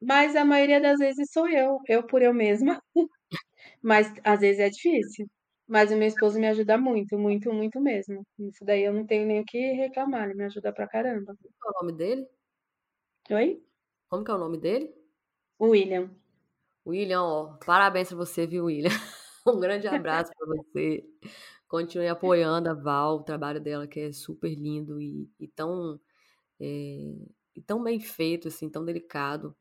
Mas 0.02 0.36
a 0.36 0.46
maioria 0.46 0.82
das 0.82 1.00
vezes 1.00 1.30
sou 1.32 1.48
eu, 1.50 1.80
eu 1.88 2.06
por 2.08 2.22
eu 2.22 2.34
mesma. 2.34 2.82
Mas 3.82 4.12
às 4.24 4.40
vezes 4.42 4.60
é 4.60 4.70
difícil. 4.70 5.28
Mas 5.68 5.92
o 5.92 5.96
meu 5.98 6.08
esposo 6.08 6.40
me 6.40 6.48
ajuda 6.48 6.78
muito, 6.78 7.18
muito, 7.18 7.54
muito 7.54 7.80
mesmo. 7.80 8.26
Isso 8.40 8.66
daí 8.66 8.84
eu 8.84 8.94
não 8.94 9.06
tenho 9.06 9.26
nem 9.28 9.40
o 9.42 9.46
que 9.46 9.72
reclamar, 9.74 10.26
ele 10.26 10.34
me 10.36 10.46
ajuda 10.46 10.74
pra 10.74 10.88
caramba. 10.88 11.36
Qual 11.62 11.74
é 11.74 11.78
o 11.78 11.86
nome 11.86 11.98
dele? 11.98 12.28
Oi? 13.32 13.62
Como 14.10 14.24
que 14.24 14.32
é 14.32 14.34
o 14.34 14.38
nome 14.40 14.58
dele? 14.58 14.94
William. 15.60 16.10
William, 16.86 17.22
ó, 17.24 17.58
parabéns 17.66 18.08
pra 18.10 18.18
você, 18.18 18.48
viu, 18.48 18.66
William? 18.66 18.90
Um 19.48 19.60
grande 19.60 19.88
abraço 19.88 20.32
pra 20.38 20.48
você. 20.48 21.04
Continue 21.68 22.08
apoiando 22.08 22.70
a 22.70 22.74
Val, 22.74 23.18
o 23.18 23.24
trabalho 23.24 23.60
dela 23.62 23.88
que 23.88 24.00
é 24.00 24.12
super 24.12 24.54
lindo 24.54 25.00
e, 25.02 25.30
e 25.40 25.48
tão, 25.48 26.00
é, 26.60 26.66
e 27.56 27.62
tão 27.66 27.84
bem 27.84 28.00
feito, 28.00 28.48
assim, 28.50 28.70
tão 28.70 28.86
delicado. 28.86 29.56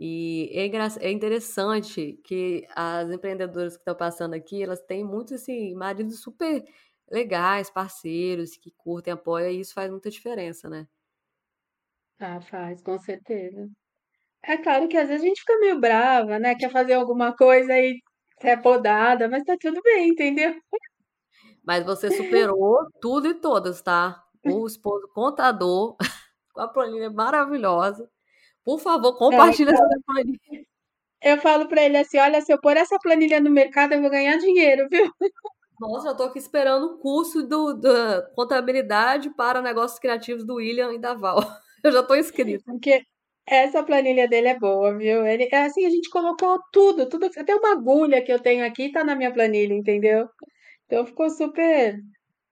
E 0.00 0.50
é, 0.54 0.66
é 1.08 1.10
interessante 1.12 2.14
que 2.24 2.66
as 2.74 3.10
empreendedoras 3.10 3.74
que 3.74 3.80
estão 3.82 3.94
passando 3.96 4.34
aqui, 4.34 4.62
elas 4.62 4.80
têm 4.82 5.04
muitos, 5.04 5.34
assim, 5.34 5.74
maridos 5.74 6.22
super 6.22 6.64
legais, 7.10 7.70
parceiros, 7.70 8.56
que 8.56 8.70
curtem, 8.72 9.12
apoiam, 9.14 9.50
e 9.50 9.60
isso 9.60 9.74
faz 9.74 9.90
muita 9.90 10.10
diferença, 10.10 10.70
né? 10.70 10.88
Ah, 12.18 12.40
faz, 12.40 12.82
com 12.82 12.98
certeza. 12.98 13.68
É 14.44 14.56
claro 14.58 14.88
que 14.88 14.96
às 14.98 15.08
vezes 15.08 15.24
a 15.24 15.28
gente 15.28 15.40
fica 15.40 15.58
meio 15.60 15.80
brava, 15.80 16.38
né? 16.40 16.54
Quer 16.56 16.70
fazer 16.70 16.94
alguma 16.94 17.34
coisa 17.36 17.76
e 17.78 18.00
é 18.42 18.56
podada, 18.56 19.28
mas 19.28 19.44
tá 19.44 19.56
tudo 19.60 19.82
bem, 19.82 20.10
entendeu? 20.10 20.54
Mas 21.62 21.84
você 21.84 22.10
superou 22.10 22.90
tudo 23.00 23.28
e 23.28 23.34
todas, 23.34 23.82
tá? 23.82 24.24
O 24.42 24.66
esposo 24.66 25.08
contador, 25.14 25.96
com 26.52 26.60
a 26.60 26.68
planilha 26.68 27.10
maravilhosa. 27.10 28.10
Por 28.64 28.78
favor, 28.78 29.12
Não, 29.12 29.18
compartilha 29.18 29.70
essa 29.70 29.86
planilha. 30.06 30.38
eu 31.22 31.38
falo 31.38 31.68
pra 31.68 31.82
ele 31.82 31.96
assim: 31.96 32.18
olha, 32.18 32.40
se 32.40 32.52
eu 32.52 32.60
pôr 32.60 32.76
essa 32.76 32.98
planilha 32.98 33.40
no 33.40 33.50
mercado, 33.50 33.92
eu 33.92 34.00
vou 34.00 34.10
ganhar 34.10 34.36
dinheiro, 34.38 34.88
viu? 34.90 35.10
Nossa, 35.80 36.10
já 36.10 36.14
tô 36.14 36.24
aqui 36.24 36.38
esperando 36.38 36.84
o 36.84 36.98
curso 36.98 37.42
do, 37.42 37.72
da 37.72 38.22
contabilidade 38.34 39.30
para 39.30 39.62
negócios 39.62 39.98
criativos 39.98 40.44
do 40.44 40.56
William 40.56 40.92
e 40.92 40.98
da 40.98 41.14
Val. 41.14 41.38
Eu 41.82 41.90
já 41.90 42.02
tô 42.02 42.14
inscrita. 42.14 42.62
Porque 42.66 43.02
essa 43.46 43.82
planilha 43.82 44.28
dele 44.28 44.48
é 44.48 44.58
boa, 44.58 44.96
viu? 44.96 45.26
Ele, 45.26 45.48
é 45.50 45.64
assim, 45.64 45.86
a 45.86 45.90
gente 45.90 46.10
colocou 46.10 46.60
tudo, 46.70 47.08
tudo, 47.08 47.26
até 47.34 47.56
uma 47.56 47.72
agulha 47.72 48.22
que 48.22 48.30
eu 48.30 48.38
tenho 48.38 48.64
aqui 48.64 48.92
tá 48.92 49.02
na 49.02 49.16
minha 49.16 49.32
planilha, 49.32 49.72
entendeu? 49.72 50.28
Então 50.84 51.06
ficou 51.06 51.30
super. 51.30 51.98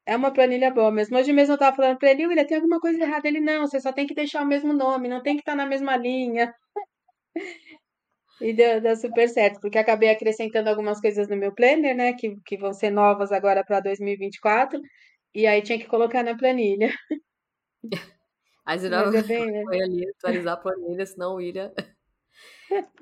É 0.09 0.17
uma 0.17 0.33
planilha 0.33 0.71
boa 0.71 0.91
mesmo. 0.91 1.19
Hoje 1.19 1.35
mesmo 1.35 1.53
eu 1.53 1.59
tava 1.59 1.77
falando 1.77 1.99
pra 1.99 2.11
ele, 2.11 2.27
William, 2.27 2.47
tem 2.47 2.57
alguma 2.57 2.81
coisa 2.81 2.99
errada? 3.03 3.29
Ele, 3.29 3.41
não, 3.41 3.67
você 3.67 3.79
só 3.79 3.93
tem 3.93 4.07
que 4.07 4.15
deixar 4.15 4.43
o 4.43 4.47
mesmo 4.47 4.73
nome, 4.73 5.07
não 5.07 5.23
tem 5.23 5.35
que 5.35 5.43
estar 5.43 5.55
na 5.55 5.67
mesma 5.67 5.97
linha. 5.99 6.53
E 8.41 8.53
deu, 8.53 8.81
deu 8.81 8.95
super 8.95 9.29
certo, 9.29 9.61
porque 9.61 9.79
acabei 9.79 10.11
acrescentando 10.11 10.71
algumas 10.71 11.01
coisas 11.01 11.29
no 11.29 11.37
meu 11.37 11.53
planner, 11.53 11.97
né, 11.97 12.13
que, 12.13 12.37
que 12.47 12.57
vão 12.57 12.73
ser 12.73 12.91
novas 12.91 13.33
agora 13.33 13.65
para 13.65 13.81
2024, 13.81 14.81
e 15.35 15.45
aí 15.45 15.61
tinha 15.61 15.77
que 15.79 15.89
colocar 15.89 16.23
na 16.23 16.37
planilha. 16.37 16.93
Aí 18.65 18.79
você 18.79 18.89
Mas 18.89 19.13
é 19.15 19.23
bem, 19.23 19.51
né? 19.51 19.65
foi 19.67 19.83
ali 19.83 20.09
atualizar 20.09 20.55
a 20.55 20.57
planilha, 20.57 21.05
senão 21.05 21.33
o 21.33 21.37
William. 21.37 21.73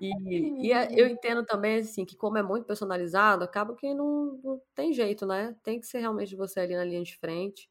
E, 0.01 0.55
e 0.69 0.73
a- 0.73 0.89
eu 0.93 1.07
entendo 1.09 1.45
também, 1.45 1.79
assim, 1.81 2.05
que 2.05 2.17
como 2.17 2.37
é 2.39 2.43
muito 2.43 2.67
personalizado, 2.67 3.45
acaba 3.45 3.75
que 3.75 3.95
não, 3.95 4.39
não 4.45 4.63
tem 4.75 4.93
jeito, 4.93 5.25
né? 5.27 5.57
Tem 5.63 5.81
que 5.81 5.87
ser 5.87 6.01
realmente 6.01 6.37
você 6.37 6.61
ali 6.61 6.77
na 6.77 6.85
linha 6.85 7.03
de 7.03 7.17
frente. 7.17 7.71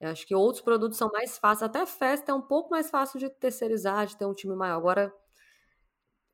Eu 0.00 0.10
acho 0.10 0.26
que 0.26 0.34
outros 0.34 0.62
produtos 0.64 0.98
são 0.98 1.10
mais 1.12 1.38
fáceis, 1.38 1.64
até 1.70 1.86
festa 1.86 2.32
é 2.32 2.36
um 2.36 2.42
pouco 2.42 2.70
mais 2.70 2.90
fácil 2.90 3.18
de 3.20 3.30
terceirizar, 3.30 4.06
de 4.06 4.16
ter 4.18 4.26
um 4.26 4.34
time 4.34 4.54
maior. 4.56 4.76
Agora, 4.78 5.14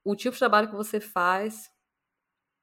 o 0.04 0.16
tipo 0.16 0.32
de 0.34 0.38
trabalho 0.38 0.68
que 0.68 0.74
você 0.74 1.00
faz, 1.00 1.70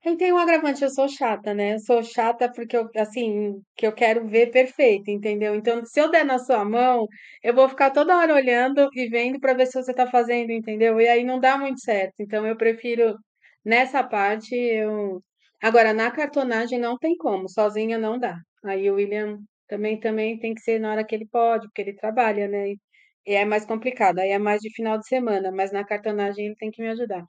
E 0.06 0.16
tem 0.18 0.32
um 0.32 0.38
agravante, 0.38 0.84
eu 0.84 0.90
sou 0.90 1.08
chata, 1.10 1.54
né? 1.54 1.74
Eu 1.74 1.80
sou 1.80 2.04
chata 2.04 2.50
porque 2.54 2.78
eu, 2.78 2.88
assim, 2.98 3.60
que 3.76 3.86
eu 3.88 3.92
quero 3.94 4.26
ver 4.28 4.52
perfeito, 4.52 5.10
entendeu? 5.10 5.56
Então, 5.56 5.84
se 5.86 6.00
eu 6.00 6.10
der 6.12 6.24
na 6.24 6.38
sua 6.40 6.64
mão, 6.64 7.08
eu 7.44 7.54
vou 7.56 7.68
ficar 7.68 7.90
toda 7.92 8.16
hora 8.18 8.34
olhando 8.36 8.88
e 8.94 9.10
vendo 9.10 9.40
para 9.40 9.54
ver 9.54 9.66
se 9.66 9.74
você 9.82 9.94
tá 9.94 10.06
fazendo, 10.08 10.52
entendeu? 10.52 11.02
E 11.02 11.08
aí 11.08 11.24
não 11.24 11.40
dá 11.40 11.58
muito 11.58 11.80
certo. 11.82 12.14
Então, 12.20 12.46
eu 12.46 12.56
prefiro 12.56 13.16
nessa 13.66 14.04
parte 14.04 14.56
eu 14.56 15.22
Agora, 15.62 15.94
na 15.94 16.12
cartonagem 16.12 16.78
não 16.80 16.98
tem 16.98 17.16
como, 17.18 17.50
sozinha 17.50 17.98
não 17.98 18.20
dá. 18.20 18.38
Aí 18.64 18.90
o 18.92 18.96
William 18.96 19.40
também 19.68 20.00
também 20.00 20.38
tem 20.38 20.54
que 20.54 20.62
ser 20.62 20.80
na 20.80 20.92
hora 20.92 21.04
que 21.06 21.16
ele 21.16 21.26
pode, 21.28 21.68
porque 21.68 21.82
ele 21.82 21.94
trabalha, 21.96 22.48
né? 22.48 22.74
E 23.26 23.34
é 23.34 23.44
mais 23.46 23.66
complicado, 23.66 24.20
aí 24.20 24.30
é 24.32 24.38
mais 24.40 24.62
de 24.62 24.72
final 24.76 24.98
de 25.00 25.08
semana, 25.08 25.52
mas 25.52 25.72
na 25.72 25.84
cartonagem 25.86 26.46
ele 26.48 26.56
tem 26.56 26.70
que 26.72 26.82
me 26.82 26.90
ajudar. 26.90 27.24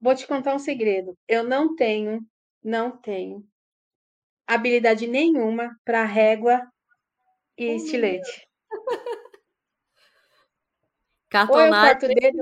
Vou 0.00 0.14
te 0.14 0.26
contar 0.26 0.54
um 0.54 0.58
segredo. 0.58 1.16
Eu 1.28 1.44
não 1.44 1.74
tenho, 1.74 2.20
não 2.62 2.96
tenho 2.96 3.44
habilidade 4.46 5.06
nenhuma 5.06 5.70
para 5.84 6.04
régua 6.04 6.60
e 7.58 7.68
Oh, 7.70 7.74
estilete. 7.76 8.46
Cartonagem, 11.30 12.14
dedo, 12.14 12.38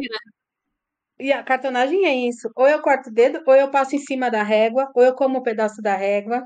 e 1.19 1.33
a 1.33 1.43
cartonagem 1.43 2.05
é 2.07 2.15
isso. 2.29 2.51
Ou 2.57 2.69
eu 2.69 2.83
corto 2.83 3.11
o 3.11 3.13
dedo, 3.13 3.43
ou 3.47 3.55
eu 3.55 3.71
passo 3.71 3.95
em 3.97 3.99
cima 3.99 4.31
da 4.31 4.43
régua, 4.43 4.91
ou 4.95 5.03
eu 5.05 5.15
como 5.15 5.39
um 5.39 5.43
pedaço 5.43 5.81
da 5.83 5.95
régua. 5.97 6.43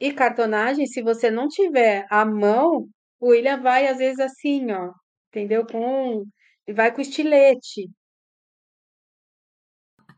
E 0.00 0.12
cartonagem, 0.12 0.86
se 0.86 1.02
você 1.02 1.30
não 1.30 1.48
tiver 1.48 2.06
a 2.10 2.24
mão, 2.26 2.88
o 3.20 3.28
William 3.30 3.60
vai 3.62 3.88
às 3.88 3.98
vezes 3.98 4.20
assim, 4.20 4.70
ó, 4.72 4.92
entendeu? 5.30 5.66
Com 5.66 6.24
e 6.68 6.72
vai 6.72 6.92
com 6.94 7.00
estilete. 7.02 7.90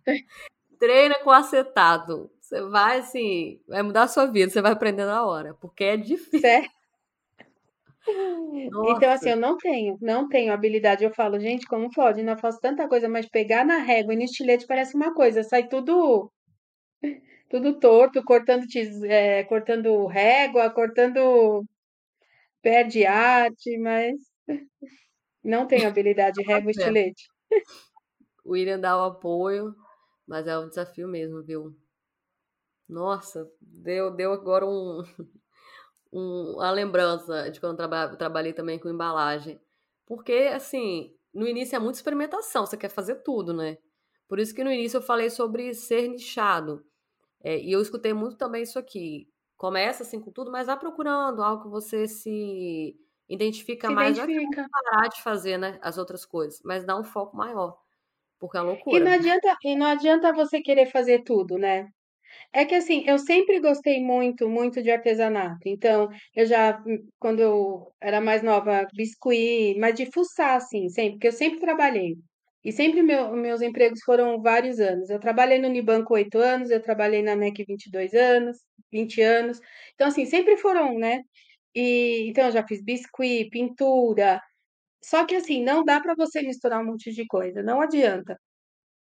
treina 0.78 1.16
com 1.16 1.30
acetato. 1.30 2.30
Você 2.40 2.62
vai 2.62 3.00
assim, 3.00 3.60
vai 3.68 3.82
mudar 3.82 4.04
a 4.04 4.08
sua 4.08 4.26
vida, 4.26 4.50
você 4.50 4.62
vai 4.62 4.72
aprender 4.72 5.04
na 5.04 5.24
hora, 5.26 5.54
porque 5.54 5.84
é 5.84 5.96
difícil. 5.96 6.40
Certo? 6.40 6.70
Então, 8.10 9.10
assim, 9.10 9.28
eu 9.28 9.36
não 9.36 9.58
tenho, 9.58 9.98
não 10.00 10.26
tenho 10.28 10.50
habilidade. 10.50 11.04
Eu 11.04 11.12
falo, 11.12 11.38
gente, 11.38 11.66
como 11.66 11.90
pode? 11.90 12.22
Não 12.22 12.38
faço 12.38 12.58
tanta 12.58 12.88
coisa, 12.88 13.06
mas 13.06 13.28
pegar 13.28 13.66
na 13.66 13.78
régua 13.78 14.14
e 14.14 14.16
no 14.16 14.22
estilete 14.22 14.66
parece 14.66 14.96
uma 14.96 15.12
coisa, 15.12 15.42
sai 15.42 15.68
tudo, 15.68 16.32
tudo 17.50 17.78
torto, 17.78 18.24
cortando, 18.24 18.64
é, 19.04 19.44
cortando 19.44 20.06
régua, 20.06 20.70
cortando 20.70 21.62
pé 22.62 22.82
de 22.84 23.04
arte, 23.04 23.76
mas 23.78 24.14
não 25.44 25.66
tenho 25.66 25.86
habilidade 25.86 26.42
régua 26.42 26.70
e 26.70 26.74
é. 26.74 26.78
estilete. 26.78 27.24
O 28.44 28.52
William 28.52 28.80
dá 28.80 28.96
o 28.96 29.04
apoio, 29.04 29.74
mas 30.28 30.46
é 30.46 30.58
um 30.58 30.68
desafio 30.68 31.08
mesmo, 31.08 31.42
viu? 31.42 31.76
Nossa, 32.88 33.50
deu, 33.60 34.10
deu 34.10 34.32
agora 34.32 34.64
um, 34.66 35.02
um- 36.12 36.54
uma 36.56 36.70
lembrança 36.70 37.50
de 37.50 37.60
quando 37.60 37.72
eu 37.72 37.76
traba- 37.88 38.16
trabalhei 38.16 38.52
também 38.52 38.78
com 38.78 38.88
embalagem. 38.88 39.60
Porque, 40.06 40.32
assim, 40.54 41.16
no 41.34 41.46
início 41.46 41.76
é 41.76 41.78
muita 41.78 41.98
experimentação, 41.98 42.66
você 42.66 42.76
quer 42.76 42.88
fazer 42.90 43.16
tudo, 43.16 43.52
né? 43.52 43.78
Por 44.28 44.38
isso 44.38 44.54
que 44.54 44.64
no 44.64 44.72
início 44.72 44.98
eu 44.98 45.02
falei 45.02 45.30
sobre 45.30 45.74
ser 45.74 46.08
nichado. 46.08 46.84
É, 47.42 47.58
e 47.60 47.72
eu 47.72 47.82
escutei 47.82 48.12
muito 48.14 48.36
também 48.38 48.62
isso 48.64 48.78
aqui. 48.78 49.28
Começa 49.56 50.02
assim 50.04 50.20
com 50.20 50.32
tudo, 50.32 50.52
mas 50.52 50.66
vá 50.68 50.76
procurando 50.76 51.42
algo 51.42 51.64
que 51.64 51.70
você 51.70 52.08
se 52.08 52.96
identifica 53.28 53.88
Se 53.88 53.92
mais. 53.92 54.18
Identifica. 54.18 54.68
parar 54.72 55.08
de 55.08 55.22
fazer, 55.22 55.58
né, 55.58 55.78
as 55.82 55.98
outras 55.98 56.24
coisas, 56.26 56.60
mas 56.64 56.84
dá 56.84 56.98
um 56.98 57.04
foco 57.04 57.36
maior, 57.36 57.78
porque 58.38 58.56
é 58.58 58.60
uma 58.60 58.68
E 58.90 59.00
não 59.00 59.12
loucura. 59.12 59.12
adianta, 59.12 59.56
e 59.64 59.76
não 59.76 59.86
adianta 59.86 60.32
você 60.32 60.60
querer 60.60 60.86
fazer 60.86 61.22
tudo, 61.24 61.58
né? 61.58 61.86
É 62.52 62.64
que 62.66 62.74
assim, 62.76 63.04
eu 63.06 63.18
sempre 63.18 63.60
gostei 63.60 64.02
muito, 64.02 64.48
muito 64.48 64.82
de 64.82 64.90
artesanato. 64.90 65.60
Então, 65.68 66.08
eu 66.36 66.46
já, 66.46 66.78
hum, 66.86 66.98
quando 67.18 67.40
eu 67.40 67.92
era 68.02 68.20
mais 68.20 68.42
nova, 68.42 68.86
biscuit, 68.94 69.76
mas 69.78 69.94
de 69.96 70.06
fuçar, 70.12 70.56
assim, 70.56 70.88
sempre, 70.90 71.12
porque 71.14 71.28
eu 71.28 71.32
sempre 71.32 71.60
trabalhei. 71.60 72.16
E 72.64 72.72
sempre 72.72 73.02
meu- 73.02 73.32
meus 73.36 73.62
empregos 73.62 74.00
foram 74.04 74.40
vários 74.42 74.80
anos. 74.80 75.10
Eu 75.10 75.20
trabalhei 75.20 75.58
no 75.60 75.68
Unibanco 75.68 76.14
oito 76.14 76.38
anos, 76.38 76.70
eu 76.70 76.82
trabalhei 76.82 77.22
na 77.22 77.32
NEC 77.36 77.64
22 77.66 78.14
anos, 78.14 78.58
20 78.92 79.20
anos. 79.22 79.60
Então, 79.94 80.08
assim, 80.08 80.26
sempre 80.26 80.56
foram, 80.56 80.94
né? 80.98 81.22
E 81.74 82.28
então 82.28 82.46
eu 82.46 82.52
já 82.52 82.66
fiz 82.66 82.82
biscuit, 82.84 83.48
pintura. 83.50 84.40
Só 85.02 85.24
que 85.26 85.36
assim, 85.36 85.62
não 85.64 85.84
dá 85.84 86.00
para 86.00 86.14
você 86.16 86.42
misturar 86.42 86.80
um 86.82 86.86
monte 86.86 87.12
de 87.12 87.26
coisa, 87.26 87.62
não 87.62 87.80
adianta. 87.80 88.38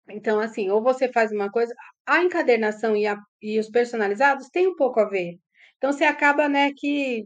Então, 0.10 0.40
assim, 0.40 0.70
ou 0.70 0.82
você 0.82 1.12
faz 1.12 1.32
uma 1.32 1.52
coisa, 1.52 1.74
a 2.06 2.24
encadernação 2.24 2.96
e, 2.96 3.06
a- 3.08 3.18
e 3.42 3.60
os 3.60 3.70
personalizados 3.70 4.50
tem 4.50 4.68
um 4.68 4.76
pouco 4.76 5.00
a 5.00 5.10
ver. 5.10 5.38
Então, 5.78 5.92
você 5.92 6.06
acaba, 6.06 6.48
né, 6.50 6.72
que 6.76 7.26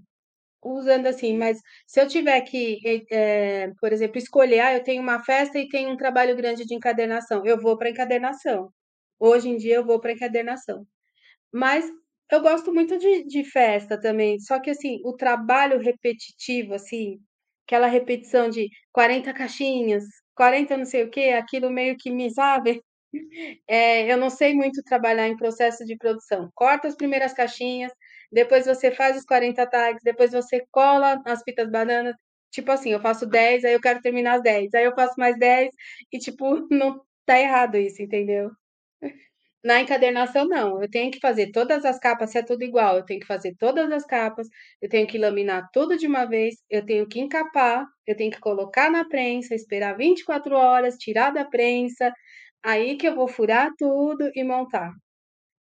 usando 0.64 1.08
assim, 1.08 1.38
mas 1.38 1.60
se 1.88 2.02
eu 2.02 2.08
tiver 2.08 2.42
que, 2.42 2.80
eh, 2.86 3.04
eh, 3.66 3.72
por 3.80 3.94
exemplo, 3.94 4.18
escolher, 4.20 4.60
ah, 4.62 4.74
eu 4.76 4.84
tenho 4.84 5.02
uma 5.02 5.24
festa 5.24 5.60
e 5.60 5.70
tenho 5.70 5.90
um 5.92 5.98
trabalho 5.98 6.36
grande 6.36 6.66
de 6.66 6.76
encadernação, 6.76 7.46
eu 7.46 7.60
vou 7.62 7.78
para 7.78 7.90
encadernação. 7.90 8.72
Hoje 9.20 9.50
em 9.50 9.58
dia 9.58 9.76
eu 9.78 9.86
vou 9.86 10.00
para 10.02 10.14
encadernação. 10.14 10.86
Mas 11.54 11.86
eu 12.32 12.42
gosto 12.42 12.74
muito 12.74 12.98
de, 12.98 13.24
de 13.26 13.44
festa 13.44 14.00
também, 14.00 14.40
só 14.40 14.60
que 14.60 14.70
assim, 14.72 15.00
o 15.06 15.14
trabalho 15.16 15.80
repetitivo, 15.80 16.74
assim, 16.74 17.20
aquela 17.72 17.88
repetição 17.88 18.50
de 18.50 18.70
40 18.92 19.34
caixinhas, 19.34 20.04
40 20.36 20.76
não 20.76 20.86
sei 20.86 21.04
o 21.04 21.10
quê, 21.10 21.30
aquilo 21.30 21.70
meio 21.72 21.96
que 21.98 22.12
me, 22.12 22.30
sabe? 22.30 22.84
É, 23.68 24.12
eu 24.12 24.18
não 24.18 24.30
sei 24.30 24.54
muito 24.54 24.82
trabalhar 24.84 25.28
em 25.28 25.36
processo 25.36 25.86
de 25.86 25.98
produção. 25.98 26.50
Corta 26.56 26.88
as 26.88 26.96
primeiras 26.96 27.34
caixinhas, 27.34 27.92
depois 28.32 28.66
você 28.66 28.90
faz 28.90 29.18
os 29.18 29.26
40 29.26 29.68
tags, 29.68 30.02
depois 30.04 30.32
você 30.32 30.66
cola 30.72 31.22
as 31.26 31.42
fitas 31.44 31.70
bananas. 31.70 32.16
Tipo 32.52 32.72
assim, 32.72 32.92
eu 32.92 33.02
faço 33.02 33.26
10, 33.26 33.66
aí 33.66 33.74
eu 33.74 33.82
quero 33.82 34.02
terminar 34.02 34.36
as 34.36 34.44
10, 34.44 34.74
aí 34.74 34.86
eu 34.86 34.96
faço 34.96 35.16
mais 35.18 35.38
10 35.38 35.72
e 36.12 36.20
tipo, 36.20 36.46
não 36.72 37.02
tá 37.26 37.38
errado 37.40 37.76
isso, 37.78 38.02
entendeu? 38.02 38.52
Na 39.64 39.80
encadernação, 39.80 40.48
não. 40.48 40.82
Eu 40.82 40.90
tenho 40.90 41.12
que 41.12 41.20
fazer 41.20 41.52
todas 41.52 41.86
as 41.86 42.00
capas, 42.00 42.32
se 42.32 42.38
é 42.40 42.44
tudo 42.44 42.64
igual, 42.64 42.98
eu 42.98 43.06
tenho 43.06 43.20
que 43.20 43.28
fazer 43.28 43.56
todas 43.60 43.92
as 43.92 44.04
capas, 44.06 44.48
eu 44.82 44.90
tenho 44.90 45.06
que 45.08 45.20
laminar 45.20 45.70
tudo 45.72 45.96
de 45.98 46.08
uma 46.08 46.26
vez, 46.26 46.56
eu 46.70 46.84
tenho 46.86 47.08
que 47.08 47.20
encapar, 47.20 47.86
eu 48.08 48.16
tenho 48.18 48.32
que 48.32 48.40
colocar 48.40 48.90
na 48.90 49.06
prensa, 49.08 49.54
esperar 49.54 49.96
24 49.96 50.56
horas, 50.56 50.96
tirar 50.98 51.32
da 51.32 51.46
prensa, 51.46 52.12
aí 52.64 52.98
que 52.98 53.08
eu 53.08 53.16
vou 53.16 53.28
furar 53.28 53.70
tudo 53.78 54.32
e 54.36 54.44
montar, 54.44 54.92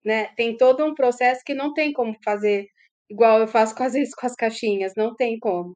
né? 0.06 0.28
Tem 0.38 0.58
todo 0.58 0.86
um 0.86 0.95
processo 0.95 1.41
que 1.45 1.54
não 1.56 1.74
tem 1.74 1.93
como 1.93 2.16
fazer 2.26 2.68
igual 3.10 3.39
eu 3.41 3.47
faço 3.47 3.76
com, 3.76 3.84
às 3.84 3.93
vezes 3.93 4.16
com 4.16 4.26
as 4.28 4.36
caixinhas, 4.36 4.93
não 4.97 5.16
tem 5.16 5.39
como. 5.39 5.74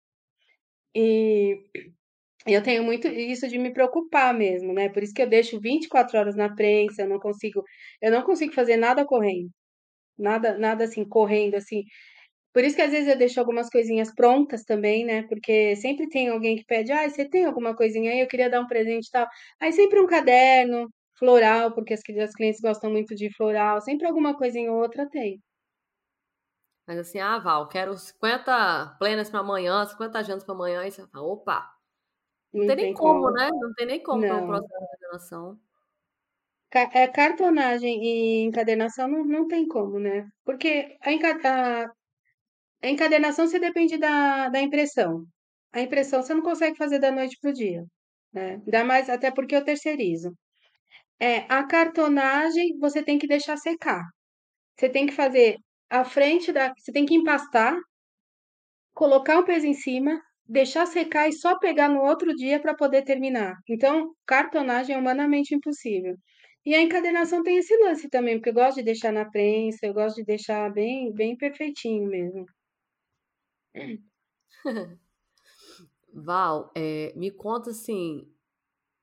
E 0.96 1.58
eu 2.48 2.62
tenho 2.64 2.84
muito 2.84 3.08
isso 3.08 3.48
de 3.48 3.58
me 3.58 3.74
preocupar 3.74 4.34
mesmo, 4.34 4.74
né? 4.74 4.90
Por 4.90 5.04
isso 5.04 5.14
que 5.14 5.22
eu 5.22 5.30
deixo 5.30 5.60
24 5.60 6.18
horas 6.20 6.36
na 6.36 6.54
prensa, 6.54 7.04
eu 7.04 7.10
não 7.10 7.20
consigo, 7.20 7.64
eu 8.02 8.12
não 8.12 8.24
consigo 8.24 8.54
fazer 8.54 8.78
nada 8.78 9.06
correndo. 9.06 9.50
Nada, 10.18 10.58
nada 10.58 10.86
assim, 10.86 11.06
correndo 11.08 11.56
assim. 11.56 11.84
Por 12.54 12.64
isso 12.64 12.76
que 12.76 12.82
às 12.82 12.92
vezes 12.92 13.08
eu 13.10 13.18
deixo 13.18 13.40
algumas 13.40 13.70
coisinhas 13.70 14.14
prontas 14.16 14.64
também, 14.64 15.06
né? 15.06 15.24
Porque 15.28 15.76
sempre 15.78 16.08
tem 16.10 16.30
alguém 16.30 16.56
que 16.58 16.66
pede, 16.66 16.92
ah, 16.92 17.10
você 17.10 17.28
tem 17.30 17.46
alguma 17.46 17.76
coisinha 17.76 18.12
aí? 18.12 18.20
Eu 18.22 18.28
queria 18.28 18.50
dar 18.50 18.62
um 18.62 18.68
presente 18.68 19.08
e 19.08 19.12
tal. 19.12 19.28
Aí 19.62 19.74
sempre 19.74 20.00
um 20.02 20.08
caderno 20.08 20.90
floral, 21.20 21.74
porque 21.74 21.94
as, 21.94 22.02
as 22.24 22.34
clientes 22.34 22.62
gostam 22.62 22.92
muito 22.92 23.16
de 23.16 23.30
floral. 23.36 23.82
Sempre 23.82 24.08
alguma 24.08 24.38
coisinha 24.38 24.72
ou 24.72 24.80
outra 24.82 25.10
tem. 25.10 25.42
Mas 26.88 26.98
assim, 27.00 27.20
ah, 27.20 27.38
Val, 27.40 27.68
quero 27.68 27.96
50 27.98 28.96
plenas 29.00 29.30
para 29.30 29.40
amanhã, 29.40 29.86
50 29.86 30.24
jantas 30.24 30.44
para 30.44 30.54
amanhã, 30.54 30.82
aí 30.82 30.92
você 30.92 31.06
fala, 31.08 31.26
opa, 31.26 31.75
não 32.56 32.62
Não 32.62 32.76
tem 32.76 32.76
nem 32.76 32.92
tem 32.94 32.96
como, 32.96 33.32
como. 33.32 33.34
né? 33.34 33.50
Não 33.52 33.74
tem 33.76 33.86
nem 33.86 34.02
como 34.04 34.26
ter 34.26 34.34
um 34.34 34.44
Não. 34.44 34.46
processo 34.46 34.98
de 35.00 35.08
É, 36.74 37.08
cartonagem 37.08 38.04
e 38.04 38.44
encadernação 38.44 39.08
não, 39.08 39.24
não 39.26 39.48
tem 39.48 39.66
como, 39.68 39.98
né? 40.00 40.28
Porque 40.44 40.98
a, 41.02 41.12
enca- 41.12 41.40
a- 42.84 42.90
encadernação 42.90 43.48
você 43.48 43.60
depende 43.60 43.98
da, 43.98 44.50
da 44.50 44.62
impressão. 44.62 45.26
A 45.74 45.82
impressão 45.82 46.22
você 46.24 46.34
não 46.34 46.42
consegue 46.44 46.78
fazer 46.78 47.00
da 47.00 47.12
noite 47.12 47.38
pro 47.42 47.54
dia, 47.54 47.86
né? 48.34 48.56
Ainda 48.66 48.84
mais 48.86 49.10
até 49.10 49.32
porque 49.32 49.56
eu 49.56 49.64
terceirizo. 49.66 50.34
É, 51.20 51.40
a 51.54 51.66
cartonagem 51.68 52.78
você 52.80 53.04
tem 53.04 53.20
que 53.20 53.28
deixar 53.28 53.58
secar. 53.58 54.04
Você 54.78 54.90
tem 54.90 55.06
que 55.08 55.14
fazer 55.14 55.58
a 55.90 56.06
frente 56.06 56.52
da. 56.54 56.74
Você 56.78 56.92
tem 56.94 57.06
que 57.06 57.16
empastar, 57.16 57.78
colocar 58.96 59.38
um 59.38 59.46
peso 59.46 59.68
em 59.68 59.74
cima, 59.76 60.20
deixar 60.48 60.86
secar 60.86 61.28
e 61.28 61.34
só 61.34 61.58
pegar 61.58 61.90
no 61.90 62.02
outro 62.02 62.34
dia 62.36 62.60
para 62.62 62.76
poder 62.76 63.04
terminar. 63.04 63.56
Então, 63.68 64.14
cartonagem 64.26 64.96
é 64.96 65.00
humanamente 65.00 65.56
impossível. 65.56 66.16
E 66.66 66.74
a 66.74 66.82
encadernação 66.82 67.44
tem 67.44 67.58
esse 67.58 67.76
lance 67.78 68.10
também, 68.10 68.38
porque 68.38 68.50
eu 68.50 68.54
gosto 68.54 68.78
de 68.78 68.84
deixar 68.84 69.12
na 69.12 69.30
prensa, 69.30 69.86
eu 69.86 69.94
gosto 69.94 70.18
de 70.18 70.26
deixar 70.26 70.72
bem, 70.72 71.14
bem 71.14 71.38
perfeitinho 71.38 72.08
mesmo. 72.08 72.46
Val, 76.14 76.72
é, 76.76 77.14
me 77.16 77.30
conta 77.30 77.72
assim, 77.72 78.28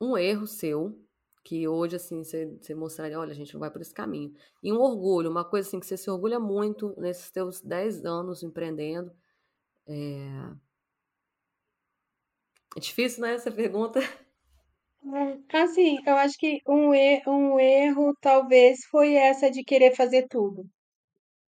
um 0.01 0.17
erro 0.17 0.47
seu, 0.47 0.99
que 1.45 1.69
hoje 1.69 1.97
assim 1.97 2.25
você, 2.25 2.75
mostraria, 2.75 3.19
olha, 3.19 3.33
a 3.33 3.35
gente 3.35 3.53
não 3.53 3.61
vai 3.61 3.71
por 3.71 3.81
esse 3.81 3.95
caminho. 3.95 4.33
E 4.63 4.73
um 4.73 4.81
orgulho, 4.81 5.31
uma 5.31 5.45
coisa 5.45 5.69
assim 5.69 5.79
que 5.79 5.87
você 5.87 5.97
se 5.97 6.11
orgulha 6.11 6.41
muito 6.41 6.95
nesses 6.99 7.31
teus 7.31 7.61
10 7.61 8.05
anos 8.05 8.43
empreendendo. 8.43 9.13
É 9.87 10.72
difícil, 12.81 13.23
né, 13.23 13.35
essa 13.35 13.51
pergunta? 13.51 14.01
É, 15.53 15.59
Assim, 15.63 15.99
eu 16.07 16.17
acho 16.17 16.37
que 16.39 16.61
um, 16.67 16.95
e- 16.95 17.23
um 17.27 17.59
erro 17.61 18.15
talvez 18.21 18.85
foi 18.91 19.15
essa 19.15 19.51
de 19.51 19.65
querer 19.65 19.95
fazer 19.95 20.27
tudo. 20.29 20.65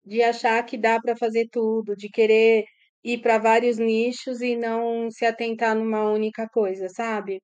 de 0.04 0.22
achar 0.22 0.62
que 0.66 0.78
dá 0.78 1.00
para 1.00 1.16
fazer 1.16 1.48
tudo, 1.50 1.96
de 1.96 2.08
querer 2.10 2.64
ir 3.04 3.20
para 3.22 3.38
vários 3.38 3.78
nichos 3.78 4.40
e 4.42 4.56
não 4.56 5.10
se 5.10 5.26
atentar 5.26 5.76
numa 5.76 6.10
única 6.12 6.48
coisa, 6.48 6.88
sabe? 6.90 7.42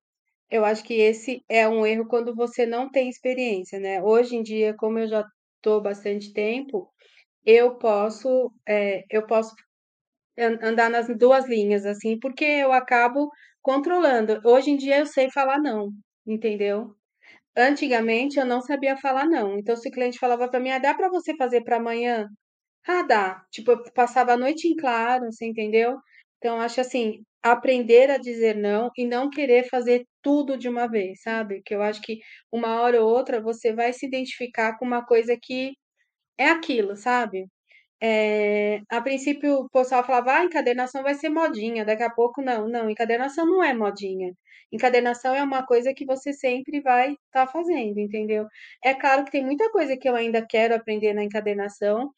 Eu 0.50 0.64
acho 0.64 0.84
que 0.84 0.94
esse 0.94 1.42
é 1.48 1.68
um 1.68 1.86
erro 1.86 2.06
quando 2.08 2.34
você 2.36 2.66
não 2.66 2.90
tem 2.90 3.08
experiência, 3.10 3.80
né? 3.80 4.02
Hoje 4.02 4.36
em 4.36 4.42
dia, 4.44 4.74
como 4.76 4.98
eu 5.00 5.08
já 5.08 5.24
estou 5.58 5.82
bastante 5.82 6.32
tempo, 6.34 6.90
eu 7.46 7.76
posso, 7.78 8.52
é, 8.68 9.04
eu 9.10 9.26
posso 9.26 9.54
andar 10.38 10.90
nas 10.90 11.06
duas 11.18 11.46
linhas, 11.48 11.84
assim, 11.86 12.18
porque 12.18 12.44
eu 12.44 12.72
acabo 12.72 13.30
controlando. 13.62 14.40
Hoje 14.44 14.70
em 14.70 14.76
dia 14.76 14.98
eu 14.98 15.06
sei 15.06 15.30
falar 15.30 15.58
não, 15.58 15.90
entendeu? 16.26 16.94
Antigamente 17.56 18.38
eu 18.38 18.46
não 18.46 18.60
sabia 18.62 18.96
falar 18.96 19.26
não. 19.26 19.58
Então, 19.58 19.76
se 19.76 19.88
o 19.88 19.92
cliente 19.92 20.18
falava 20.18 20.48
para 20.48 20.60
mim, 20.60 20.70
ah, 20.70 20.78
dá 20.78 20.94
para 20.94 21.10
você 21.10 21.36
fazer 21.36 21.62
para 21.64 21.76
amanhã? 21.78 22.28
Ah, 22.86 23.02
dá. 23.02 23.44
Tipo, 23.52 23.72
eu 23.72 23.82
passava 23.94 24.32
a 24.34 24.36
noite 24.36 24.68
em 24.68 24.76
claro, 24.76 25.26
você 25.32 25.46
entendeu? 25.46 25.98
Então, 26.38 26.60
acho 26.60 26.80
assim, 26.80 27.22
aprender 27.42 28.10
a 28.10 28.18
dizer 28.18 28.56
não 28.56 28.90
e 28.96 29.06
não 29.06 29.30
querer 29.30 29.68
fazer 29.68 30.06
tudo 30.22 30.56
de 30.58 30.68
uma 30.68 30.88
vez, 30.88 31.22
sabe? 31.22 31.62
Que 31.64 31.74
eu 31.74 31.82
acho 31.82 32.00
que 32.02 32.18
uma 32.52 32.80
hora 32.82 33.02
ou 33.02 33.10
outra 33.10 33.40
você 33.42 33.72
vai 33.74 33.92
se 33.92 34.06
identificar 34.06 34.78
com 34.78 34.84
uma 34.86 35.04
coisa 35.04 35.36
que 35.40 35.72
é 36.38 36.48
aquilo, 36.50 36.96
sabe? 36.96 37.46
É, 38.02 38.80
a 38.88 39.00
princípio 39.02 39.60
o 39.60 39.68
pessoal 39.70 40.04
falava, 40.04 40.32
ah, 40.34 40.44
encadernação 40.44 41.02
vai 41.02 41.14
ser 41.14 41.28
modinha, 41.28 41.84
daqui 41.84 42.02
a 42.02 42.10
pouco 42.10 42.40
não, 42.42 42.66
não, 42.68 42.88
encadernação 42.90 43.46
não 43.46 43.62
é 43.62 43.74
modinha. 43.74 44.32
Encadernação 44.72 45.34
é 45.34 45.42
uma 45.42 45.66
coisa 45.66 45.92
que 45.92 46.06
você 46.06 46.32
sempre 46.32 46.80
vai 46.80 47.12
estar 47.12 47.46
tá 47.46 47.48
fazendo, 47.48 47.98
entendeu? 47.98 48.46
É 48.82 48.94
claro 48.94 49.24
que 49.24 49.32
tem 49.32 49.44
muita 49.44 49.70
coisa 49.70 49.96
que 49.96 50.08
eu 50.08 50.14
ainda 50.16 50.46
quero 50.46 50.74
aprender 50.74 51.12
na 51.12 51.24
encadernação, 51.24 52.10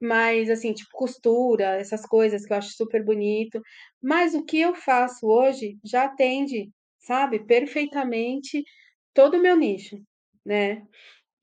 mas 0.00 0.50
assim, 0.50 0.72
tipo 0.72 0.90
costura, 0.92 1.76
essas 1.80 2.06
coisas 2.06 2.46
que 2.46 2.52
eu 2.52 2.56
acho 2.58 2.70
super 2.76 3.04
bonito. 3.04 3.60
Mas 4.02 4.34
o 4.34 4.44
que 4.44 4.60
eu 4.60 4.74
faço 4.74 5.26
hoje 5.26 5.78
já 5.84 6.04
atende, 6.04 6.70
sabe, 7.00 7.40
perfeitamente 7.46 8.64
todo 9.14 9.36
o 9.38 9.42
meu 9.42 9.56
nicho, 9.56 9.98
né? 10.44 10.82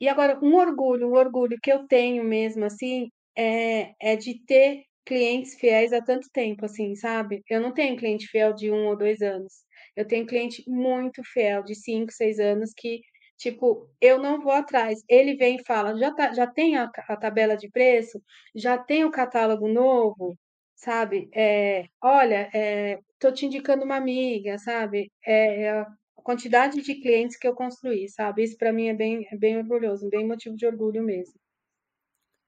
E 0.01 0.09
agora, 0.09 0.39
um 0.43 0.55
orgulho, 0.55 1.09
um 1.09 1.15
orgulho 1.15 1.57
que 1.63 1.71
eu 1.71 1.87
tenho 1.87 2.23
mesmo, 2.23 2.65
assim, 2.65 3.09
é, 3.37 3.93
é 4.01 4.15
de 4.15 4.35
ter 4.45 4.83
clientes 5.05 5.55
fiéis 5.55 5.93
há 5.93 6.01
tanto 6.01 6.27
tempo, 6.33 6.65
assim, 6.65 6.95
sabe? 6.95 7.43
Eu 7.49 7.61
não 7.61 7.73
tenho 7.73 7.97
cliente 7.97 8.27
fiel 8.27 8.53
de 8.53 8.71
um 8.71 8.87
ou 8.87 8.97
dois 8.97 9.21
anos. 9.21 9.53
Eu 9.95 10.05
tenho 10.07 10.25
cliente 10.25 10.63
muito 10.67 11.21
fiel, 11.23 11.63
de 11.63 11.75
cinco, 11.75 12.11
seis 12.11 12.39
anos, 12.39 12.71
que, 12.75 13.01
tipo, 13.37 13.89
eu 14.01 14.19
não 14.19 14.41
vou 14.41 14.51
atrás. 14.51 14.99
Ele 15.09 15.35
vem 15.35 15.57
e 15.57 15.63
fala, 15.65 15.95
já, 15.97 16.11
tá, 16.13 16.33
já 16.33 16.47
tem 16.47 16.75
a, 16.77 16.89
a 17.07 17.17
tabela 17.17 17.55
de 17.55 17.69
preço? 17.69 18.21
Já 18.55 18.77
tem 18.77 19.05
o 19.05 19.11
catálogo 19.11 19.67
novo? 19.67 20.37
Sabe? 20.75 21.29
É, 21.33 21.85
olha, 22.01 22.49
é, 22.53 22.99
tô 23.19 23.31
te 23.31 23.45
indicando 23.45 23.85
uma 23.85 23.95
amiga, 23.97 24.57
sabe? 24.59 25.11
É, 25.25 25.61
é 25.63 25.69
a 25.71 25.87
quantidade 26.15 26.81
de 26.81 26.95
clientes 26.95 27.37
que 27.37 27.47
eu 27.47 27.55
construí, 27.55 28.09
sabe? 28.09 28.43
Isso 28.43 28.57
para 28.57 28.73
mim 28.73 28.87
é 28.89 28.93
bem, 28.93 29.25
é 29.31 29.37
bem 29.37 29.57
orgulhoso, 29.57 30.09
bem 30.09 30.27
motivo 30.27 30.55
de 30.55 30.65
orgulho 30.65 31.03
mesmo. 31.03 31.39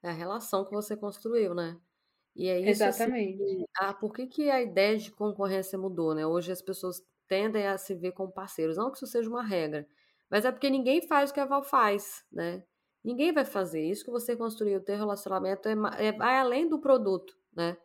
É 0.04 0.10
a 0.10 0.14
relação 0.14 0.66
que 0.66 0.72
você 0.72 0.96
construiu, 0.96 1.54
né? 1.56 1.80
E 2.36 2.48
é 2.50 2.60
isso 2.60 2.88
assim, 2.88 3.12
Exatamente. 3.12 3.66
ah, 3.80 3.94
por 3.94 4.14
que 4.14 4.28
que 4.28 4.50
a 4.50 4.62
ideia 4.62 4.98
de 4.98 5.12
concorrência 5.12 5.78
mudou, 5.78 6.16
né? 6.16 6.26
Hoje 6.26 6.52
as 6.52 6.62
pessoas 6.62 7.04
tendem 7.28 7.68
a 7.68 7.78
se 7.78 7.96
ver 7.96 8.14
como 8.14 8.32
parceiros, 8.32 8.78
não 8.78 8.92
que 8.92 8.98
isso 8.98 9.08
seja 9.08 9.30
uma 9.30 9.44
regra, 9.44 9.88
mas 10.30 10.46
é 10.46 10.52
porque 10.52 10.70
ninguém 10.70 11.02
faz 11.08 11.32
o 11.32 11.34
que 11.34 11.40
a 11.40 11.46
Val 11.46 11.64
faz, 11.64 12.26
né? 12.32 12.64
Ninguém 13.04 13.34
vai 13.34 13.46
fazer. 13.46 13.84
Isso 13.84 14.04
que 14.06 14.12
você 14.12 14.36
construiu, 14.36 14.80
o 14.80 14.84
teu 14.84 14.98
relacionamento 14.98 15.68
é, 15.70 15.74
é, 16.08 16.12
vai 16.12 16.38
além 16.40 16.68
do 16.70 16.80
produto, 16.80 17.38
né? 17.56 17.78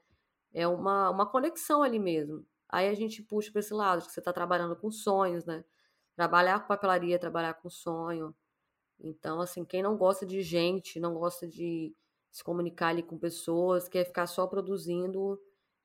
É 0.55 0.67
uma, 0.69 1.11
uma 1.11 1.27
conexão 1.27 1.83
ali 1.83 1.99
mesmo. 1.99 2.47
Aí 2.69 2.89
a 2.89 2.95
gente 2.95 3.23
puxa 3.23 3.51
para 3.53 3.61
esse 3.61 3.75
lado, 3.75 4.05
que 4.07 4.13
você 4.13 4.21
está 4.21 4.33
trabalhando 4.33 4.77
com 4.77 4.91
sonhos, 4.91 5.45
né? 5.45 5.65
Trabalhar 6.17 6.61
com 6.61 6.69
papelaria, 6.69 7.19
trabalhar 7.19 7.55
com 7.55 7.71
sonho. 7.71 8.35
Então, 9.01 9.41
assim, 9.41 9.65
quem 9.65 9.83
não 9.83 9.97
gosta 9.97 10.27
de 10.27 10.43
gente, 10.43 11.01
não 11.01 11.15
gosta 11.15 11.47
de 11.49 11.95
se 12.33 12.43
comunicar 12.43 12.89
ali 12.89 13.03
com 13.03 13.19
pessoas, 13.19 13.89
quer 13.89 14.05
ficar 14.07 14.27
só 14.27 14.47
produzindo, 14.47 15.39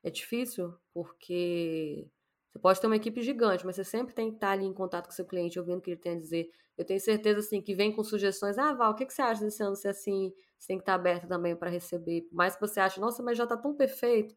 é 0.03 0.09
difícil, 0.09 0.73
porque 0.93 2.07
você 2.51 2.59
pode 2.59 2.81
ter 2.81 2.87
uma 2.87 2.95
equipe 2.95 3.21
gigante, 3.21 3.65
mas 3.65 3.75
você 3.75 3.83
sempre 3.83 4.15
tem 4.15 4.29
que 4.29 4.37
estar 4.37 4.51
ali 4.51 4.65
em 4.65 4.73
contato 4.73 5.05
com 5.07 5.11
seu 5.11 5.25
cliente, 5.25 5.59
ouvindo 5.59 5.79
o 5.79 5.81
que 5.81 5.91
ele 5.91 5.99
tem 5.99 6.13
a 6.13 6.19
dizer. 6.19 6.49
Eu 6.77 6.85
tenho 6.85 6.99
certeza, 6.99 7.39
assim, 7.39 7.61
que 7.61 7.75
vem 7.75 7.91
com 7.91 8.03
sugestões. 8.03 8.57
Ah, 8.57 8.73
Val, 8.73 8.93
o 8.93 8.95
que, 8.95 9.09
você 9.09 9.21
acha 9.21 9.43
desse 9.43 9.61
ano 9.61 9.75
ser 9.75 9.89
assim? 9.89 10.33
Você 10.57 10.67
tem 10.67 10.77
que 10.77 10.83
estar 10.83 10.95
aberto 10.95 11.27
também 11.27 11.55
para 11.55 11.69
receber. 11.69 12.27
Mais 12.31 12.55
que 12.55 12.61
você 12.61 12.79
ache, 12.79 12.99
nossa, 12.99 13.21
mas 13.21 13.37
já 13.37 13.43
está 13.43 13.57
tão 13.57 13.75
perfeito. 13.75 14.35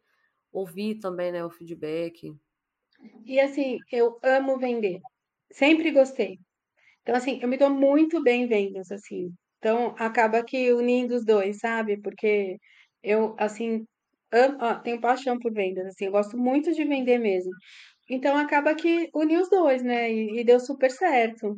Ouvir 0.52 0.98
também, 0.98 1.30
né, 1.32 1.44
o 1.44 1.50
feedback. 1.50 2.34
E 3.24 3.40
assim, 3.40 3.78
eu 3.92 4.18
amo 4.22 4.58
vender. 4.58 5.00
Sempre 5.52 5.90
gostei. 5.92 6.38
Então, 7.02 7.14
assim, 7.14 7.40
eu 7.42 7.48
me 7.48 7.56
dou 7.56 7.70
muito 7.70 8.22
bem 8.22 8.42
em 8.44 8.46
vendas, 8.48 8.90
assim. 8.92 9.32
Então, 9.60 9.94
acaba 9.98 10.44
que 10.44 10.72
unindo 10.74 11.14
os 11.16 11.24
dois, 11.26 11.60
sabe? 11.60 11.98
Porque 12.02 12.58
eu, 13.02 13.36
assim, 13.38 13.86
amo, 14.32 14.58
ó, 14.60 14.76
tenho 14.80 15.00
paixão 15.00 15.38
por 15.38 15.52
vendas, 15.52 15.86
assim, 15.88 16.06
eu 16.06 16.12
gosto 16.12 16.38
muito 16.38 16.72
de 16.74 16.84
vender 16.84 17.18
mesmo. 17.18 17.52
Então, 18.10 18.36
acaba 18.38 18.74
que 18.76 19.10
uni 19.14 19.38
os 19.38 19.50
dois, 19.50 19.82
né? 19.84 20.12
E, 20.12 20.40
e 20.40 20.44
deu 20.44 20.60
super 20.60 20.90
certo. 20.90 21.56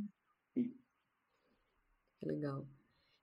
Que 2.19 2.27
legal. 2.27 2.67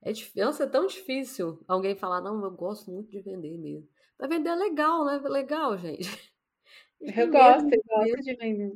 É, 0.04 0.12
nossa, 0.36 0.64
é 0.66 0.68
tão 0.70 0.88
difícil 0.88 1.64
alguém 1.68 1.96
falar, 1.96 2.22
não, 2.22 2.44
eu 2.44 2.52
gosto 2.52 2.92
muito 2.92 3.12
de 3.12 3.22
vender 3.22 3.58
mesmo. 3.58 3.90
Mas 4.20 4.30
vender 4.30 4.50
é 4.52 4.56
legal, 4.56 5.06
né? 5.06 5.20
Legal, 5.30 5.78
gente. 5.78 6.02
Eu 7.02 7.32
gosto, 7.32 7.74
eu 7.74 7.84
gosto 7.88 8.22
de 8.24 8.36
vender. 8.36 8.74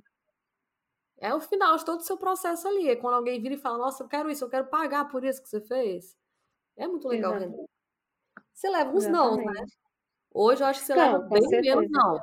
É 1.23 1.33
o 1.33 1.39
final 1.39 1.77
de 1.77 1.85
todo 1.85 2.01
o 2.01 2.03
seu 2.03 2.17
processo 2.17 2.67
ali. 2.67 2.89
É 2.89 2.97
quando 2.97 3.13
alguém 3.13 3.41
vira 3.41 3.55
e 3.55 3.57
fala, 3.57 3.77
nossa, 3.77 4.03
eu 4.03 4.09
quero 4.09 4.29
isso, 4.29 4.43
eu 4.43 4.49
quero 4.49 4.67
pagar 4.67 5.05
por 5.05 5.23
isso 5.23 5.41
que 5.41 5.47
você 5.47 5.61
fez. 5.61 6.17
É 6.75 6.85
muito 6.85 7.07
legal 7.07 7.39
vender. 7.39 7.63
Você 8.53 8.69
leva 8.69 8.91
uns 8.91 9.07
não, 9.07 9.37
né? 9.37 9.63
Hoje 10.33 10.61
eu 10.61 10.67
acho 10.67 10.81
que 10.81 10.87
você 10.87 10.95
não, 10.95 11.13
leva 11.13 11.29
bem 11.29 11.47
certeza. 11.47 11.75
menos 11.77 11.91
não. 11.91 12.19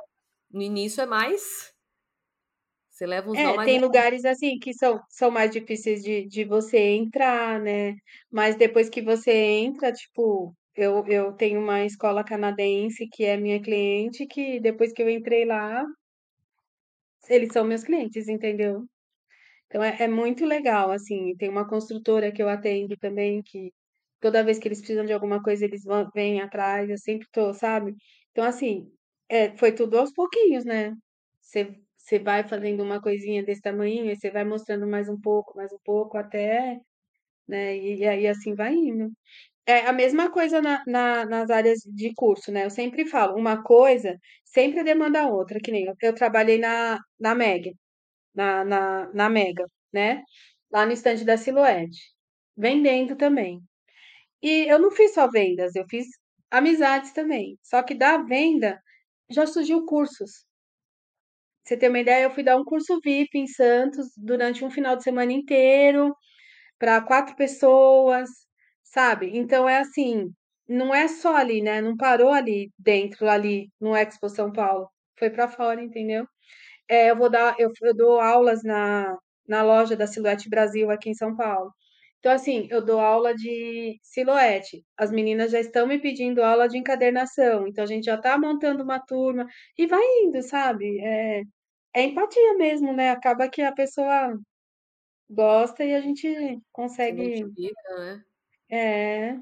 No 0.51 0.61
início 0.61 1.01
é 1.01 1.07
mais. 1.07 1.73
Você 2.91 3.07
leva 3.07 3.31
uns 3.31 3.39
é, 3.39 3.43
não 3.43 3.55
mais. 3.55 3.67
Tem 3.67 3.79
lugares 3.79 4.23
assim 4.23 4.59
que 4.59 4.71
são, 4.71 5.01
são 5.09 5.31
mais 5.31 5.49
difíceis 5.49 6.03
de, 6.03 6.27
de 6.27 6.43
você 6.43 6.77
entrar, 6.77 7.59
né? 7.59 7.95
Mas 8.29 8.55
depois 8.55 8.87
que 8.87 9.01
você 9.01 9.31
entra, 9.31 9.91
tipo, 9.91 10.53
eu, 10.75 11.03
eu 11.07 11.33
tenho 11.33 11.59
uma 11.59 11.83
escola 11.83 12.23
canadense 12.23 13.07
que 13.07 13.23
é 13.23 13.35
minha 13.35 13.59
cliente, 13.59 14.27
que 14.27 14.59
depois 14.59 14.93
que 14.93 15.01
eu 15.01 15.09
entrei 15.09 15.43
lá, 15.43 15.83
eles 17.27 17.51
são 17.51 17.63
meus 17.63 17.83
clientes, 17.83 18.27
entendeu? 18.27 18.85
Então 19.71 19.83
é, 19.83 19.97
é 20.01 20.07
muito 20.09 20.45
legal, 20.45 20.91
assim. 20.91 21.35
Tem 21.37 21.49
uma 21.49 21.67
construtora 21.67 22.31
que 22.33 22.43
eu 22.43 22.49
atendo 22.49 22.97
também, 22.97 23.41
que 23.43 23.73
toda 24.21 24.43
vez 24.43 24.59
que 24.59 24.67
eles 24.67 24.79
precisam 24.79 25.05
de 25.07 25.13
alguma 25.13 25.41
coisa, 25.43 25.65
eles 25.65 25.83
vão, 25.85 26.09
vêm 26.13 26.41
atrás, 26.41 26.89
eu 26.89 26.97
sempre 26.99 27.27
tô, 27.31 27.53
sabe? 27.53 27.95
Então, 28.31 28.43
assim, 28.45 28.91
é, 29.29 29.55
foi 29.57 29.73
tudo 29.73 29.97
aos 29.99 30.13
pouquinhos, 30.13 30.65
né? 30.65 30.93
Você, 31.41 31.75
você 31.97 32.19
vai 32.19 32.47
fazendo 32.47 32.83
uma 32.83 33.01
coisinha 33.01 33.43
desse 33.43 33.61
tamanho, 33.61 34.11
e 34.11 34.15
você 34.17 34.29
vai 34.31 34.43
mostrando 34.45 34.87
mais 34.87 35.09
um 35.09 35.19
pouco, 35.21 35.55
mais 35.57 35.71
um 35.73 35.79
pouco, 35.85 36.17
até, 36.17 36.79
né? 37.47 37.77
E, 37.77 37.99
e 37.99 38.07
aí 38.07 38.27
assim 38.27 38.55
vai 38.55 38.73
indo. 38.75 39.11
É 39.67 39.87
a 39.87 39.93
mesma 39.93 40.31
coisa 40.31 40.61
na, 40.61 40.83
na- 40.87 41.25
nas 41.25 41.49
áreas 41.51 41.79
de 41.85 42.13
curso, 42.15 42.51
né? 42.51 42.65
Eu 42.65 42.71
sempre 42.71 43.05
falo, 43.07 43.35
uma 43.37 43.63
coisa 43.63 44.17
sempre 44.45 44.83
demanda 44.83 45.27
outra, 45.27 45.59
que 45.61 45.71
nem 45.71 45.85
eu, 45.85 45.95
eu 46.01 46.15
trabalhei 46.15 46.59
na, 46.59 46.99
na 47.19 47.35
Meg 47.35 47.73
na, 48.33 48.63
na, 48.65 49.13
na 49.13 49.29
Mega, 49.29 49.65
né? 49.93 50.23
Lá 50.71 50.85
no 50.85 50.91
estande 50.93 51.25
da 51.25 51.37
Silhouette, 51.37 51.99
vendendo 52.57 53.15
também. 53.15 53.61
E 54.41 54.65
eu 54.71 54.79
não 54.79 54.91
fiz 54.91 55.13
só 55.13 55.27
vendas, 55.29 55.75
eu 55.75 55.85
fiz 55.89 56.07
amizades 56.51 57.13
também. 57.13 57.57
Só 57.63 57.83
que 57.83 57.95
da 57.95 58.17
venda 58.19 58.79
já 59.29 59.47
surgiu 59.47 59.85
cursos. 59.85 60.45
Você 61.63 61.77
tem 61.77 61.89
uma 61.89 61.99
ideia? 61.99 62.23
Eu 62.23 62.31
fui 62.31 62.43
dar 62.43 62.57
um 62.57 62.63
curso 62.63 62.99
VIP 63.03 63.37
em 63.39 63.47
Santos 63.47 64.07
durante 64.17 64.63
um 64.65 64.69
final 64.69 64.95
de 64.95 65.03
semana 65.03 65.31
inteiro 65.31 66.15
para 66.79 67.01
quatro 67.01 67.35
pessoas, 67.35 68.29
sabe? 68.83 69.31
Então 69.37 69.69
é 69.69 69.79
assim, 69.79 70.29
não 70.67 70.93
é 70.95 71.07
só 71.07 71.35
ali, 71.35 71.61
né? 71.61 71.81
Não 71.81 71.95
parou 71.97 72.31
ali 72.31 72.71
dentro, 72.79 73.29
ali 73.29 73.69
no 73.79 73.95
Expo 73.95 74.29
São 74.29 74.51
Paulo. 74.51 74.89
Foi 75.17 75.29
para 75.29 75.47
fora, 75.49 75.83
entendeu? 75.83 76.25
É, 76.91 77.11
eu 77.11 77.15
vou 77.17 77.29
dar, 77.29 77.55
eu, 77.59 77.71
eu 77.83 77.95
dou 77.95 78.19
aulas 78.19 78.63
na, 78.63 79.17
na 79.47 79.63
loja 79.63 79.95
da 79.95 80.07
Silhouette 80.07 80.49
Brasil 80.49 80.91
aqui 80.91 81.09
em 81.09 81.13
São 81.15 81.35
Paulo. 81.35 81.71
Então, 82.19 82.31
assim, 82.33 82.67
eu 82.71 82.83
dou 82.85 82.99
aula 82.99 83.33
de 83.35 83.97
silhuete. 84.03 84.85
As 84.97 85.11
meninas 85.11 85.51
já 85.51 85.59
estão 85.59 85.87
me 85.87 85.99
pedindo 85.99 86.43
aula 86.43 86.67
de 86.69 86.77
encadernação. 86.77 87.67
Então, 87.67 87.83
a 87.83 87.87
gente 87.87 88.05
já 88.05 88.15
está 88.15 88.37
montando 88.37 88.83
uma 88.83 88.99
turma 88.99 89.47
e 89.77 89.87
vai 89.87 90.01
indo, 90.23 90.41
sabe? 90.43 90.99
É, 91.01 91.41
é 91.95 92.03
empatia 92.03 92.55
mesmo, 92.57 92.93
né? 92.93 93.11
Acaba 93.11 93.49
que 93.49 93.61
a 93.63 93.73
pessoa 93.73 94.37
gosta 95.29 95.83
e 95.85 95.95
a 95.95 96.01
gente 96.01 96.27
Se 96.95 97.11
consegue. 97.11 97.13
identifica, 97.13 97.97
né? 97.99 98.25
É. 98.69 99.37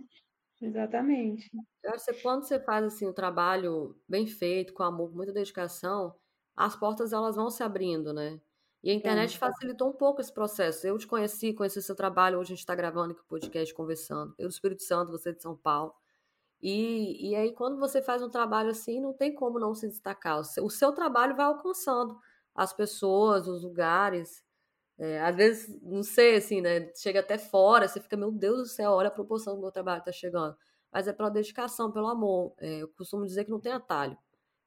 Exatamente. 0.61 1.49
Eu 1.83 1.93
acho 1.93 2.05
que 2.05 2.13
quando 2.21 2.43
você 2.45 2.59
faz 2.59 2.85
assim 2.85 3.05
o 3.05 3.13
trabalho 3.13 3.99
bem 4.07 4.27
feito, 4.27 4.73
com 4.73 4.83
amor, 4.83 5.09
com 5.09 5.15
muita 5.17 5.31
dedicação, 5.33 6.15
as 6.59 6.75
portas 6.75 7.13
elas 7.13 7.37
vão 7.37 7.49
se 7.49 7.63
abrindo, 7.63 8.11
né? 8.13 8.41
E 8.83 8.91
a 8.91 8.93
internet 8.93 9.37
Então, 9.37 9.47
facilitou 9.47 9.89
um 9.89 9.93
pouco 9.93 10.19
esse 10.19 10.31
processo. 10.33 10.85
Eu 10.85 10.97
te 10.97 11.07
conheci, 11.07 11.53
conheci 11.53 11.81
seu 11.81 11.95
trabalho, 11.95 12.37
hoje 12.37 12.49
a 12.49 12.55
gente 12.55 12.59
está 12.59 12.75
gravando 12.75 13.13
aqui 13.13 13.21
o 13.21 13.25
podcast, 13.25 13.73
conversando. 13.73 14.35
Eu 14.37 14.49
do 14.49 14.51
Espírito 14.51 14.83
Santo, 14.83 15.09
você 15.09 15.33
de 15.33 15.41
São 15.41 15.55
Paulo. 15.55 15.93
E, 16.61 17.31
e 17.31 17.35
aí, 17.35 17.53
quando 17.53 17.79
você 17.79 18.01
faz 18.01 18.21
um 18.21 18.29
trabalho 18.29 18.71
assim, 18.71 18.99
não 18.99 19.13
tem 19.13 19.33
como 19.33 19.57
não 19.59 19.73
se 19.73 19.87
destacar. 19.87 20.39
O 20.39 20.43
seu, 20.43 20.65
o 20.65 20.69
seu 20.69 20.91
trabalho 20.93 21.35
vai 21.35 21.45
alcançando 21.45 22.19
as 22.53 22.73
pessoas, 22.73 23.47
os 23.47 23.63
lugares. 23.63 24.43
É, 24.97 25.21
às 25.21 25.35
vezes, 25.37 25.81
não 25.81 26.03
sei, 26.03 26.37
assim, 26.37 26.61
né? 26.61 26.91
Chega 26.95 27.21
até 27.21 27.37
fora, 27.37 27.87
você 27.87 28.01
fica, 28.01 28.17
meu 28.17 28.31
Deus 28.31 28.59
do 28.59 28.65
céu, 28.67 28.91
olha 28.91 29.07
a 29.09 29.11
proporção 29.11 29.55
do 29.55 29.61
meu 29.61 29.71
trabalho 29.71 29.99
está 29.99 30.11
chegando. 30.11 30.57
Mas 30.91 31.07
é 31.07 31.13
pela 31.13 31.29
dedicação, 31.29 31.91
pelo 31.91 32.07
amor. 32.09 32.53
É, 32.59 32.79
eu 32.83 32.89
costumo 32.89 33.25
dizer 33.25 33.45
que 33.45 33.51
não 33.51 33.61
tem 33.61 33.71
atalho. 33.71 34.17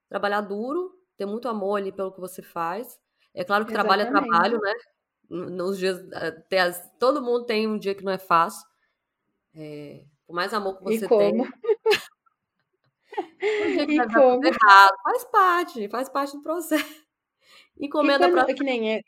Trabalhar 0.09 0.43
duro, 0.43 1.02
ter 1.23 1.27
muito 1.27 1.49
amor 1.49 1.77
ali 1.79 1.93
pelo 1.93 2.13
que 2.13 2.21
você 2.21 2.43
faz. 2.43 2.99
É 3.35 3.45
claro 3.45 3.65
que 3.67 3.73
trabalho 3.73 4.03
é 4.03 4.07
trabalho, 4.07 4.59
exatamente. 4.59 4.61
né? 4.61 4.73
Nos 5.31 5.79
dias, 5.79 5.99
até 6.13 6.61
as- 6.61 6.91
todo 6.99 7.23
mundo 7.23 7.47
tem 7.47 7.67
um 7.69 7.79
dia 7.79 7.95
que 7.95 8.05
não 8.05 8.13
é 8.13 8.19
fácil. 8.19 8.67
É, 9.55 10.05
por 10.27 10.35
mais 10.35 10.53
amor 10.55 10.79
que 10.79 10.85
você 10.85 11.09
tem, 11.09 11.33
um 11.35 11.45
E 13.89 13.99
como? 14.13 14.43
errado. 14.47 14.95
Faz 15.05 15.25
parte, 15.25 15.89
faz 15.89 16.09
parte 16.09 16.37
do 16.37 16.43
processo. 16.43 16.85
Encomenda 17.79 18.31
pra 18.31 18.47
que 18.47 18.65
nem 18.65 18.95
é, 18.97 19.01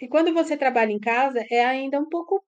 e 0.00 0.08
quando 0.08 0.32
você 0.32 0.56
trabalha 0.56 0.92
em 0.92 1.00
casa, 1.00 1.40
é 1.50 1.64
ainda 1.64 2.00
um 2.00 2.08
pouco 2.08 2.44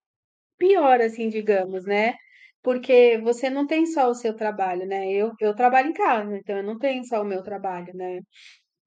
pior, 0.58 1.00
assim, 1.00 1.28
digamos, 1.28 1.84
né? 1.84 2.14
Porque 2.62 3.18
você 3.22 3.50
não 3.50 3.66
tem 3.66 3.86
só 3.86 4.08
o 4.10 4.14
seu 4.14 4.36
trabalho, 4.36 4.86
né? 4.86 5.10
Eu, 5.12 5.32
eu 5.40 5.54
trabalho 5.54 5.90
em 5.90 5.92
casa, 5.94 6.36
então 6.36 6.56
eu 6.58 6.64
não 6.64 6.78
tenho 6.78 7.04
só 7.04 7.22
o 7.22 7.24
meu 7.24 7.42
trabalho, 7.42 7.92
né? 7.94 8.20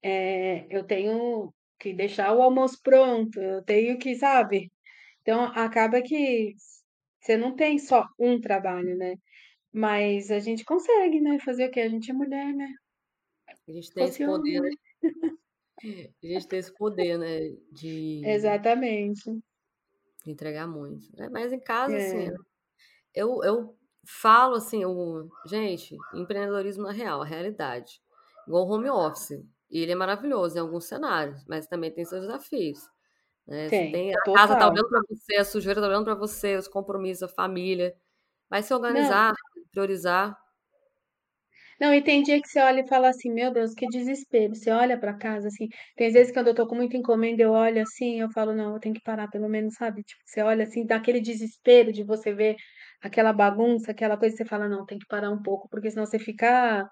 É, 0.03 0.67
eu 0.69 0.83
tenho 0.85 1.53
que 1.79 1.93
deixar 1.93 2.33
o 2.35 2.41
almoço 2.41 2.79
pronto, 2.83 3.39
eu 3.39 3.63
tenho 3.63 3.97
que, 3.97 4.15
sabe? 4.15 4.71
Então 5.21 5.43
acaba 5.43 6.01
que 6.01 6.53
você 7.21 7.37
não 7.37 7.55
tem 7.55 7.79
só 7.79 8.05
um 8.19 8.39
trabalho, 8.39 8.97
né? 8.97 9.15
Mas 9.73 10.29
a 10.31 10.39
gente 10.39 10.65
consegue, 10.65 11.21
né? 11.21 11.39
Fazer 11.39 11.67
o 11.67 11.71
quê? 11.71 11.81
A 11.81 11.89
gente 11.89 12.11
é 12.11 12.13
mulher, 12.13 12.53
né? 12.53 12.67
A 13.67 13.71
gente 13.71 13.93
tem 13.93 14.05
esse 14.05 14.25
poder, 14.25 14.61
né? 14.61 14.69
né? 15.83 16.09
A 16.21 16.27
gente 16.27 16.47
tem 16.47 16.59
esse 16.59 16.73
poder, 16.73 17.17
né? 17.17 17.39
De, 17.71 18.21
Exatamente. 18.25 19.23
de 20.23 20.31
entregar 20.31 20.67
muito. 20.67 21.05
né? 21.17 21.29
Mas 21.29 21.51
em 21.51 21.59
casa, 21.59 21.95
assim, 21.97 22.29
É, 22.29 22.33
eu, 23.13 23.43
eu 23.43 23.77
falo 24.05 24.55
assim, 24.55 24.85
o, 24.85 25.29
gente, 25.45 25.95
empreendedorismo 26.13 26.83
na 26.83 26.91
real, 26.91 27.21
a 27.21 27.25
realidade. 27.25 28.01
Igual 28.47 28.67
home 28.69 28.89
office. 28.89 29.41
E 29.73 29.79
ele 29.81 29.91
é 29.93 29.95
maravilhoso 29.95 30.55
em 30.55 30.61
alguns 30.61 30.85
cenários, 30.85 31.43
mas 31.47 31.65
também 31.67 31.91
tem 31.91 32.05
seus 32.05 32.21
desafios. 32.21 32.79
Né? 33.47 33.69
Você 33.69 33.71
tem, 33.71 33.91
tem, 33.91 34.15
a 34.15 34.21
casa 34.31 34.55
tá 34.55 34.65
total. 34.65 34.71
olhando 34.71 34.87
para 34.87 35.01
você, 35.09 35.35
a 35.37 35.45
sujeira 35.45 35.81
tá 35.81 35.87
olhando 35.87 36.05
para 36.05 36.15
você, 36.15 36.55
os 36.55 36.67
compromissos, 36.67 37.23
a 37.23 37.27
família. 37.27 37.95
Mas 38.49 38.65
se 38.65 38.73
Não, 38.73 38.77
organizar, 38.77 39.33
priorizar, 39.71 40.37
não, 41.79 41.93
e 41.93 42.01
tem 42.01 42.23
dia 42.23 42.41
que 42.41 42.47
você 42.47 42.59
olha 42.61 42.81
e 42.81 42.87
fala 42.87 43.09
assim, 43.09 43.31
meu 43.31 43.51
Deus, 43.51 43.73
que 43.73 43.87
desespero. 43.87 44.55
Você 44.55 44.69
olha 44.71 44.97
pra 44.97 45.13
casa 45.17 45.47
assim. 45.47 45.67
Tem 45.95 46.11
vezes 46.11 46.27
que 46.29 46.33
quando 46.37 46.47
eu 46.47 46.55
tô 46.55 46.67
com 46.67 46.75
muita 46.75 46.95
encomenda, 46.97 47.41
eu 47.43 47.51
olho 47.51 47.81
assim, 47.81 48.21
eu 48.21 48.29
falo, 48.31 48.53
não, 48.53 48.73
eu 48.73 48.79
tenho 48.79 48.95
que 48.95 49.01
parar 49.01 49.27
pelo 49.29 49.49
menos, 49.49 49.75
sabe? 49.75 50.03
Tipo, 50.03 50.21
você 50.25 50.41
olha 50.41 50.63
assim, 50.63 50.85
dá 50.85 50.95
aquele 50.97 51.19
desespero 51.19 51.91
de 51.91 52.03
você 52.03 52.33
ver 52.33 52.55
aquela 53.01 53.33
bagunça, 53.33 53.91
aquela 53.91 54.17
coisa, 54.17 54.35
você 54.37 54.45
fala, 54.45 54.69
não, 54.69 54.85
tem 54.85 54.97
que 54.97 55.05
parar 55.07 55.29
um 55.31 55.41
pouco, 55.41 55.67
porque 55.69 55.89
senão 55.91 56.05
você 56.05 56.19
fica 56.19 56.87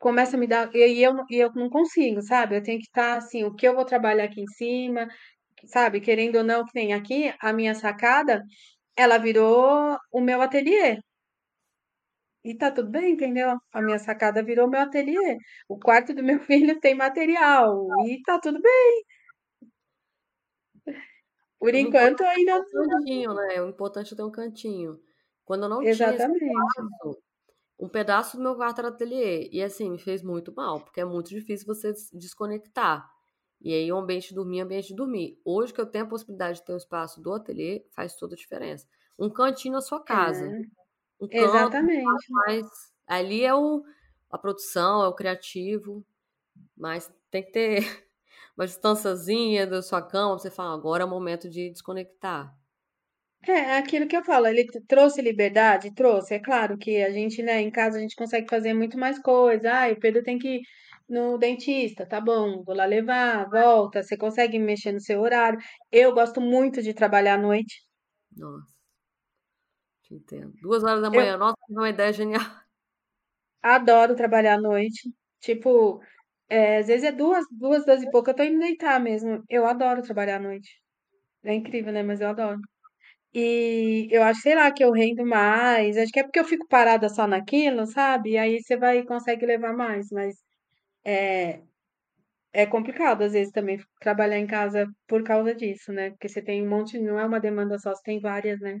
começa 0.00 0.36
a 0.36 0.40
me 0.40 0.48
dar. 0.48 0.74
E 0.74 1.02
eu, 1.04 1.14
não- 1.14 1.26
e 1.30 1.36
eu 1.38 1.52
não 1.54 1.70
consigo, 1.70 2.22
sabe? 2.22 2.56
Eu 2.56 2.62
tenho 2.64 2.78
que 2.80 2.86
estar 2.86 3.18
assim, 3.18 3.44
o 3.44 3.54
que 3.54 3.68
eu 3.68 3.74
vou 3.76 3.84
trabalhar 3.86 4.24
aqui 4.24 4.42
em 4.42 4.48
cima, 4.48 5.08
sabe? 5.66 6.00
Querendo 6.00 6.36
ou 6.38 6.44
não, 6.44 6.64
que 6.66 6.72
nem 6.74 6.94
aqui, 6.94 7.34
a 7.40 7.52
minha 7.52 7.74
sacada, 7.74 8.42
ela 8.96 9.18
virou 9.18 9.98
o 10.12 10.20
meu 10.20 10.42
ateliê. 10.42 10.98
E 12.44 12.54
tá 12.56 12.70
tudo 12.70 12.90
bem, 12.90 13.12
entendeu? 13.12 13.58
A 13.72 13.82
minha 13.82 13.98
sacada 13.98 14.42
virou 14.42 14.68
meu 14.68 14.80
ateliê. 14.80 15.36
O 15.68 15.78
quarto 15.78 16.14
do 16.14 16.22
meu 16.24 16.40
filho 16.40 16.80
tem 16.80 16.94
material. 16.94 17.86
E 18.06 18.22
tá 18.22 18.38
tudo 18.40 18.60
bem. 18.60 19.04
Por 21.58 21.74
enquanto, 21.74 22.22
é 22.22 22.28
ainda. 22.28 22.58
um 22.58 22.88
cantinho, 22.88 23.34
né? 23.34 23.60
O 23.62 23.68
importante 23.68 24.14
é 24.14 24.16
ter 24.16 24.22
um 24.22 24.30
cantinho. 24.30 24.98
Quando 25.44 25.64
eu 25.64 25.68
não 25.68 25.80
tinha 25.80 25.90
Exatamente. 25.90 26.44
espaço, 26.44 27.22
um 27.80 27.88
pedaço 27.88 28.36
do 28.36 28.42
meu 28.42 28.56
quarto 28.56 28.80
era 28.80 28.88
ateliê. 28.88 29.48
E 29.52 29.62
assim, 29.62 29.90
me 29.90 29.98
fez 29.98 30.22
muito 30.22 30.52
mal, 30.54 30.80
porque 30.84 31.00
é 31.00 31.04
muito 31.04 31.30
difícil 31.30 31.66
você 31.66 31.92
des- 31.92 32.10
desconectar. 32.12 33.10
E 33.60 33.74
aí, 33.74 33.92
o 33.92 33.96
ambiente 33.98 34.28
de 34.30 34.34
dormir 34.34 34.60
é 34.60 34.62
ambiente 34.62 34.88
de 34.88 34.94
dormir. 34.96 35.40
Hoje 35.44 35.72
que 35.74 35.80
eu 35.80 35.86
tenho 35.86 36.04
a 36.06 36.08
possibilidade 36.08 36.58
de 36.60 36.64
ter 36.66 36.72
um 36.74 36.76
espaço 36.78 37.20
do 37.22 37.32
ateliê, 37.32 37.86
faz 37.94 38.16
toda 38.16 38.34
a 38.34 38.38
diferença. 38.38 38.86
Um 39.18 39.30
cantinho 39.30 39.74
na 39.74 39.80
sua 39.82 40.02
casa. 40.02 40.56
É, 41.20 41.20
Um 41.20 41.28
canto, 41.28 41.76
exatamente. 41.84 42.26
mais. 42.28 42.66
Ali 43.06 43.44
é 43.44 43.54
o, 43.54 43.84
a 44.30 44.38
produção, 44.38 45.02
é 45.04 45.08
o 45.08 45.14
criativo, 45.14 46.06
mas 46.76 47.12
tem 47.30 47.44
que 47.44 47.52
ter 47.52 47.80
uma 48.56 48.66
distânciazinha 48.66 49.66
da 49.66 49.82
sua 49.82 50.02
cama 50.02 50.38
você 50.38 50.50
falar, 50.50 50.74
agora 50.74 51.04
é 51.04 51.06
o 51.06 51.10
momento 51.10 51.50
de 51.50 51.70
desconectar. 51.70 52.58
É, 53.46 53.52
é 53.52 53.78
aquilo 53.78 54.06
que 54.06 54.16
eu 54.16 54.24
falo, 54.24 54.46
ele 54.46 54.66
t- 54.66 54.80
trouxe 54.86 55.20
liberdade? 55.22 55.92
Trouxe. 55.94 56.34
É 56.34 56.38
claro 56.40 56.76
que 56.78 57.02
a 57.02 57.10
gente, 57.10 57.42
né, 57.42 57.60
em 57.60 57.70
casa 57.70 57.96
a 57.98 58.00
gente 58.00 58.14
consegue 58.16 58.48
fazer 58.48 58.74
muito 58.74 58.98
mais 58.98 59.18
coisa. 59.20 59.70
Ah, 59.72 59.90
o 59.92 59.98
Pedro 59.98 60.22
tem 60.22 60.38
que 60.38 60.56
ir 60.58 60.62
no 61.08 61.38
dentista, 61.38 62.06
tá 62.06 62.20
bom, 62.20 62.62
vou 62.64 62.74
lá 62.74 62.84
levar, 62.84 63.48
volta. 63.50 64.02
Você 64.02 64.16
consegue 64.16 64.58
mexer 64.58 64.92
no 64.92 65.00
seu 65.00 65.20
horário. 65.20 65.58
Eu 65.90 66.12
gosto 66.14 66.40
muito 66.40 66.82
de 66.82 66.94
trabalhar 66.94 67.34
à 67.34 67.38
noite. 67.38 67.80
Nossa, 68.36 68.74
te 70.02 70.14
entendo. 70.14 70.52
Duas 70.60 70.82
horas 70.84 71.02
da 71.02 71.10
Eu 71.12 71.20
manhã, 71.20 71.36
nossa, 71.38 71.56
tive 71.66 71.78
uma 71.78 71.88
ideia 71.88 72.12
genial. 72.12 72.40
adoro 73.62 74.14
trabalhar 74.16 74.54
à 74.54 74.60
noite. 74.60 75.10
Tipo, 75.40 76.00
é, 76.48 76.78
às 76.78 76.86
vezes 76.88 77.04
é 77.04 77.12
duas, 77.12 77.44
duas, 77.50 77.84
duas 77.86 78.02
e 78.02 78.10
pouco, 78.10 78.30
eu 78.30 78.34
tô 78.36 78.42
indo 78.44 78.58
deitar 78.60 79.00
mesmo. 79.00 79.42
Eu 79.48 79.66
adoro 79.66 80.02
trabalhar 80.02 80.36
à 80.36 80.40
noite. 80.40 80.70
É 81.44 81.54
incrível, 81.54 81.92
né? 81.92 82.02
Mas 82.02 82.20
eu 82.22 82.28
adoro. 82.30 82.60
E 83.34 84.08
eu 84.10 84.22
acho, 84.24 84.40
sei 84.42 84.54
lá, 84.54 84.70
que 84.72 84.84
eu 84.84 84.92
rendo 84.92 85.24
mais. 85.26 85.96
Acho 85.96 86.12
que 86.12 86.20
é 86.20 86.22
porque 86.24 86.40
eu 86.40 86.44
fico 86.44 86.66
parada 86.68 87.08
só 87.08 87.26
naquilo, 87.26 87.86
sabe? 87.86 88.32
E 88.32 88.38
aí 88.38 88.60
você 88.62 88.76
vai 88.76 89.04
consegue 89.04 89.46
levar 89.46 89.72
mais. 89.72 90.08
Mas 90.10 90.36
é 92.52 92.64
complicado, 92.66 93.22
às 93.22 93.32
vezes, 93.32 93.52
também 93.52 93.78
trabalhar 94.00 94.38
em 94.38 94.46
casa 94.46 94.86
por 95.08 95.22
causa 95.24 95.54
disso, 95.54 95.92
né? 95.92 96.10
Porque 96.10 96.28
você 96.28 96.42
tem 96.42 96.64
um 96.64 96.68
monte, 96.68 96.98
não 96.98 97.18
é 97.18 97.24
uma 97.26 97.40
demanda 97.40 97.78
só, 97.78 97.94
você 97.94 98.02
tem 98.02 98.20
várias, 98.20 98.60
né? 98.60 98.80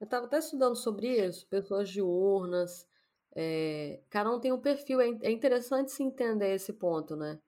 Eu 0.00 0.04
estava 0.04 0.26
até 0.26 0.38
estudando 0.38 0.76
sobre 0.76 1.08
isso, 1.26 1.46
pessoas 1.48 1.88
diurnas, 1.88 2.86
é, 3.34 4.00
cada 4.10 4.30
um 4.30 4.40
tem 4.40 4.52
um 4.52 4.60
perfil, 4.60 5.00
é, 5.00 5.08
é 5.22 5.30
interessante 5.30 5.92
se 5.92 6.02
entender 6.02 6.54
esse 6.54 6.72
ponto, 6.72 7.16
né? 7.16 7.38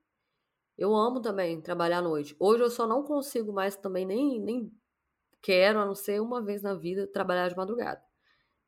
Eu 0.78 0.94
amo 0.94 1.20
também 1.20 1.60
trabalhar 1.60 1.98
à 1.98 2.02
noite. 2.02 2.36
Hoje 2.38 2.62
eu 2.62 2.70
só 2.70 2.86
não 2.86 3.04
consigo 3.04 3.52
mais 3.52 3.76
também, 3.76 4.06
nem, 4.06 4.40
nem 4.40 4.72
quero, 5.46 5.78
a 5.80 5.86
não 5.86 5.94
ser 5.94 6.20
uma 6.20 6.42
vez 6.42 6.62
na 6.62 6.74
vida, 6.74 7.06
trabalhar 7.06 7.48
de 7.48 7.56
madrugada. 7.56 8.02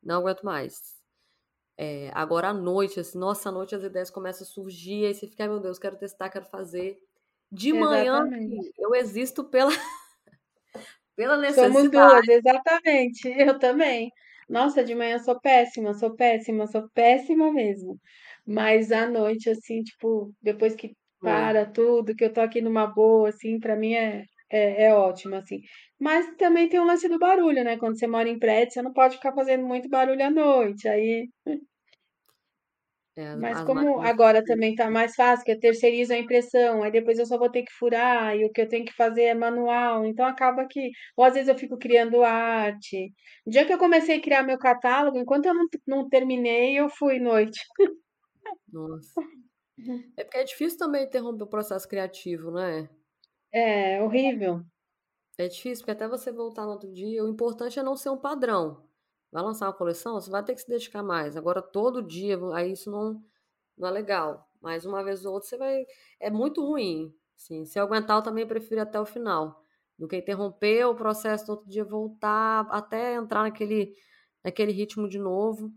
Não 0.03 0.21
aguento 0.21 0.45
mais. 0.45 0.97
É, 1.79 2.11
agora 2.15 2.49
à 2.49 2.55
noite, 2.55 3.01
assim, 3.01 3.19
nossa, 3.19 3.49
à 3.51 3.53
noite 3.53 3.75
as 3.75 3.83
ideias 3.85 4.11
começam 4.11 4.45
a 4.47 4.51
surgir, 4.51 5.07
aí 5.07 5.15
você 5.15 5.29
fica, 5.29 5.45
ai 5.45 5.49
meu 5.49 5.61
Deus, 5.61 5.79
quero 5.79 5.97
testar, 5.99 6.31
quero 6.31 6.47
fazer. 6.47 7.01
De 7.53 7.73
manhã, 7.73 8.21
Exatamente. 8.21 8.39
sim, 8.47 8.73
eu 8.79 8.95
existo 8.97 9.45
pela, 9.45 9.71
pela 11.17 11.37
Somos 11.55 11.91
necessidade. 11.91 11.91
duas, 11.91 12.27
exatamente. 12.29 13.29
Eu 13.53 13.59
também. 13.59 14.11
Nossa, 14.49 14.83
de 14.85 14.95
manhã 14.95 15.17
eu 15.17 15.19
sou 15.21 15.39
péssima, 15.41 15.93
sou 15.95 16.15
péssima, 16.17 16.67
sou 16.67 16.89
péssima 16.95 17.53
mesmo. 17.53 18.01
Mas 18.47 18.91
à 18.93 19.07
noite, 19.07 19.51
assim, 19.51 19.83
tipo, 19.83 20.33
depois 20.41 20.75
que 20.75 20.95
Oi. 21.23 21.23
para 21.23 21.67
tudo, 21.71 22.15
que 22.17 22.25
eu 22.25 22.33
tô 22.33 22.41
aqui 22.41 22.63
numa 22.63 22.87
boa, 22.87 23.29
assim, 23.29 23.59
pra 23.61 23.77
mim 23.77 23.93
é, 23.95 24.25
é, 24.51 24.85
é 24.87 24.95
ótimo, 24.95 25.37
assim. 25.37 25.61
Mas 26.01 26.27
também 26.37 26.69
tem 26.69 26.81
o 26.81 26.85
lance 26.85 27.09
do 27.09 27.19
barulho, 27.19 27.65
né? 27.65 27.77
Quando 27.79 27.99
você 27.99 28.07
mora 28.07 28.29
em 28.29 28.39
prédio, 28.39 28.73
você 28.75 28.83
não 28.83 28.93
pode 28.93 29.17
ficar 29.17 29.35
fazendo 29.35 29.67
muito 29.67 29.89
barulho 29.89 30.25
à 30.25 30.31
noite. 30.31 30.89
Aí 30.89 31.29
É, 33.17 33.27
as, 33.29 33.41
Mas 33.41 33.61
as 33.63 33.69
como 33.69 34.01
máquinas. 34.01 34.11
agora 34.11 34.43
também 34.45 34.75
tá 34.75 34.91
mais 34.91 35.15
fácil, 35.15 35.45
que 35.45 35.53
eu 35.53 35.61
terceirizo 35.61 36.13
a 36.15 36.19
impressão, 36.19 36.83
aí 36.83 36.91
depois 36.91 37.19
eu 37.19 37.27
só 37.27 37.39
vou 37.39 37.51
ter 37.51 37.63
que 37.63 37.73
furar, 37.73 38.35
e 38.37 38.45
o 38.45 38.51
que 38.51 38.61
eu 38.63 38.69
tenho 38.69 38.85
que 38.87 38.93
fazer 38.95 39.23
é 39.25 39.35
manual, 39.35 40.05
então 40.07 40.25
acaba 40.27 40.67
que, 40.69 40.91
ou 41.17 41.25
às 41.25 41.35
vezes 41.35 41.49
eu 41.49 41.59
fico 41.59 41.79
criando 41.79 42.23
arte. 42.25 43.13
O 43.47 43.51
dia 43.51 43.67
que 43.67 43.73
eu 43.73 43.79
comecei 43.79 44.17
a 44.19 44.23
criar 44.23 44.43
meu 44.43 44.59
catálogo, 44.59 45.19
enquanto 45.19 45.47
eu 45.47 45.55
não, 45.55 45.67
não 45.87 46.09
terminei, 46.09 46.79
eu 46.79 46.89
fui 46.89 47.19
noite. 47.21 47.61
Nossa. 48.73 49.21
É 50.17 50.25
porque 50.25 50.39
é 50.39 50.45
difícil 50.45 50.79
também 50.79 51.05
interromper 51.07 51.45
o 51.45 51.49
processo 51.49 51.89
criativo, 51.89 52.51
não 52.51 52.63
é? 53.53 54.01
Horrível. 54.03 54.65
É 55.39 55.47
difícil, 55.49 55.85
porque 55.85 55.93
até 55.93 56.09
você 56.09 56.33
voltar 56.33 56.65
no 56.65 56.73
outro 56.73 56.93
dia, 56.93 57.25
o 57.25 57.29
importante 57.29 57.79
é 57.79 57.83
não 57.83 57.97
ser 57.97 58.11
um 58.11 58.19
padrão. 58.19 58.85
Vai 59.31 59.43
lançar 59.43 59.67
uma 59.67 59.73
coleção, 59.73 60.15
você 60.15 60.31
vai 60.31 60.43
ter 60.45 60.55
que 60.55 60.61
se 60.63 60.69
dedicar 60.69 61.03
mais. 61.03 61.37
Agora, 61.37 61.63
todo 61.63 62.03
dia, 62.03 62.39
aí 62.55 62.73
isso 62.73 62.91
não, 62.91 63.23
não 63.77 63.89
é 63.89 63.91
legal. 63.93 64.49
Mas 64.61 64.85
uma 64.87 65.05
vez 65.05 65.25
ou 65.25 65.35
outra, 65.35 65.49
você 65.49 65.57
vai. 65.59 65.87
É 66.21 66.31
muito 66.31 66.63
ruim. 66.67 67.15
Sim, 67.37 67.65
se 67.67 67.79
aguentar, 67.79 68.19
eu 68.19 68.23
também 68.23 68.47
prefiro 68.47 68.81
até 68.83 69.01
o 69.01 69.07
final. 69.07 69.63
Do 69.99 70.09
que 70.09 70.17
interromper 70.17 70.87
o 70.87 70.95
processo 70.97 71.47
do 71.47 71.51
outro 71.53 71.69
dia, 71.71 71.85
voltar 71.85 72.67
até 72.71 73.15
entrar 73.15 73.43
naquele, 73.45 73.95
naquele 74.45 74.73
ritmo 74.73 75.09
de 75.09 75.19
novo. 75.19 75.73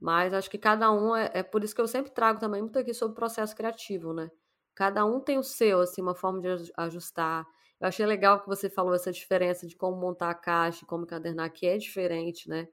Mas 0.00 0.34
acho 0.34 0.50
que 0.50 0.58
cada 0.58 0.90
um 0.92 1.14
é, 1.16 1.30
é 1.34 1.42
por 1.42 1.64
isso 1.64 1.74
que 1.74 1.80
eu 1.80 1.88
sempre 1.88 2.12
trago 2.12 2.40
também 2.40 2.62
muito 2.62 2.78
aqui 2.78 2.94
sobre 2.94 3.12
o 3.12 3.16
processo 3.16 3.54
criativo, 3.56 4.12
né? 4.12 4.30
Cada 4.78 5.04
um 5.04 5.18
tem 5.18 5.36
o 5.36 5.42
seu, 5.42 5.80
assim, 5.80 6.00
uma 6.00 6.14
forma 6.14 6.40
de 6.40 6.72
ajustar. 6.76 7.44
Eu 7.80 7.88
achei 7.88 8.06
legal 8.06 8.40
que 8.40 8.46
você 8.46 8.70
falou 8.70 8.94
essa 8.94 9.10
diferença 9.10 9.66
de 9.66 9.74
como 9.74 9.96
montar 9.96 10.30
a 10.30 10.34
caixa, 10.36 10.86
como 10.86 11.02
encadernar, 11.02 11.52
que 11.52 11.66
é 11.66 11.76
diferente, 11.76 12.48
né? 12.48 12.68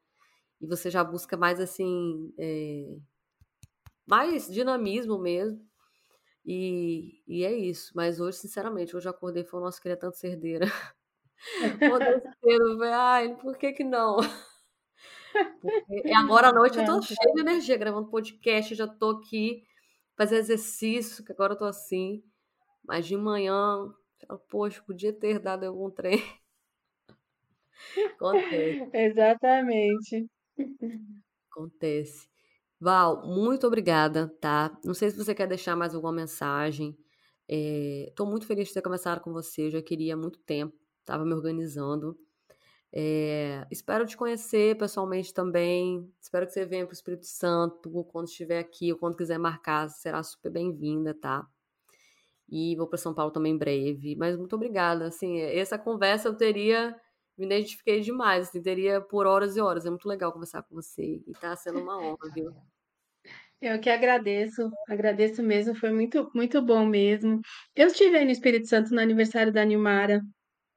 E 0.62 0.68
você 0.68 0.92
já 0.92 1.04
busca 1.04 1.36
mais 1.36 1.60
assim, 1.60 2.32
é... 2.38 2.96
mais 4.06 4.48
dinamismo 4.54 5.18
mesmo. 5.18 5.60
E, 6.46 7.24
e 7.28 7.44
é 7.44 7.52
isso. 7.52 7.92
Mas 7.96 8.20
hoje, 8.20 8.38
sinceramente, 8.38 8.96
hoje 8.96 9.08
eu 9.08 9.12
acordei 9.12 9.42
e 9.42 9.46
falei, 9.48 9.66
nossa, 9.66 9.82
queria 9.82 9.98
tanto 9.98 10.16
ser 10.16 10.28
herdeira. 10.28 10.68
Acordei 11.82 12.22
cedo, 12.22 12.84
ai, 12.84 13.36
por 13.38 13.58
que 13.58 13.74
que 13.74 13.84
não? 13.84 14.18
Porque 15.88 16.14
agora 16.14 16.50
à 16.50 16.54
noite 16.54 16.78
eu 16.78 16.86
tô 16.86 17.02
cheia 17.02 17.34
de 17.34 17.42
energia 17.42 17.76
gravando 17.78 18.12
podcast, 18.12 18.76
já 18.76 18.88
tô 18.88 19.10
aqui 19.10 19.64
fazer 20.16 20.38
exercício, 20.38 21.24
que 21.24 21.32
agora 21.32 21.54
eu 21.54 21.58
tô 21.58 21.66
assim. 21.66 22.24
Mas 22.84 23.08
de 23.08 23.18
manhã, 23.18 23.94
poxa, 24.50 24.82
podia 24.84 25.14
ter 25.14 25.40
dado 25.40 25.66
algum 25.66 25.90
trem. 25.90 26.20
Acontece. 28.16 28.90
Exatamente. 28.94 30.28
Acontece. 31.52 32.28
Val, 32.80 33.26
muito 33.26 33.66
obrigada, 33.66 34.28
tá? 34.42 34.78
Não 34.84 34.94
sei 34.94 35.10
se 35.10 35.18
você 35.18 35.34
quer 35.34 35.48
deixar 35.48 35.76
mais 35.76 35.96
alguma 35.96 36.14
mensagem. 36.14 36.98
Estou 37.48 38.28
é, 38.28 38.30
muito 38.30 38.46
feliz 38.46 38.68
de 38.68 38.74
ter 38.74 38.82
começado 38.82 39.22
com 39.22 39.32
você, 39.32 39.70
já 39.70 39.82
queria 39.82 40.16
há 40.16 40.18
muito 40.18 40.40
tempo, 40.40 40.76
estava 41.00 41.24
me 41.26 41.34
organizando. 41.34 42.18
É, 42.98 43.68
espero 43.70 44.06
te 44.06 44.16
conhecer 44.16 44.78
pessoalmente 44.78 45.34
também. 45.34 46.10
Espero 46.22 46.48
que 46.48 46.54
você 46.54 46.66
venha 46.66 46.86
para 46.86 46.94
o 46.94 46.96
Espírito 46.96 47.26
Santo 47.26 47.90
quando 48.06 48.28
estiver 48.28 48.60
aqui 48.60 48.92
ou 48.92 48.98
quando 48.98 49.18
quiser 49.18 49.38
marcar, 49.38 49.90
será 49.90 50.24
super 50.24 50.50
bem-vinda, 50.50 51.14
tá? 51.14 51.46
E 52.48 52.76
vou 52.78 52.88
para 52.88 52.98
São 52.98 53.14
Paulo 53.14 53.32
também 53.32 53.54
em 53.54 53.58
breve. 53.58 54.16
Mas 54.16 54.38
muito 54.38 54.56
obrigada. 54.56 55.08
Assim, 55.08 55.40
essa 55.42 55.78
conversa 55.78 56.30
eu 56.30 56.36
teria 56.36 56.96
me 57.38 57.46
identifiquei 57.46 58.00
demais, 58.00 58.48
assim, 58.48 58.62
teria 58.62 59.02
por 59.02 59.26
horas 59.28 59.58
e 59.58 59.62
horas. 59.62 59.86
É 59.86 59.90
muito 59.90 60.08
legal 60.08 60.32
conversar 60.32 60.64
com 60.64 60.76
você 60.76 61.22
e 61.28 61.34
tá 61.34 61.56
sendo 61.56 61.80
uma 61.80 62.00
honra, 62.00 62.32
viu? 62.34 62.54
Eu 63.62 63.80
que 63.80 63.90
agradeço, 63.90 64.70
agradeço 64.88 65.42
mesmo, 65.42 65.76
foi 65.76 65.92
muito, 65.92 66.30
muito 66.34 66.62
bom 66.62 66.86
mesmo. 66.86 67.42
Eu 67.76 67.88
estive 67.88 68.18
aí 68.18 68.26
no 68.26 68.32
Espírito 68.32 68.68
Santo 68.68 68.94
no 68.94 69.02
aniversário 69.02 69.52
da 69.52 69.66
Nilmara. 69.66 70.22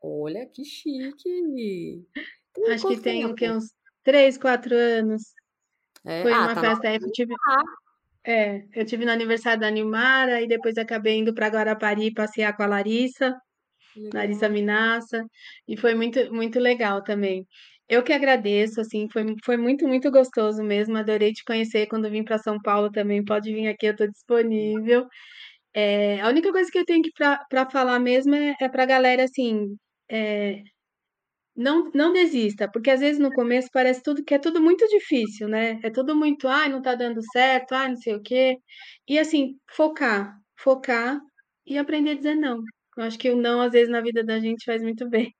Olha 0.00 0.46
que 0.46 0.64
chique! 0.64 2.04
Tem 2.54 2.72
Acho 2.72 2.88
que 2.88 3.00
tem 3.00 3.34
que, 3.34 3.50
uns 3.50 3.72
três, 4.02 4.38
quatro 4.38 4.74
anos. 4.74 5.22
É, 6.04 6.22
foi 6.22 6.32
ah, 6.32 6.40
uma 6.40 6.54
tá 6.54 6.60
festa, 6.60 6.94
eu 6.94 7.10
tive, 7.12 7.34
é, 8.24 8.64
eu 8.74 8.84
tive 8.86 9.04
no 9.04 9.10
aniversário 9.10 9.60
da 9.60 9.70
Nilmara 9.70 10.40
e 10.40 10.46
depois 10.46 10.78
acabei 10.78 11.18
indo 11.18 11.34
para 11.34 11.48
Guarapari 11.48 12.12
passear 12.12 12.56
com 12.56 12.62
a 12.62 12.66
Larissa. 12.66 13.36
Larissa 14.14 14.48
Minassa, 14.48 15.24
e 15.66 15.76
foi 15.76 15.94
muito, 15.94 16.32
muito 16.32 16.60
legal 16.60 17.02
também. 17.02 17.46
Eu 17.88 18.02
que 18.02 18.12
agradeço, 18.12 18.80
assim, 18.80 19.08
foi, 19.10 19.24
foi 19.44 19.56
muito, 19.56 19.88
muito 19.88 20.10
gostoso 20.10 20.62
mesmo. 20.62 20.96
Adorei 20.96 21.32
te 21.32 21.42
conhecer 21.44 21.86
quando 21.86 22.10
vim 22.10 22.22
para 22.22 22.38
São 22.38 22.60
Paulo 22.60 22.90
também. 22.90 23.24
Pode 23.24 23.52
vir 23.52 23.66
aqui, 23.66 23.86
eu 23.86 23.92
estou 23.92 24.08
disponível. 24.08 25.06
É, 25.74 26.20
a 26.20 26.28
única 26.28 26.52
coisa 26.52 26.70
que 26.70 26.78
eu 26.78 26.84
tenho 26.84 27.02
que 27.02 27.12
para 27.12 27.70
falar 27.70 27.98
mesmo 27.98 28.34
é, 28.34 28.54
é 28.60 28.68
para 28.68 28.82
a 28.84 28.86
galera 28.86 29.24
assim, 29.24 29.76
é, 30.10 30.62
não, 31.56 31.90
não 31.94 32.12
desista, 32.12 32.70
porque 32.70 32.90
às 32.90 33.00
vezes 33.00 33.18
no 33.20 33.32
começo 33.32 33.68
parece 33.72 34.02
tudo 34.02 34.24
que 34.24 34.34
é 34.34 34.38
tudo 34.38 34.60
muito 34.60 34.86
difícil, 34.88 35.48
né? 35.48 35.80
É 35.82 35.90
tudo 35.90 36.14
muito, 36.16 36.48
ai, 36.48 36.68
não 36.68 36.80
tá 36.82 36.94
dando 36.94 37.20
certo, 37.32 37.72
ai, 37.72 37.90
não 37.90 37.96
sei 37.96 38.14
o 38.14 38.22
quê. 38.22 38.58
E 39.08 39.18
assim, 39.18 39.58
focar, 39.72 40.38
focar 40.56 41.20
e 41.66 41.78
aprender 41.78 42.12
a 42.12 42.14
dizer 42.14 42.34
não. 42.36 42.62
Eu 42.96 43.04
acho 43.04 43.18
que 43.18 43.30
o 43.30 43.36
não, 43.36 43.60
às 43.60 43.72
vezes, 43.72 43.88
na 43.88 44.00
vida 44.00 44.24
da 44.24 44.40
gente 44.40 44.64
faz 44.64 44.82
muito 44.82 45.08
bem. 45.08 45.32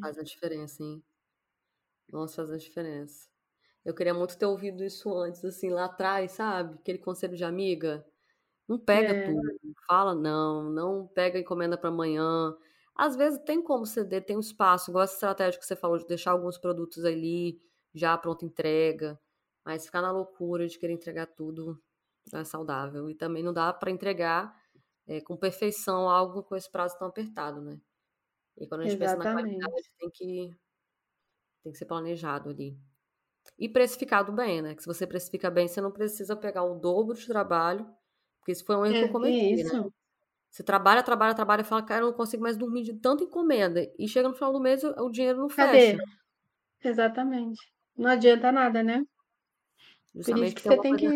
Faz 0.00 0.18
a 0.18 0.22
diferença, 0.22 0.82
hein? 0.82 1.02
Nossa, 2.12 2.36
faz 2.36 2.50
a 2.52 2.56
diferença. 2.56 3.28
Eu 3.84 3.94
queria 3.94 4.14
muito 4.14 4.36
ter 4.38 4.46
ouvido 4.46 4.84
isso 4.84 5.12
antes, 5.16 5.44
assim, 5.44 5.70
lá 5.70 5.86
atrás, 5.86 6.32
sabe? 6.32 6.74
Aquele 6.74 6.98
conselho 6.98 7.36
de 7.36 7.44
amiga. 7.44 8.04
Não 8.68 8.78
pega 8.78 9.14
é. 9.14 9.24
tudo, 9.24 9.40
fala 9.86 10.14
não, 10.14 10.70
não 10.70 11.06
pega 11.08 11.38
encomenda 11.38 11.76
para 11.78 11.88
amanhã. 11.88 12.54
Às 12.98 13.16
vezes 13.16 13.38
tem 13.44 13.62
como 13.62 13.86
ceder, 13.86 14.26
tem 14.26 14.36
um 14.36 14.40
espaço, 14.40 14.90
igual 14.90 15.04
essa 15.04 15.14
estratégia 15.14 15.60
que 15.60 15.64
você 15.64 15.76
falou 15.76 15.98
de 15.98 16.06
deixar 16.06 16.32
alguns 16.32 16.58
produtos 16.58 17.04
ali 17.04 17.62
já 17.94 18.18
pronta 18.18 18.44
entrega, 18.44 19.20
mas 19.64 19.86
ficar 19.86 20.02
na 20.02 20.10
loucura 20.10 20.66
de 20.66 20.78
querer 20.78 20.94
entregar 20.94 21.26
tudo 21.28 21.80
não 22.32 22.40
é 22.40 22.44
saudável. 22.44 23.08
E 23.08 23.14
também 23.14 23.42
não 23.42 23.52
dá 23.52 23.72
para 23.72 23.90
entregar 23.92 24.54
é, 25.06 25.20
com 25.20 25.36
perfeição 25.36 26.08
algo 26.10 26.42
com 26.42 26.56
esse 26.56 26.70
prazo 26.70 26.98
tão 26.98 27.08
apertado, 27.08 27.60
né? 27.62 27.80
E 28.58 28.66
quando 28.66 28.82
a 28.82 28.84
gente 28.84 28.96
Exatamente. 28.96 29.20
pensa 29.20 29.60
na 29.60 29.66
qualidade, 29.68 29.90
tem 29.98 30.10
que, 30.10 30.58
tem 31.62 31.72
que 31.72 31.78
ser 31.78 31.86
planejado 31.86 32.50
ali. 32.50 32.76
E 33.58 33.68
precificado 33.68 34.32
bem, 34.32 34.62
né? 34.62 34.74
Que 34.74 34.82
se 34.82 34.88
você 34.88 35.06
precifica 35.06 35.50
bem, 35.50 35.68
você 35.68 35.80
não 35.80 35.92
precisa 35.92 36.36
pegar 36.36 36.64
o 36.64 36.78
dobro 36.78 37.16
de 37.16 37.26
trabalho, 37.26 37.86
porque 38.38 38.52
isso 38.52 38.64
foi 38.64 38.76
um 38.76 38.84
erro 38.84 38.96
é, 38.96 38.98
que 39.00 39.04
eu 39.04 39.12
cometi, 39.12 39.56
né? 39.56 39.62
isso. 39.62 39.82
né? 39.82 39.90
Você 40.50 40.62
trabalha, 40.62 41.02
trabalha, 41.02 41.34
trabalha 41.34 41.60
e 41.62 41.64
fala, 41.64 41.82
cara, 41.84 42.02
eu 42.02 42.06
não 42.08 42.14
consigo 42.16 42.42
mais 42.42 42.56
dormir 42.56 42.82
de 42.82 42.94
tanta 42.94 43.24
encomenda. 43.24 43.82
E 43.98 44.08
chega 44.08 44.28
no 44.28 44.34
final 44.34 44.52
do 44.52 44.60
mês, 44.60 44.82
o 44.84 45.10
dinheiro 45.10 45.38
não 45.38 45.48
Cadê? 45.56 45.88
fecha. 45.88 45.96
Exatamente. 46.84 47.60
Não 47.96 48.10
adianta 48.10 48.52
nada, 48.52 48.82
né? 48.82 49.02
Justamente 50.14 50.40
Por 50.40 50.44
isso 50.44 50.54
que 50.56 50.62
você 50.62 50.80
tem 50.80 50.96
que. 50.96 51.08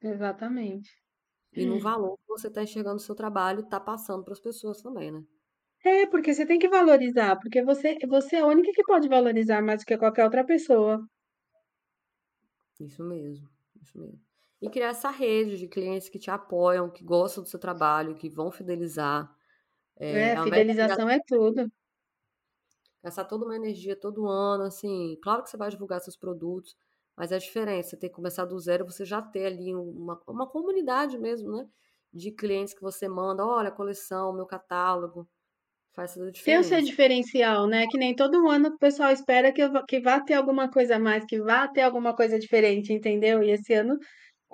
Exatamente. 0.00 0.88
E 1.56 1.64
no 1.66 1.80
valor 1.80 2.16
que 2.18 2.28
você 2.28 2.46
está 2.46 2.62
enxergando 2.62 2.96
o 2.96 3.00
seu 3.00 3.14
trabalho 3.14 3.60
está 3.62 3.80
passando 3.80 4.22
para 4.22 4.34
as 4.34 4.40
pessoas 4.40 4.80
também, 4.80 5.10
né? 5.10 5.24
É, 5.84 6.06
porque 6.06 6.32
você 6.34 6.44
tem 6.46 6.58
que 6.58 6.68
valorizar, 6.68 7.36
porque 7.38 7.62
você, 7.62 7.96
você 8.08 8.36
é 8.36 8.40
a 8.40 8.46
única 8.46 8.70
que 8.72 8.82
pode 8.84 9.08
valorizar 9.08 9.62
mais 9.62 9.80
do 9.82 9.86
que 9.86 9.96
qualquer 9.98 10.24
outra 10.24 10.44
pessoa. 10.44 10.98
Isso 12.78 13.02
mesmo, 13.02 13.48
isso 13.82 13.98
mesmo. 13.98 14.23
E 14.64 14.70
criar 14.70 14.88
essa 14.88 15.10
rede 15.10 15.58
de 15.58 15.68
clientes 15.68 16.08
que 16.08 16.18
te 16.18 16.30
apoiam, 16.30 16.90
que 16.90 17.04
gostam 17.04 17.42
do 17.42 17.48
seu 17.48 17.58
trabalho, 17.58 18.14
que 18.14 18.28
vão 18.28 18.50
fidelizar. 18.50 19.30
É, 19.96 20.32
é 20.32 20.42
fidelização 20.42 21.08
é 21.08 21.18
tudo. 21.26 21.70
Gastar 23.02 23.24
toda 23.24 23.44
uma 23.44 23.56
energia 23.56 23.94
todo 23.94 24.26
ano, 24.26 24.64
assim. 24.64 25.18
Claro 25.22 25.42
que 25.42 25.50
você 25.50 25.56
vai 25.56 25.68
divulgar 25.70 26.00
seus 26.00 26.16
produtos, 26.16 26.74
mas 27.16 27.30
é 27.32 27.38
diferente, 27.38 27.88
você 27.88 27.96
tem 27.96 28.08
que 28.08 28.16
começar 28.16 28.46
do 28.46 28.58
zero, 28.58 28.86
você 28.86 29.04
já 29.04 29.20
ter 29.20 29.46
ali 29.46 29.74
uma, 29.74 30.20
uma 30.26 30.46
comunidade 30.48 31.18
mesmo, 31.18 31.52
né? 31.52 31.68
De 32.12 32.30
clientes 32.32 32.72
que 32.72 32.80
você 32.80 33.06
manda, 33.06 33.44
olha, 33.44 33.68
a 33.68 33.72
coleção, 33.72 34.32
meu 34.32 34.46
catálogo. 34.46 35.28
Faz 35.92 36.14
toda 36.14 36.28
a 36.28 36.32
diferença. 36.32 36.70
Tem 36.70 36.78
o 36.78 36.82
seu 36.82 36.90
diferencial, 36.90 37.68
né? 37.68 37.86
Que 37.86 37.96
nem 37.96 38.16
todo 38.16 38.48
ano 38.48 38.68
o 38.68 38.78
pessoal 38.78 39.12
espera 39.12 39.52
que, 39.52 39.62
que 39.86 40.00
vá 40.00 40.20
ter 40.20 40.34
alguma 40.34 40.68
coisa 40.70 40.96
a 40.96 40.98
mais, 40.98 41.24
que 41.24 41.40
vá 41.40 41.68
ter 41.68 41.82
alguma 41.82 42.16
coisa 42.16 42.38
diferente, 42.38 42.92
entendeu? 42.92 43.42
E 43.42 43.50
esse 43.50 43.72
ano, 43.74 43.96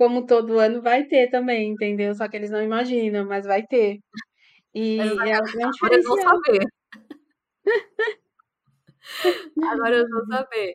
como 0.01 0.24
todo 0.24 0.59
ano, 0.59 0.80
vai 0.80 1.05
ter 1.05 1.28
também, 1.28 1.72
entendeu? 1.72 2.14
Só 2.14 2.26
que 2.26 2.34
eles 2.34 2.51
não 2.51 2.62
imaginam, 2.62 3.26
mas 3.26 3.44
vai 3.44 3.62
ter. 3.66 4.01
E 4.74 4.98
é, 4.98 5.05
é 5.05 5.38
um. 5.38 5.68
Agora 5.68 5.94
eu 5.94 6.03
vou 6.03 6.22
saber. 6.22 6.66
Agora 9.62 9.96
eu 9.98 10.09
vou 10.09 10.24
saber. 10.24 10.74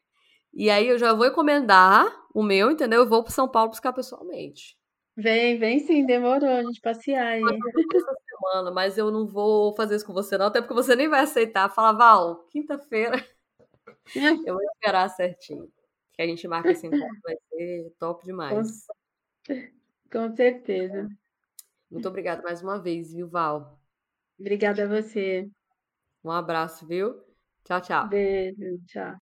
E 0.54 0.70
aí 0.70 0.88
eu 0.88 1.00
já 1.00 1.12
vou 1.12 1.26
encomendar 1.26 2.06
o 2.36 2.44
meu, 2.44 2.70
entendeu? 2.70 3.00
Eu 3.02 3.10
vou 3.10 3.24
para 3.24 3.34
São 3.34 3.50
Paulo 3.50 3.72
buscar 3.72 3.94
pessoalmente. 3.94 4.78
Vem, 5.18 5.58
vem 5.58 5.80
sim, 5.80 6.06
demorou 6.06 6.48
a 6.48 6.62
gente 6.62 6.80
passear 6.80 7.26
aí. 7.26 7.42
Essa 7.42 8.16
semana, 8.30 8.70
mas 8.70 8.96
eu 8.96 9.10
não 9.10 9.26
vou 9.26 9.74
fazer 9.74 9.96
isso 9.96 10.06
com 10.06 10.14
você, 10.14 10.38
não, 10.38 10.46
até 10.46 10.62
porque 10.62 10.76
você 10.76 10.96
nem 10.96 11.10
vai 11.10 11.22
aceitar. 11.22 11.68
Fala, 11.74 11.98
Val, 11.98 12.46
quinta-feira 12.52 13.26
eu 14.46 14.54
vou 14.54 14.64
esperar 14.76 15.10
certinho. 15.10 15.68
Que 16.14 16.22
a 16.22 16.28
gente 16.28 16.48
marca 16.48 16.70
esse 16.70 16.86
encontro, 16.86 17.08
vai 17.26 17.36
ser 17.50 17.92
top 17.98 18.24
demais. 18.24 18.86
Com, 20.12 20.36
certeza. 20.36 21.08
Muito 21.90 22.08
obrigada 22.08 22.42
mais 22.44 22.62
uma 22.62 22.80
vez, 22.80 23.12
viu, 23.12 23.28
Val? 23.28 23.80
Obrigada 24.40 24.84
a 24.84 24.88
você. 24.88 25.50
Um 26.26 26.32
abraço, 26.32 26.86
viu? 26.86 27.24
Tchau, 27.64 27.80
tchau. 27.82 28.10
Beijo, 28.10 28.80
tchau. 28.88 29.14